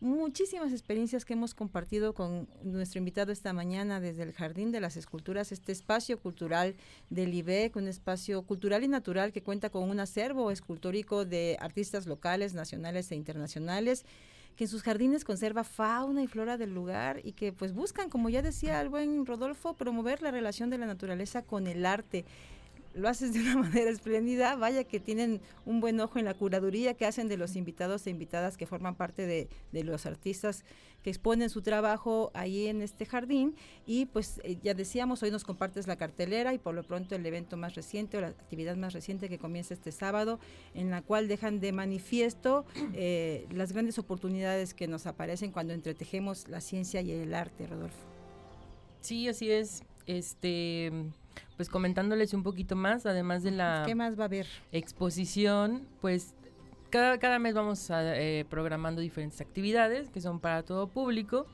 muchísimas 0.00 0.72
experiencias 0.72 1.24
que 1.24 1.32
hemos 1.32 1.54
compartido 1.54 2.14
con 2.14 2.48
nuestro 2.62 2.98
invitado 2.98 3.32
esta 3.32 3.52
mañana 3.52 4.00
desde 4.00 4.22
el 4.22 4.32
Jardín 4.32 4.70
de 4.70 4.80
las 4.80 4.96
Esculturas, 4.96 5.52
este 5.52 5.72
espacio 5.72 6.18
cultural 6.20 6.76
del 7.10 7.34
IBEC, 7.34 7.76
un 7.76 7.88
espacio 7.88 8.42
cultural 8.42 8.84
y 8.84 8.88
natural 8.88 9.32
que 9.32 9.42
cuenta 9.42 9.70
con 9.70 9.88
un 9.88 10.00
acervo 10.00 10.50
escultórico 10.50 11.24
de 11.24 11.56
artistas 11.60 12.06
locales, 12.06 12.54
nacionales 12.54 13.10
e 13.10 13.16
internacionales 13.16 14.04
que 14.56 14.64
en 14.64 14.70
sus 14.70 14.82
jardines 14.82 15.24
conserva 15.24 15.62
fauna 15.62 16.20
y 16.20 16.26
flora 16.26 16.56
del 16.56 16.74
lugar 16.74 17.20
y 17.22 17.30
que 17.30 17.52
pues 17.52 17.72
buscan, 17.72 18.10
como 18.10 18.28
ya 18.28 18.42
decía 18.42 18.80
el 18.80 18.88
buen 18.88 19.24
Rodolfo, 19.24 19.74
promover 19.74 20.20
la 20.20 20.32
relación 20.32 20.68
de 20.68 20.78
la 20.78 20.86
naturaleza 20.86 21.42
con 21.42 21.68
el 21.68 21.86
arte 21.86 22.24
lo 22.98 23.08
haces 23.08 23.32
de 23.32 23.40
una 23.40 23.56
manera 23.62 23.90
espléndida, 23.90 24.56
vaya 24.56 24.84
que 24.84 25.00
tienen 25.00 25.40
un 25.64 25.80
buen 25.80 26.00
ojo 26.00 26.18
en 26.18 26.24
la 26.24 26.34
curaduría 26.34 26.94
que 26.94 27.06
hacen 27.06 27.28
de 27.28 27.36
los 27.36 27.56
invitados 27.56 28.06
e 28.06 28.10
invitadas 28.10 28.56
que 28.56 28.66
forman 28.66 28.96
parte 28.96 29.26
de, 29.26 29.48
los 29.84 30.06
artistas 30.06 30.64
que 31.02 31.10
exponen 31.10 31.48
su 31.48 31.62
trabajo 31.62 32.32
ahí 32.34 32.66
en 32.66 32.82
este 32.82 33.06
jardín 33.06 33.54
y 33.86 34.06
pues 34.06 34.40
eh, 34.42 34.58
ya 34.62 34.74
decíamos, 34.74 35.22
hoy 35.22 35.30
nos 35.30 35.44
compartes 35.44 35.86
la 35.86 35.96
cartelera 35.96 36.52
y 36.52 36.58
por 36.58 36.74
lo 36.74 36.82
pronto 36.82 37.14
el 37.14 37.24
evento 37.24 37.56
más 37.56 37.76
reciente 37.76 38.18
o 38.18 38.20
la 38.20 38.28
actividad 38.28 38.76
más 38.76 38.92
reciente 38.92 39.28
que 39.28 39.38
comienza 39.38 39.74
este 39.74 39.92
sábado, 39.92 40.40
en 40.74 40.90
la 40.90 41.00
cual 41.02 41.28
dejan 41.28 41.60
de 41.60 41.72
manifiesto 41.72 42.66
eh, 42.94 43.46
las 43.52 43.72
grandes 43.72 43.98
oportunidades 43.98 44.74
que 44.74 44.88
nos 44.88 45.06
aparecen 45.06 45.52
cuando 45.52 45.72
entretejemos 45.72 46.48
la 46.48 46.60
ciencia 46.60 47.00
y 47.00 47.12
el 47.12 47.32
arte, 47.34 47.68
Rodolfo. 47.68 47.96
Sí, 49.00 49.28
así 49.28 49.50
es. 49.50 49.84
Este 50.06 50.90
pues 51.58 51.68
comentándoles 51.68 52.34
un 52.34 52.44
poquito 52.44 52.76
más, 52.76 53.04
además 53.04 53.42
de 53.42 53.50
la 53.50 53.82
¿Qué 53.84 53.96
más 53.96 54.16
va 54.16 54.22
a 54.22 54.26
haber? 54.26 54.46
exposición, 54.70 55.88
pues 56.00 56.36
cada, 56.88 57.18
cada 57.18 57.40
mes 57.40 57.52
vamos 57.52 57.90
a, 57.90 58.16
eh, 58.16 58.46
programando 58.48 59.00
diferentes 59.02 59.40
actividades 59.40 60.08
que 60.08 60.20
son 60.20 60.38
para 60.38 60.62
todo 60.62 60.86
público. 60.86 61.46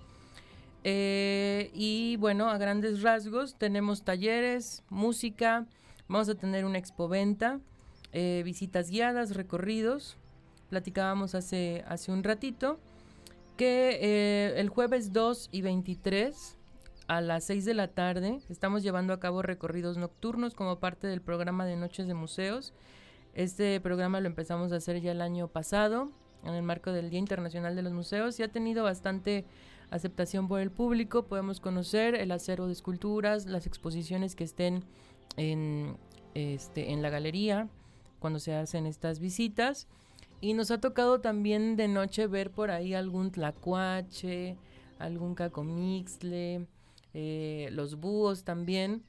Eh, 0.85 1.71
y 1.73 2.17
bueno, 2.19 2.51
a 2.51 2.59
grandes 2.59 3.01
rasgos 3.01 3.57
tenemos 3.57 4.05
talleres, 4.05 4.83
música, 4.91 5.67
vamos 6.07 6.29
a 6.29 6.35
tener 6.35 6.67
una 6.67 6.77
expoventa, 6.77 7.59
eh, 8.13 8.43
visitas 8.45 8.91
guiadas, 8.91 9.35
recorridos, 9.35 10.19
platicábamos 10.69 11.35
hace, 11.35 11.83
hace 11.89 12.13
un 12.13 12.23
ratito. 12.23 12.79
que 13.57 14.01
eh, 14.03 14.61
el 14.61 14.69
jueves 14.69 15.13
2 15.15 15.49
y 15.51 15.63
23 15.63 16.59
a 17.07 17.21
las 17.21 17.45
6 17.45 17.65
de 17.65 17.75
la 17.75 17.89
tarde 17.89 18.41
estamos 18.49 18.83
llevando 18.83 19.13
a 19.13 19.21
cabo 19.21 19.43
recorridos 19.43 19.99
nocturnos 19.99 20.55
como 20.55 20.79
parte 20.79 21.07
del 21.07 21.21
programa 21.21 21.67
de 21.67 21.77
Noches 21.77 22.07
de 22.07 22.15
Museos. 22.15 22.73
Este 23.35 23.81
programa 23.81 24.21
lo 24.21 24.27
empezamos 24.27 24.73
a 24.73 24.77
hacer 24.77 25.01
ya 25.01 25.13
el 25.13 25.21
año 25.21 25.49
pasado 25.49 26.11
en 26.45 26.55
el 26.55 26.63
marco 26.63 26.93
del 26.93 27.11
Día 27.11 27.19
Internacional 27.19 27.77
de 27.77 27.83
los 27.83 27.93
Museos 27.93 28.39
y 28.39 28.43
ha 28.43 28.49
tenido 28.49 28.85
bastante 28.85 29.45
aceptación 29.91 30.49
por 30.49 30.61
el 30.61 30.71
público. 30.71 31.25
Podemos 31.25 31.61
conocer 31.61 32.15
el 32.15 32.31
acero 32.31 32.67
de 32.67 32.73
esculturas, 32.73 33.47
las 33.47 33.67
exposiciones 33.67 34.35
que 34.35 34.45
estén 34.45 34.85
en, 35.37 35.97
este, 36.35 36.93
en 36.93 37.03
la 37.03 37.11
galería 37.11 37.69
cuando 38.19 38.39
se 38.39 38.55
hacen 38.55 38.87
estas 38.87 39.21
visitas. 39.21 39.89
Y 40.41 40.55
nos 40.55 40.71
ha 40.71 40.81
tocado 40.81 41.21
también 41.21 41.77
de 41.77 41.89
noche 41.89 42.27
ver 42.27 42.51
por 42.51 42.71
ahí 42.71 42.95
algún 42.95 43.31
tlacuache, 43.31 44.57
algún 44.99 45.35
cacomixle, 45.35 46.67
eh, 47.15 47.69
los 47.73 47.97
búhos 47.97 48.45
también. 48.45 49.03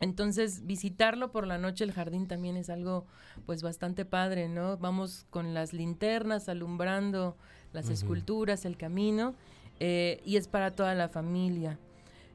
Entonces, 0.00 0.66
visitarlo 0.66 1.30
por 1.30 1.46
la 1.46 1.58
noche, 1.58 1.84
el 1.84 1.92
jardín 1.92 2.26
también 2.26 2.56
es 2.56 2.68
algo 2.70 3.06
pues 3.46 3.62
bastante 3.62 4.04
padre, 4.04 4.48
¿no? 4.48 4.76
Vamos 4.78 5.26
con 5.30 5.54
las 5.54 5.72
linternas 5.72 6.48
alumbrando 6.48 7.36
las 7.72 7.90
esculturas, 7.90 8.64
el 8.64 8.76
camino, 8.76 9.34
eh, 9.80 10.20
y 10.24 10.36
es 10.36 10.48
para 10.48 10.70
toda 10.70 10.94
la 10.94 11.08
familia. 11.08 11.78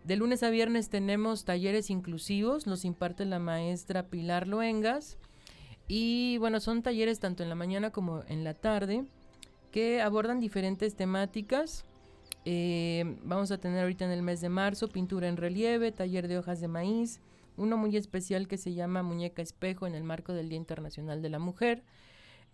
De 0.04 0.16
lunes 0.16 0.44
a 0.44 0.50
viernes 0.50 0.90
tenemos 0.90 1.46
talleres 1.46 1.90
inclusivos, 1.90 2.68
los 2.68 2.86
imparte 2.86 3.26
la 3.26 3.40
maestra 3.40 4.08
Pilar 4.08 4.48
Luengas. 4.48 5.18
Y 5.88 6.38
bueno, 6.38 6.60
son 6.60 6.84
talleres 6.84 7.20
tanto 7.20 7.44
en 7.44 7.50
la 7.50 7.56
mañana 7.56 7.92
como 7.92 8.24
en 8.28 8.44
la 8.44 8.54
tarde 8.54 9.06
que 9.72 10.02
abordan 10.02 10.40
diferentes 10.40 10.96
temáticas. 10.96 11.86
Eh, 12.46 13.18
vamos 13.24 13.52
a 13.52 13.58
tener 13.58 13.82
ahorita 13.82 14.06
en 14.06 14.12
el 14.12 14.24
mes 14.24 14.42
de 14.42 14.50
marzo 14.50 14.88
pintura 14.88 15.28
en 15.28 15.38
relieve, 15.38 15.92
taller 15.92 16.28
de 16.28 16.38
hojas 16.38 16.62
de 16.62 16.68
maíz, 16.68 17.20
uno 17.58 17.78
muy 17.78 17.96
especial 17.98 18.48
que 18.48 18.58
se 18.58 18.74
llama 18.74 19.04
Muñeca 19.04 19.42
Espejo 19.42 19.88
en 19.88 19.96
el 19.96 20.04
marco 20.04 20.34
del 20.34 20.50
Día 20.50 20.58
Internacional 20.58 21.22
de 21.22 21.30
la 21.30 21.40
Mujer. 21.40 21.84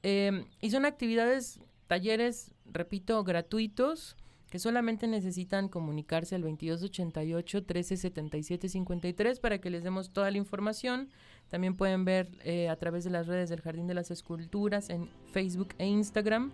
Eh, 0.04 0.46
y 0.62 0.72
son 0.72 0.86
actividades, 0.86 1.60
talleres, 1.88 2.52
repito, 2.66 3.24
gratuitos 3.24 4.16
que 4.50 4.60
solamente 4.60 5.08
necesitan 5.08 5.68
comunicarse 5.68 6.36
al 6.36 6.42
2288 6.42 7.58
1377 7.58 8.70
53 8.70 9.40
para 9.40 9.60
que 9.60 9.70
les 9.70 9.84
demos 9.84 10.12
toda 10.12 10.32
la 10.32 10.38
información. 10.38 11.10
También 11.50 11.76
pueden 11.76 12.06
ver 12.06 12.30
eh, 12.44 12.70
a 12.70 12.76
través 12.76 13.04
de 13.04 13.10
las 13.10 13.28
redes 13.28 13.50
del 13.50 13.62
Jardín 13.62 13.88
de 13.88 13.94
las 13.94 14.12
Esculturas 14.12 14.90
en 14.90 15.10
Facebook 15.34 15.76
e 15.78 15.88
Instagram. 15.88 16.52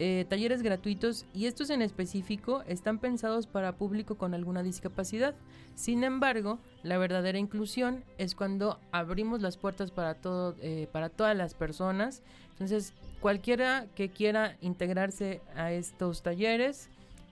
Eh, 0.00 0.26
talleres 0.28 0.62
gratuitos 0.62 1.24
y 1.32 1.46
estos 1.46 1.70
en 1.70 1.80
específico 1.80 2.64
están 2.66 2.98
pensados 2.98 3.46
para 3.46 3.76
público 3.76 4.16
con 4.16 4.34
alguna 4.34 4.64
discapacidad. 4.64 5.36
Sin 5.76 6.02
embargo, 6.02 6.58
la 6.82 6.98
verdadera 6.98 7.38
inclusión 7.38 8.02
es 8.18 8.34
cuando 8.34 8.80
abrimos 8.90 9.40
las 9.40 9.56
puertas 9.56 9.92
para 9.92 10.14
todo, 10.14 10.56
eh, 10.60 10.88
para 10.90 11.10
todas 11.10 11.36
las 11.36 11.54
personas. 11.54 12.22
Entonces, 12.50 12.92
cualquiera 13.20 13.86
que 13.94 14.08
quiera 14.08 14.56
integrarse 14.60 15.40
a 15.54 15.70
estos 15.70 16.22
talleres 16.22 16.88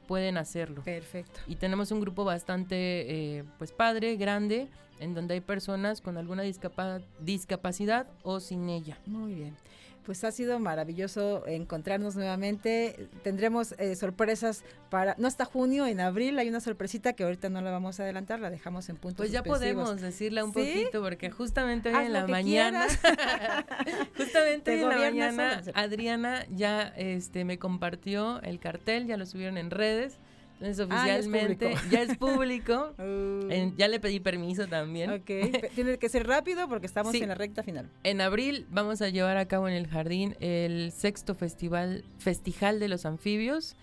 pueden 0.07 0.37
hacerlo. 0.37 0.83
Perfecto. 0.83 1.41
Y 1.49 1.57
tenemos 1.57 1.91
un 1.91 2.01
grupo 2.01 2.25
bastante, 2.25 3.39
eh, 3.39 3.45
pues 3.59 3.73
padre, 3.73 4.17
grande, 4.17 4.69
en 5.01 5.15
donde 5.15 5.35
hay 5.35 5.41
personas 5.41 6.01
con 6.01 6.17
alguna 6.17 6.45
discapa- 6.45 7.03
discapacidad 7.19 8.07
o 8.23 8.39
sin 8.39 8.69
ella. 8.69 8.99
Muy 9.07 9.35
bien. 9.35 9.57
Pues 10.05 10.25
ha 10.25 10.33
sido 10.33 10.59
maravilloso 10.59 11.47
encontrarnos 11.47 12.17
nuevamente. 12.17 13.09
Tendremos 13.23 13.73
eh, 13.79 13.95
sorpresas 13.95 14.65
para, 14.91 15.15
no 15.19 15.29
hasta 15.29 15.45
junio, 15.45 15.87
en 15.87 16.01
abril 16.01 16.39
hay 16.39 16.49
una 16.49 16.61
sorpresita 16.61 17.13
que 17.13 17.25
ahorita 17.25 17.49
no 17.49 17.61
la 17.61 17.71
vamos 17.71 18.01
a 18.01 18.03
adelantar, 18.03 18.41
la 18.41 18.51
dejamos 18.51 18.89
en 18.89 18.97
puntos 18.97 19.19
Pues 19.19 19.31
ya 19.31 19.43
podemos 19.43 20.01
decirla 20.01 20.45
un 20.45 20.53
¿Sí? 20.53 20.59
poquito, 20.59 21.03
porque 21.03 21.31
justamente 21.31 21.91
hoy 21.91 21.95
Haz 21.95 22.07
en 22.07 22.13
la 22.13 22.27
mañana, 22.27 22.87
justamente 24.17 24.77
Te 24.77 24.85
hoy 24.85 24.93
en 24.93 24.99
la 24.99 25.11
mañana, 25.11 25.63
sola. 25.63 25.79
Adriana 25.79 26.47
ya 26.51 26.93
este, 26.97 27.45
me 27.45 27.59
compartió 27.59 28.43
el 28.43 28.59
cartel, 28.59 29.07
ya 29.07 29.17
lo 29.17 29.27
subieron 29.27 29.57
en 29.57 29.71
redes. 29.71 30.19
Entonces 30.63 30.87
Ah, 30.91 31.07
ya 31.07 31.17
es 31.19 31.27
oficialmente 31.27 31.67
público. 31.71 31.83
ya 31.91 32.03
es 32.03 32.17
público. 32.17 32.95
Uh, 32.99 33.51
En- 33.51 33.77
ya 33.77 33.89
le 33.89 33.99
pedí 34.01 34.21
permiso 34.21 34.67
también. 34.69 35.11
ok, 35.11 35.25
tiene 35.75 35.99
que 35.99 36.09
ser 36.09 36.27
rápido 36.27 36.69
porque 36.69 36.87
estamos 36.87 37.13
Sí. 37.13 37.19
en 37.23 37.29
la 37.29 37.35
recta 37.35 37.63
final. 37.63 37.91
En 38.05 38.21
abril 38.21 38.67
vamos 38.71 39.03
a 39.03 39.09
llevar 39.09 39.37
a 39.37 39.47
cabo 39.47 39.69
en 39.69 39.75
el 39.75 39.87
jardín 39.89 40.37
el 40.41 40.93
sexto 40.93 41.35
festival 41.35 42.05
Festival 42.19 42.79
de 42.81 42.89
los 42.89 43.05
Anfibios, 43.07 43.75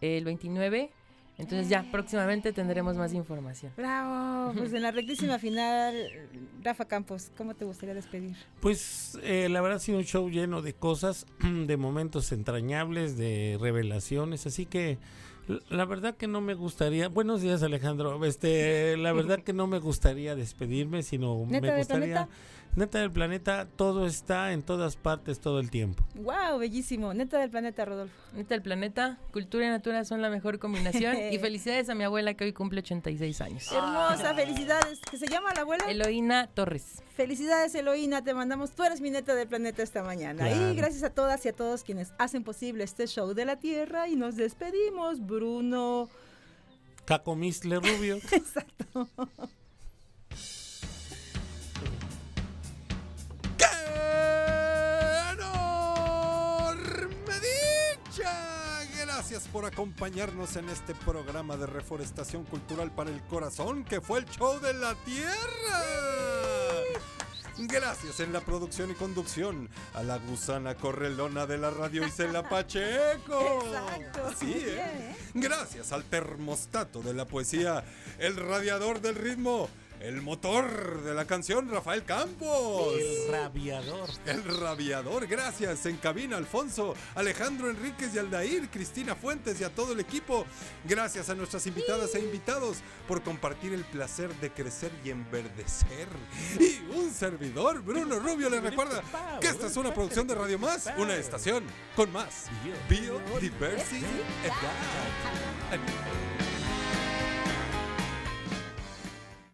el 0.00 0.24
29. 0.24 0.90
Entonces 1.38 1.68
ya 1.68 1.84
próximamente 1.92 2.50
tendremos 2.54 2.96
más 2.96 3.12
información. 3.12 3.70
Bravo, 3.76 4.54
pues 4.54 4.72
en 4.72 4.80
la 4.80 4.90
rectísima 4.90 5.38
final, 5.38 5.94
Rafa 6.62 6.86
Campos, 6.86 7.30
¿cómo 7.36 7.52
te 7.54 7.66
gustaría 7.66 7.94
despedir? 7.94 8.34
Pues 8.60 9.18
eh, 9.22 9.48
la 9.50 9.60
verdad 9.60 9.76
ha 9.76 9.80
sido 9.80 9.98
un 9.98 10.04
show 10.04 10.30
lleno 10.30 10.62
de 10.62 10.72
cosas, 10.72 11.26
de 11.66 11.76
momentos 11.76 12.32
entrañables, 12.32 13.18
de 13.18 13.58
revelaciones, 13.60 14.46
así 14.46 14.64
que 14.64 14.96
la 15.68 15.84
verdad 15.84 16.16
que 16.16 16.26
no 16.26 16.40
me 16.40 16.54
gustaría, 16.54 17.08
buenos 17.08 17.40
días 17.40 17.62
Alejandro, 17.62 18.24
este, 18.24 18.96
la 18.96 19.12
verdad 19.12 19.40
que 19.40 19.52
no 19.52 19.66
me 19.66 19.78
gustaría 19.78 20.34
despedirme, 20.34 21.02
sino 21.02 21.44
¿Neta 21.48 21.68
me 21.68 21.78
gustaría? 21.78 22.28
Neta 22.76 22.98
del 23.00 23.10
planeta, 23.10 23.66
todo 23.76 24.06
está 24.06 24.52
en 24.52 24.62
todas 24.62 24.96
partes 24.96 25.40
todo 25.40 25.58
el 25.58 25.70
tiempo. 25.70 26.04
Wow, 26.14 26.58
bellísimo, 26.58 27.14
neta 27.14 27.38
del 27.38 27.50
planeta, 27.50 27.84
Rodolfo. 27.84 28.14
Neta, 28.34 28.54
el 28.54 28.62
planeta, 28.62 29.18
cultura 29.32 29.66
y 29.66 29.70
natura 29.70 30.04
son 30.04 30.22
la 30.22 30.30
mejor 30.30 30.58
combinación. 30.58 31.16
y 31.32 31.38
felicidades 31.38 31.88
a 31.88 31.94
mi 31.94 32.04
abuela 32.04 32.34
que 32.34 32.44
hoy 32.44 32.52
cumple 32.52 32.80
86 32.80 33.40
años. 33.40 33.72
Hermosa, 33.72 34.34
felicidades. 34.34 35.00
¿Qué 35.10 35.16
se 35.16 35.26
llama 35.26 35.52
la 35.54 35.62
abuela? 35.62 35.84
Eloína 35.88 36.48
Torres. 36.48 37.02
Felicidades, 37.16 37.74
Eloína, 37.74 38.22
te 38.22 38.34
mandamos, 38.34 38.72
tú 38.72 38.84
eres 38.84 39.00
mi 39.00 39.10
neta 39.10 39.34
del 39.34 39.48
planeta 39.48 39.82
esta 39.82 40.02
mañana. 40.02 40.46
Claro. 40.46 40.72
Y 40.72 40.76
gracias 40.76 41.02
a 41.02 41.10
todas 41.10 41.44
y 41.46 41.48
a 41.48 41.52
todos 41.54 41.82
quienes 41.82 42.12
hacen 42.18 42.44
posible 42.44 42.84
este 42.84 43.06
show 43.06 43.32
de 43.32 43.46
la 43.46 43.56
Tierra 43.56 44.08
y 44.08 44.16
nos 44.16 44.36
despedimos, 44.36 45.24
Bruno. 45.24 46.10
Cacomistle 47.06 47.76
Rubio. 47.76 48.16
Exacto. 48.32 49.08
Gracias 59.16 59.48
por 59.48 59.64
acompañarnos 59.64 60.56
en 60.56 60.68
este 60.68 60.94
programa 60.94 61.56
de 61.56 61.64
reforestación 61.64 62.44
cultural 62.44 62.90
para 62.90 63.08
el 63.08 63.22
corazón 63.22 63.82
que 63.82 64.02
fue 64.02 64.18
el 64.18 64.26
show 64.26 64.60
de 64.60 64.74
la 64.74 64.94
tierra. 65.06 65.80
Gracias 67.56 68.20
en 68.20 68.34
la 68.34 68.42
producción 68.42 68.90
y 68.90 68.94
conducción 68.94 69.70
a 69.94 70.02
la 70.02 70.18
gusana 70.18 70.74
correlona 70.74 71.46
de 71.46 71.56
la 71.56 71.70
radio 71.70 72.06
Isela 72.06 72.42
Pacheco. 72.50 73.64
Exacto. 73.64 74.34
Sí, 74.38 74.52
¿eh? 74.52 74.64
bien, 74.64 74.76
¿eh? 74.76 75.16
Gracias 75.32 75.92
al 75.92 76.04
termostato 76.04 77.00
de 77.00 77.14
la 77.14 77.24
poesía, 77.24 77.84
el 78.18 78.36
radiador 78.36 79.00
del 79.00 79.14
ritmo, 79.14 79.70
el 80.00 80.22
motor 80.22 81.02
de 81.02 81.14
la 81.14 81.24
canción 81.26 81.70
Rafael 81.70 82.04
Campos. 82.04 82.94
El 82.98 83.32
rabiador. 83.32 84.08
El 84.26 84.44
rabiador, 84.44 85.26
gracias. 85.26 85.86
En 85.86 85.96
cabina, 85.96 86.36
Alfonso, 86.36 86.94
Alejandro 87.14 87.70
Enríquez 87.70 88.14
y 88.14 88.18
Aldair, 88.18 88.68
Cristina 88.70 89.14
Fuentes 89.14 89.60
y 89.60 89.64
a 89.64 89.70
todo 89.70 89.92
el 89.92 90.00
equipo. 90.00 90.46
Gracias 90.84 91.30
a 91.30 91.34
nuestras 91.34 91.66
invitadas 91.66 92.14
e 92.14 92.20
invitados 92.20 92.78
por 93.08 93.22
compartir 93.22 93.72
el 93.72 93.84
placer 93.84 94.34
de 94.40 94.50
crecer 94.50 94.92
y 95.04 95.10
enverdecer. 95.10 96.08
Y 96.58 96.78
un 96.94 97.12
servidor, 97.12 97.82
Bruno 97.82 98.18
Rubio, 98.18 98.50
les 98.50 98.62
recuerda 98.62 99.02
que 99.40 99.48
esta 99.48 99.66
es 99.66 99.76
una 99.76 99.92
producción 99.92 100.26
de 100.26 100.34
Radio 100.34 100.58
Más, 100.58 100.88
una 100.98 101.16
estación 101.16 101.64
con 101.94 102.12
más 102.12 102.46
biodiversity. 102.88 104.04